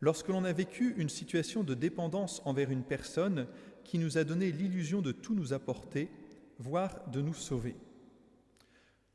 lorsque 0.00 0.28
l'on 0.28 0.44
a 0.44 0.52
vécu 0.52 0.94
une 0.96 1.08
situation 1.08 1.62
de 1.64 1.74
dépendance 1.74 2.42
envers 2.44 2.70
une 2.70 2.84
personne 2.84 3.46
qui 3.84 3.98
nous 3.98 4.18
a 4.18 4.24
donné 4.24 4.50
l'illusion 4.50 5.02
de 5.02 5.12
tout 5.12 5.34
nous 5.34 5.52
apporter, 5.52 6.10
voire 6.58 7.08
de 7.10 7.20
nous 7.20 7.34
sauver. 7.34 7.76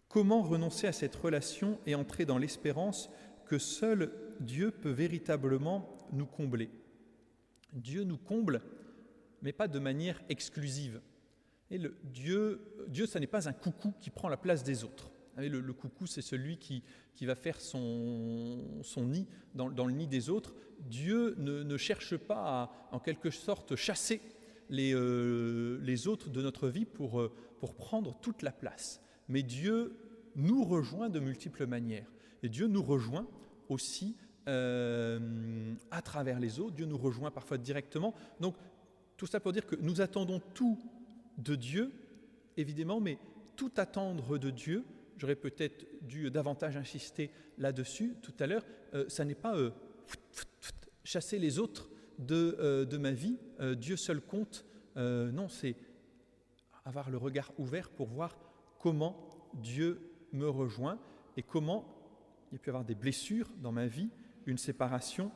Comment 0.08 0.42
renoncer 0.42 0.88
à 0.88 0.92
cette 0.92 1.16
relation 1.16 1.80
et 1.86 1.96
entrer 1.96 2.26
dans 2.26 2.38
l'espérance 2.38 3.10
que 3.46 3.58
seul 3.60 4.12
Dieu 4.40 4.72
peut 4.72 4.90
véritablement 4.90 5.98
nous 6.12 6.26
combler? 6.26 6.70
Dieu 7.74 8.04
nous 8.04 8.18
comble, 8.18 8.62
mais 9.42 9.52
pas 9.52 9.68
de 9.68 9.80
manière 9.80 10.22
exclusive. 10.30 11.02
Et 11.72 11.78
le, 11.78 11.96
Dieu, 12.04 12.62
Dieu, 12.88 13.06
ça 13.06 13.20
n'est 13.20 13.28
pas 13.28 13.48
un 13.48 13.54
coucou 13.54 13.94
qui 14.00 14.10
prend 14.10 14.30
la 14.30 14.38
place 14.38 14.64
des 14.64 14.84
autres. 14.84 15.12
Le, 15.38 15.62
le 15.62 15.74
coucou, 15.74 16.06
c'est 16.06 16.22
celui 16.22 16.58
qui, 16.58 16.84
qui, 17.16 17.26
va 17.26 17.36
faire 17.36 17.62
son, 17.62 18.82
son 18.84 19.06
nid 19.06 19.26
dans, 19.56 19.70
dans, 19.70 19.86
le 19.86 19.94
nid 19.94 20.08
des 20.08 20.30
autres. 20.30 20.54
Dieu 20.82 21.36
ne, 21.38 21.64
ne 21.64 21.78
cherche 21.78 22.18
pas 22.18 22.36
à, 22.36 22.72
en 22.92 23.00
quelque 23.00 23.30
sorte, 23.30 23.76
chasser 23.76 24.22
les, 24.70 24.94
euh, 24.94 25.80
les 25.82 26.08
autres 26.08 26.30
de 26.30 26.42
notre 26.42 26.68
vie 26.68 26.86
pour, 26.86 27.22
euh, 27.22 27.32
pour 27.60 27.76
prendre 27.76 28.20
toute 28.20 28.42
la 28.42 28.52
place. 28.52 29.02
Mais 29.30 29.44
Dieu 29.44 29.96
nous 30.36 30.64
rejoint 30.64 31.10
de 31.10 31.20
multiples 31.20 31.66
manières. 31.66 32.12
Et 32.44 32.50
Dieu 32.50 32.68
nous 32.68 32.84
rejoint 32.84 33.28
aussi 33.70 34.16
euh, 34.48 35.74
à 35.92 36.02
travers 36.02 36.40
les 36.40 36.60
autres. 36.60 36.76
Dieu 36.76 36.86
nous 36.86 36.98
rejoint 36.98 37.32
parfois 37.32 37.58
directement. 37.58 38.14
Donc, 38.40 38.56
tout 39.18 39.28
ça 39.28 39.40
pour 39.40 39.52
dire 39.52 39.66
que 39.66 39.76
nous 39.76 40.02
attendons 40.02 40.42
tout 40.54 40.80
de 41.38 41.56
Dieu, 41.56 41.92
évidemment, 42.58 43.00
mais 43.00 43.18
tout 43.56 43.72
attendre 43.78 44.38
de 44.38 44.50
Dieu, 44.50 44.84
j'aurais 45.18 45.36
peut-être 45.36 45.86
dû 46.02 46.32
davantage 46.32 46.78
insister 46.78 47.30
là-dessus 47.58 48.16
tout 48.22 48.34
à 48.40 48.48
l'heure, 48.48 48.66
euh, 48.94 49.06
ça 49.10 49.26
n'est 49.26 49.36
pas 49.36 49.58
euh, 49.58 49.72
chasser 51.04 51.40
les 51.40 51.60
autres 51.60 51.90
de, 52.18 52.86
de 52.90 52.98
ma 52.98 53.12
vie, 53.12 53.38
Dieu 53.78 53.96
seul 53.96 54.20
compte, 54.20 54.66
non, 54.98 55.48
c'est 55.48 55.78
avoir 56.84 57.10
le 57.10 57.16
regard 57.16 57.50
ouvert 57.58 57.90
pour 57.90 58.08
voir 58.08 58.38
comment 58.80 59.30
Dieu 59.54 60.02
me 60.34 60.50
rejoint 60.50 61.00
et 61.38 61.44
comment 61.44 61.86
il 62.52 62.60
y 62.66 62.70
avoir 62.70 62.84
des 62.84 62.96
blessures 62.96 63.50
dans 63.62 63.72
ma 63.72 63.88
vie, 63.88 64.10
une 64.50 64.58
séparation, 64.58 65.32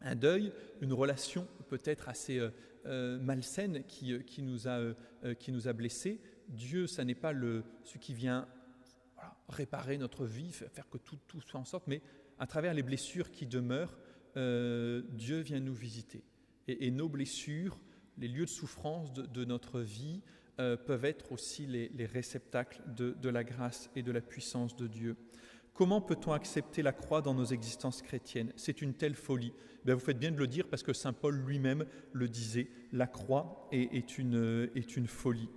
un 0.00 0.14
deuil, 0.14 0.52
une 0.80 0.92
relation 0.92 1.46
peut-être 1.68 2.08
assez 2.08 2.38
euh, 2.38 2.50
euh, 2.86 3.18
malsaine 3.18 3.84
qui, 3.84 4.12
euh, 4.12 4.20
qui, 4.20 4.42
nous 4.42 4.68
a, 4.68 4.94
qui 5.38 5.52
nous 5.52 5.68
a 5.68 5.72
blessés. 5.72 6.20
Dieu, 6.48 6.86
ça 6.86 7.04
n'est 7.04 7.14
pas 7.14 7.32
le, 7.32 7.64
ce 7.84 7.98
qui 7.98 8.14
vient 8.14 8.48
réparer 9.48 9.98
notre 9.98 10.24
vie, 10.24 10.52
faire 10.52 10.88
que 10.88 10.98
tout, 10.98 11.18
tout, 11.26 11.40
soit 11.40 11.60
en 11.60 11.64
sorte, 11.64 11.86
mais 11.86 12.00
à 12.38 12.46
travers 12.46 12.72
les 12.72 12.82
blessures 12.82 13.30
qui 13.30 13.46
demeurent, 13.46 13.98
Dieu 14.34 15.40
vient 15.40 15.60
nous 15.60 15.74
visiter. 15.74 16.24
Et, 16.66 16.90
nos 16.90 17.08
blessures, 17.08 17.78
les 18.16 18.28
lieux 18.28 18.46
de 18.46 18.50
souffrance 18.50 19.12
de, 19.12 19.44
notre 19.44 19.80
vie, 19.80 20.22
peuvent 20.56 21.04
être 21.04 21.32
aussi 21.32 21.66
les, 21.66 21.88
les 21.90 22.06
réceptacles 22.06 22.80
de, 22.96 23.10
de 23.10 23.28
la 23.28 23.44
grâce 23.44 23.90
et 23.94 24.02
de 24.02 24.12
la 24.12 24.20
puissance 24.20 24.74
de 24.74 24.86
Dieu. 24.86 25.16
Comment 25.74 26.00
peut-on 26.00 26.32
accepter 26.32 26.82
la 26.82 26.92
croix 26.92 27.22
dans 27.22 27.34
nos 27.34 27.44
existences 27.44 28.02
chrétiennes? 28.02 28.52
C'est 28.56 28.82
une 28.82 28.94
telle 28.94 29.14
folie. 29.14 29.52
Bien, 29.84 29.94
vous 29.94 30.00
faites 30.00 30.18
bien 30.18 30.30
de 30.30 30.36
le 30.36 30.46
dire 30.46 30.68
parce 30.68 30.82
que 30.82 30.92
Saint 30.92 31.12
Paul 31.12 31.36
lui-même 31.36 31.86
le 32.12 32.28
disait, 32.28 32.68
la 32.92 33.06
croix 33.06 33.68
est, 33.72 34.18
une, 34.18 35.06
folie. 35.06 35.48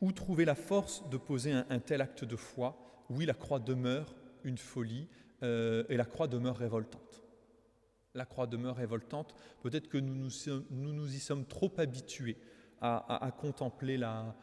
Où 0.00 0.10
trouver 0.12 0.44
la 0.44 0.54
force 0.54 1.08
de 1.10 1.16
poser 1.16 1.52
un, 1.52 1.78
tel 1.78 2.00
acte 2.00 2.24
de 2.24 2.36
foi? 2.36 3.04
Oui, 3.08 3.24
la 3.24 3.34
croix 3.34 3.60
demeure 3.60 4.16
une 4.42 4.58
folie 4.58 5.08
euh, 5.42 5.84
et 5.88 5.96
la 5.96 6.04
croix 6.04 6.26
demeure 6.26 6.56
révoltante. 6.56 7.22
La 8.14 8.24
croix 8.24 8.46
demeure 8.46 8.76
révoltante. 8.76 9.34
Peut-être 9.60 9.88
que 9.88 9.98
nous 9.98 10.14
nous, 10.14 11.14
y 11.14 11.20
sommes 11.20 11.46
trop 11.46 11.72
habitués 11.76 12.36
à, 12.80 13.30
contempler 13.38 13.96
la 13.96 14.34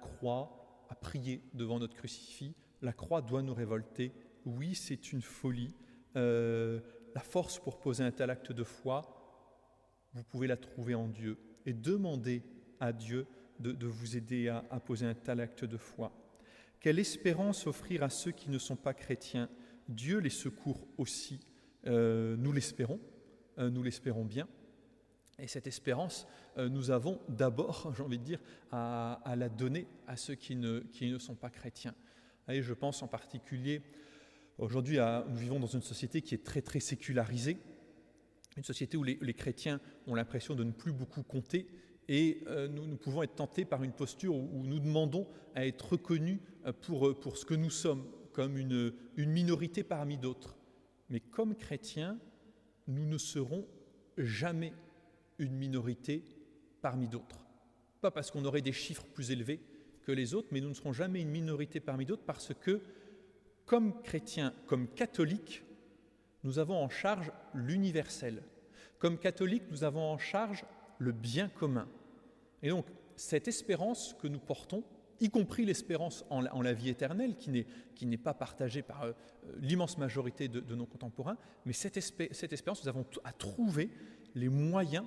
croix, 0.00 0.86
à 0.88 0.94
prier 0.94 1.42
devant 1.52 1.78
notre 1.78 1.94
crucifix 1.94 2.54
la 2.82 2.92
croix 2.92 3.22
doit 3.22 3.42
nous 3.42 3.54
révolter. 3.54 4.12
Oui, 4.44 4.74
c'est 4.74 5.12
une 5.12 5.22
folie. 5.22 5.74
Euh, 6.16 6.80
la 7.14 7.20
force 7.20 7.58
pour 7.58 7.78
poser 7.78 8.04
un 8.04 8.10
tel 8.10 8.30
acte 8.30 8.52
de 8.52 8.64
foi, 8.64 9.02
vous 10.12 10.24
pouvez 10.24 10.46
la 10.46 10.56
trouver 10.56 10.94
en 10.94 11.08
Dieu. 11.08 11.38
Et 11.64 11.72
demandez 11.72 12.42
à 12.80 12.92
Dieu 12.92 13.26
de, 13.60 13.86
vous 13.86 14.16
aider 14.16 14.48
à, 14.48 14.62
poser 14.80 15.06
un 15.06 15.14
tel 15.14 15.40
acte 15.40 15.64
de 15.64 15.76
foi. 15.76 16.12
Quelle 16.80 16.98
espérance 16.98 17.68
offrir 17.68 18.02
à 18.02 18.10
ceux 18.10 18.32
qui 18.32 18.50
ne 18.50 18.58
sont 18.58 18.76
pas 18.76 18.92
chrétiens? 18.92 19.48
Dieu 19.88 20.18
les 20.18 20.30
secourt 20.30 20.88
aussi. 20.98 21.40
Euh, 21.86 22.36
nous 22.36 22.50
l'espérons, 22.50 23.00
euh, 23.58 23.70
nous 23.70 23.84
l'espérons 23.84 24.24
bien. 24.24 24.48
Et 25.38 25.46
cette 25.46 25.66
espérance, 25.66 26.26
nous 26.56 26.90
avons 26.90 27.20
d'abord, 27.28 27.92
j'ai 27.96 28.02
envie 28.02 28.18
de 28.18 28.24
dire, 28.24 28.40
à, 28.70 29.34
la 29.36 29.48
donner 29.48 29.86
à 30.06 30.16
ceux 30.16 30.34
qui 30.34 30.56
ne 30.56 31.18
sont 31.18 31.34
pas 31.34 31.50
chrétiens. 31.50 31.94
Je 32.48 32.72
pense 32.72 33.02
en 33.02 33.08
particulier, 33.08 33.82
aujourd'hui, 34.58 34.98
nous 35.28 35.36
vivons 35.36 35.60
dans 35.60 35.66
une 35.66 35.82
société 35.82 36.22
qui 36.22 36.34
est 36.34 36.44
très 36.44 36.62
très 36.62 36.80
sécularisée, 36.80 37.56
une 38.56 38.64
société 38.64 38.96
où 38.96 39.04
les, 39.04 39.34
chrétiens 39.34 39.80
ont 40.06 40.14
l'impression 40.14 40.54
de 40.54 40.64
ne 40.64 40.72
plus 40.72 40.92
beaucoup 40.92 41.22
compter, 41.22 41.66
et 42.08 42.42
euh, 42.48 42.68
nous, 42.68 42.86
nous, 42.86 42.96
pouvons 42.96 43.22
être 43.22 43.36
tentés 43.36 43.64
par 43.64 43.84
une 43.84 43.92
posture 43.92 44.34
où, 44.34 44.50
où 44.52 44.66
nous 44.66 44.80
demandons 44.80 45.26
à 45.54 45.66
être 45.66 45.92
reconnus 45.92 46.40
euh, 46.66 46.72
pour, 46.72 47.08
euh, 47.08 47.14
pour 47.14 47.36
ce 47.36 47.44
que 47.44 47.54
nous 47.54 47.70
sommes, 47.70 48.04
comme 48.32 48.58
une, 48.58 48.92
une 49.16 49.30
minorité 49.30 49.84
parmi 49.84 50.18
d'autres. 50.18 50.56
Mais 51.10 51.20
comme 51.20 51.54
chrétiens, 51.54 52.18
nous 52.88 53.06
ne 53.06 53.18
serons 53.18 53.66
jamais 54.18 54.72
une 55.38 55.54
minorité 55.54 56.24
parmi 56.80 57.08
d'autres. 57.08 57.46
Pas 58.00 58.10
parce 58.10 58.32
qu'on 58.32 58.44
aurait 58.44 58.62
des 58.62 58.72
chiffres 58.72 59.06
plus 59.14 59.30
élevés, 59.30 59.60
que 60.02 60.12
les 60.12 60.34
autres, 60.34 60.48
mais 60.50 60.60
nous 60.60 60.68
ne 60.68 60.74
serons 60.74 60.92
jamais 60.92 61.20
une 61.20 61.30
minorité 61.30 61.80
parmi 61.80 62.06
d'autres 62.06 62.24
parce 62.24 62.52
que, 62.54 62.80
comme 63.66 64.02
chrétiens, 64.02 64.52
comme 64.66 64.88
catholiques, 64.88 65.62
nous 66.44 66.58
avons 66.58 66.76
en 66.76 66.88
charge 66.88 67.32
l'universel. 67.54 68.42
Comme 68.98 69.18
catholiques, 69.18 69.64
nous 69.70 69.84
avons 69.84 70.02
en 70.02 70.18
charge 70.18 70.64
le 70.98 71.12
bien 71.12 71.48
commun. 71.48 71.88
Et 72.62 72.68
donc, 72.68 72.86
cette 73.16 73.48
espérance 73.48 74.14
que 74.20 74.28
nous 74.28 74.38
portons, 74.38 74.84
y 75.20 75.30
compris 75.30 75.64
l'espérance 75.64 76.24
en, 76.30 76.40
la 76.40 76.72
vie 76.72 76.88
éternelle, 76.88 77.36
qui 77.36 78.06
n'est 78.06 78.18
pas 78.18 78.34
partagée 78.34 78.82
par 78.82 79.02
euh, 79.02 79.12
l'immense 79.60 79.98
majorité 79.98 80.48
de, 80.48 80.58
de, 80.58 80.74
nos 80.74 80.86
contemporains, 80.86 81.36
mais 81.64 81.72
cette, 81.72 81.96
espé 81.96 82.28
cette 82.32 82.52
espérance, 82.52 82.82
nous 82.82 82.88
avons 82.88 83.06
à 83.22 83.32
trouver 83.32 83.90
les 84.34 84.48
moyens 84.48 85.06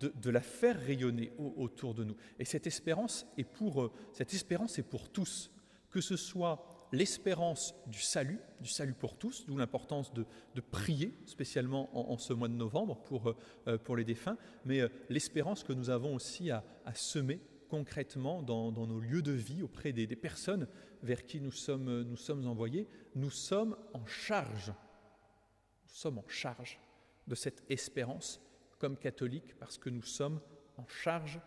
de, 0.00 0.30
la 0.30 0.40
faire 0.40 0.78
rayonner 0.78 1.32
au, 1.38 1.54
autour 1.56 1.94
de 1.94 2.04
nous. 2.04 2.16
Et 2.38 2.44
cette 2.44 2.66
espérance 2.66 3.26
est 3.36 3.44
pour, 3.44 3.82
euh, 3.82 3.92
cette 4.12 4.32
espérance 4.32 4.78
est 4.78 4.82
pour 4.82 5.08
tous, 5.10 5.50
que 5.90 6.00
ce 6.00 6.16
soit 6.16 6.88
l'espérance 6.92 7.74
du 7.86 8.00
salut, 8.00 8.40
du 8.60 8.68
salut 8.68 8.94
pour 8.94 9.16
tous, 9.16 9.44
d'où 9.46 9.56
l'importance 9.56 10.12
de, 10.12 10.24
de, 10.54 10.60
prier, 10.60 11.12
spécialement 11.26 11.88
en, 12.12 12.16
ce 12.18 12.32
mois 12.32 12.48
de 12.48 12.54
novembre 12.54 12.96
pour, 13.04 13.34
euh, 13.66 13.78
pour 13.78 13.96
les 13.96 14.04
défunts, 14.04 14.36
mais 14.64 14.80
euh, 14.80 14.88
l'espérance 15.08 15.64
que 15.64 15.72
nous 15.72 15.90
avons 15.90 16.14
aussi 16.14 16.50
à, 16.50 16.64
à 16.84 16.94
semer 16.94 17.40
concrètement 17.68 18.42
dans, 18.42 18.70
dans, 18.70 18.86
nos 18.86 19.00
lieux 19.00 19.22
de 19.22 19.32
vie 19.32 19.62
auprès 19.62 19.92
des, 19.92 20.06
des, 20.06 20.16
personnes 20.16 20.68
vers 21.02 21.26
qui 21.26 21.40
nous 21.40 21.50
sommes, 21.50 22.02
nous 22.02 22.16
sommes 22.16 22.46
envoyés. 22.46 22.86
Nous 23.14 23.30
sommes 23.30 23.76
en 23.92 24.06
charge, 24.06 24.68
nous 24.68 25.94
sommes 25.94 26.18
en 26.18 26.28
charge 26.28 26.78
de 27.26 27.34
cette 27.34 27.64
espérance 27.68 28.40
comme 28.78 28.96
catholiques 28.96 29.56
parce 29.58 29.78
que 29.78 29.90
nous 29.90 30.02
sommes 30.02 30.40
en 30.76 30.86
charge 30.86 31.40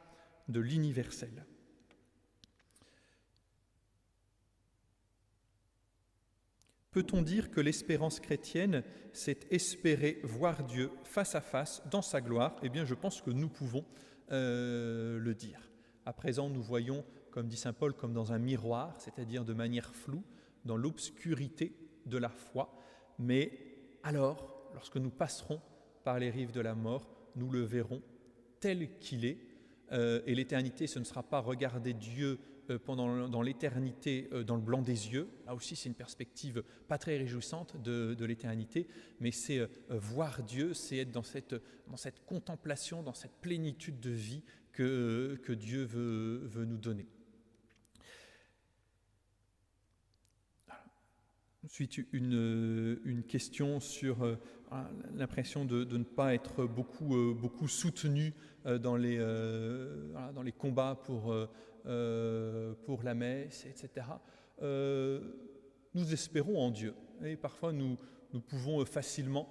de 0.47 0.59
l'universel. 0.59 1.45
Peut-on 6.91 7.21
dire 7.21 7.51
que 7.51 7.61
l'espérance 7.61 8.19
chrétienne, 8.19 8.83
c'est 9.13 9.51
espérer 9.53 10.19
voir 10.23 10.63
Dieu 10.63 10.91
face 11.03 11.35
à 11.35 11.41
face 11.41 11.83
dans 11.91 12.01
sa 12.01 12.19
gloire? 12.19 12.55
Eh 12.63 12.69
bien, 12.69 12.83
je 12.83 12.95
pense 12.95 13.21
que 13.21 13.29
nous 13.29 13.47
pouvons 13.47 13.85
euh, 14.31 15.19
le 15.19 15.35
dire. 15.35 15.69
À 16.05 16.13
présent, 16.13 16.49
nous 16.49 16.63
voyons, 16.63 17.05
comme 17.29 17.47
dit 17.47 17.57
Saint 17.57 17.73
Paul, 17.73 17.93
comme 17.93 18.13
dans 18.13 18.33
un 18.33 18.39
miroir, 18.39 18.95
c'est-à-dire 18.97 19.45
de 19.45 19.53
manière 19.53 19.93
floue, 19.93 20.23
dans 20.65 20.77
l'obscurité 20.77 21.75
de 22.07 22.17
la 22.17 22.29
foi. 22.29 22.73
Mais 23.19 23.51
alors, 24.01 24.71
lorsque 24.73 24.97
nous 24.97 25.11
passerons 25.11 25.61
par 26.03 26.17
les 26.17 26.31
rives 26.31 26.51
de 26.51 26.61
la 26.61 26.73
mort, 26.73 27.07
nous 27.39 27.49
le 27.49 27.61
verrons 27.61 28.01
tel 28.59 28.97
qu'il 28.99 29.25
est. 29.25 29.37
Euh, 29.91 30.21
et 30.25 30.35
l'éternité, 30.35 30.85
ce 30.85 30.99
ne 30.99 31.03
sera 31.03 31.23
pas 31.23 31.39
regarder 31.39 31.93
Dieu 31.93 32.37
euh, 32.69 32.77
pendant, 32.77 33.27
dans 33.27 33.41
l'éternité 33.41 34.29
euh, 34.31 34.43
dans 34.43 34.55
le 34.55 34.61
blanc 34.61 34.83
des 34.83 35.09
yeux. 35.09 35.27
Là 35.47 35.55
aussi, 35.55 35.75
c'est 35.75 35.89
une 35.89 35.95
perspective 35.95 36.63
pas 36.87 36.99
très 36.99 37.17
réjouissante 37.17 37.81
de, 37.81 38.25
l'éternité, 38.25 38.87
mais 39.19 39.31
c'est 39.31 39.67
voir 39.89 40.43
Dieu, 40.43 40.73
c'est 40.73 40.97
être 40.97 41.11
dans 41.11 41.23
cette, 41.23 41.55
dans 41.87 41.97
cette 41.97 42.23
contemplation, 42.25 43.01
dans 43.01 43.13
cette 43.13 43.33
plénitude 43.41 43.99
de 43.99 44.11
vie 44.11 44.43
que, 44.71 45.39
que 45.43 45.53
Dieu 45.53 45.83
veut, 45.83 46.41
veut 46.45 46.65
nous 46.65 46.77
donner. 46.77 47.07
Ensuite, 51.65 51.97
une, 52.13 52.99
une 53.03 53.23
question 53.23 53.81
sur 53.81 54.23
euh, 54.23 54.37
l'impression 55.13 55.65
de, 55.65 55.83
de, 55.83 55.97
ne 55.97 56.05
pas 56.05 56.33
être 56.33 56.65
beaucoup, 56.65 57.15
euh, 57.15 57.33
beaucoup 57.33 57.67
soutenu 57.67 58.33
euh, 58.65 58.77
dans, 58.77 58.95
les, 58.95 59.17
dans 60.33 60.41
les 60.41 60.53
combats 60.53 60.95
pour, 61.03 61.35
pour 62.85 63.03
la 63.03 63.13
messe, 63.13 63.65
etc. 63.65 64.07
nous 64.61 66.13
espérons 66.13 66.59
en 66.59 66.71
Dieu. 66.71 66.93
Et 67.25 67.35
parfois, 67.35 67.73
nous, 67.73 67.97
nous 68.31 68.39
pouvons 68.39 68.85
facilement 68.85 69.49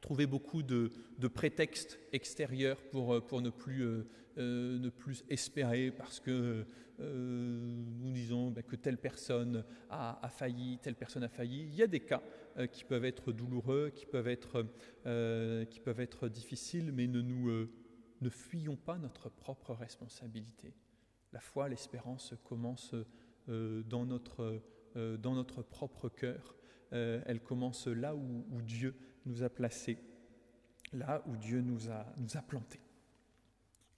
trouver 0.00 0.26
beaucoup 0.26 0.62
de, 0.62 0.90
prétextes 1.34 1.98
extérieurs 2.12 2.80
pour, 2.90 3.14
euh, 3.14 3.20
pour 3.20 3.40
ne, 3.42 3.50
plus, 3.50 3.82
euh, 3.82 4.06
euh, 4.38 4.78
ne 4.78 4.88
plus 4.88 5.24
espérer 5.28 5.90
parce 5.90 6.20
que 6.20 6.64
nous 7.00 8.10
disons 8.10 8.50
ben, 8.50 8.64
que 8.64 8.74
telle 8.74 8.98
personne 8.98 9.64
a, 9.88 10.28
failli, 10.30 10.80
telle 10.82 10.96
personne 10.96 11.22
a 11.22 11.28
failli. 11.28 11.62
Il 11.62 11.74
y 11.76 11.82
a 11.84 11.86
des 11.86 12.00
cas 12.00 12.20
qui 12.72 12.82
peuvent 12.82 13.04
être 13.04 13.30
douloureux, 13.30 13.92
qui 13.94 14.04
peuvent 14.04 14.26
être, 14.26 14.64
difficiles, 16.28 16.90
mais 16.90 17.06
ne 17.06 17.20
nous 17.20 17.68
fuyons 18.30 18.74
pas 18.74 18.98
notre 18.98 19.28
propre 19.28 19.74
responsabilité. 19.74 20.74
La 21.32 21.38
foi, 21.38 21.68
l'espérance 21.68 22.34
commence 22.42 22.96
dans, 23.46 24.04
notre, 24.04 24.60
propre 25.70 26.08
cœur. 26.08 26.56
elle 26.90 27.40
commence 27.44 27.86
là 27.86 28.16
où 28.16 28.60
Dieu 28.62 28.96
nous 29.26 29.42
a 29.42 29.48
placés, 29.48 29.98
là 30.92 31.22
où 31.26 31.36
Dieu 31.36 31.60
nous 31.60 31.90
a, 31.90 32.06
nous 32.16 32.36
a 32.36 32.42
plantés. 32.42 32.80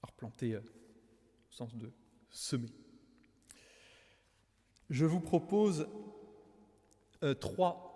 Alors 0.03 0.13
plantés 0.13 0.55
euh, 0.55 0.61
au 0.61 1.53
sens 1.53 1.77
de 1.77 1.93
semer. 2.31 2.73
Je 4.89 5.05
vous 5.05 5.21
propose 5.21 5.89
euh, 7.23 7.35
trois 7.35 7.87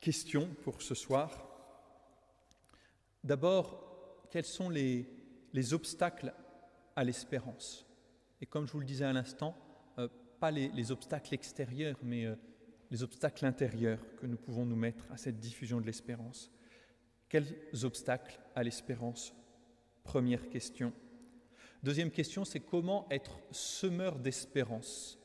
questions 0.00 0.48
pour 0.62 0.82
ce 0.82 0.94
soir. 0.94 1.48
D'abord, 3.24 4.28
quels 4.30 4.44
sont 4.44 4.68
les, 4.68 5.08
les 5.52 5.74
obstacles 5.74 6.32
à 6.94 7.04
l'espérance? 7.04 7.86
Et 8.40 8.46
comme 8.46 8.66
je 8.66 8.72
vous 8.72 8.80
le 8.80 8.86
disais 8.86 9.04
à 9.04 9.12
l'instant, 9.12 9.56
euh, 9.98 10.08
pas 10.40 10.50
les, 10.50 10.68
les, 10.68 10.90
obstacles 10.90 11.34
extérieurs, 11.34 11.98
mais 12.02 12.26
les 12.92 13.02
obstacles 13.02 13.46
intérieurs 13.46 14.04
que 14.16 14.26
nous 14.26 14.36
pouvons 14.36 14.66
nous 14.66 14.76
mettre 14.76 15.10
à 15.10 15.16
cette 15.16 15.40
diffusion 15.40 15.80
de 15.80 15.86
l'espérance. 15.86 16.52
Quels 17.30 17.56
obstacles 17.84 18.38
à 18.54 18.62
l'espérance? 18.62 19.34
Première 20.04 20.50
question. 20.50 20.92
Deuxième 21.82 22.10
question, 22.10 22.44
c'est 22.44 22.60
comment 22.60 23.08
être 23.10 23.40
semeur 23.50 24.18
d'espérance 24.18 25.18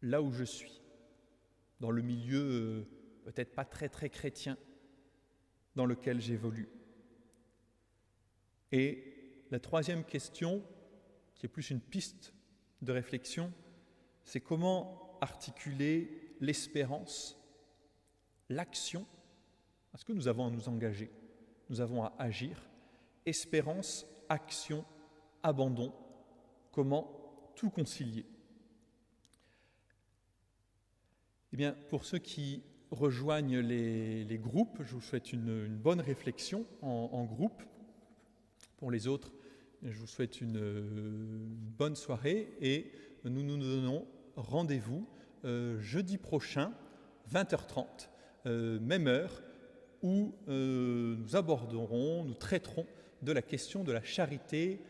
là 0.00 0.22
où 0.22 0.30
je 0.30 0.44
suis, 0.44 0.80
dans 1.80 1.90
le 1.90 2.02
milieu 2.02 2.40
euh, 2.40 2.88
peut-être 3.24 3.52
pas 3.52 3.64
très 3.64 3.88
très 3.88 4.08
chrétien 4.08 4.56
dans 5.74 5.86
lequel 5.86 6.20
j'évolue. 6.20 6.68
Et 8.70 9.42
la 9.50 9.58
troisième 9.58 10.04
question, 10.04 10.62
qui 11.34 11.46
est 11.46 11.48
plus 11.48 11.70
une 11.70 11.80
piste 11.80 12.32
de 12.80 12.92
réflexion, 12.92 13.52
c'est 14.22 14.40
comment 14.40 15.18
articuler 15.20 16.27
l'espérance, 16.40 17.38
l'action, 18.48 19.06
parce 19.92 20.04
que 20.04 20.12
nous 20.12 20.28
avons 20.28 20.46
à 20.46 20.50
nous 20.50 20.68
engager, 20.68 21.10
nous 21.70 21.80
avons 21.80 22.04
à 22.04 22.12
agir. 22.18 22.68
Espérance, 23.26 24.06
action, 24.28 24.84
abandon, 25.42 25.92
comment 26.72 27.52
tout 27.56 27.70
concilier 27.70 28.24
Eh 31.52 31.56
bien, 31.56 31.76
pour 31.90 32.04
ceux 32.04 32.18
qui 32.18 32.62
rejoignent 32.90 33.58
les, 33.60 34.38
groupes, 34.38 34.78
je 34.82 34.94
vous 34.94 35.00
souhaite 35.00 35.32
une, 35.32 35.66
bonne 35.76 36.00
réflexion 36.00 36.64
en, 36.80 37.24
groupe. 37.24 37.62
Pour 38.78 38.90
les 38.90 39.06
autres, 39.08 39.32
je 39.82 39.98
vous 39.98 40.06
souhaite 40.06 40.40
une, 40.40 40.56
une 40.56 41.46
bonne 41.76 41.96
soirée 41.96 42.54
et 42.60 42.92
nous 43.24 43.42
nous 43.42 43.58
donnons 43.58 44.06
rendez-vous 44.36 45.06
euh, 45.44 45.78
jeudi 45.80 46.18
prochain, 46.18 46.72
20h30, 47.32 47.86
euh, 48.46 48.78
même 48.80 49.06
heure, 49.06 49.42
où 50.02 50.34
euh, 50.48 51.16
nous 51.16 51.36
aborderons, 51.36 52.24
nous 52.24 52.34
traiterons 52.34 52.86
de 53.22 53.32
la 53.32 53.42
question 53.42 53.84
de 53.84 53.92
la 53.92 54.02
charité. 54.02 54.80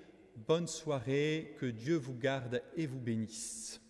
Bonne 0.47 0.67
soirée, 0.67 1.55
que 1.59 1.67
Dieu 1.67 1.97
vous 1.97 2.15
garde 2.15 2.63
et 2.77 2.87
vous 2.87 3.01
bénisse. 3.01 3.81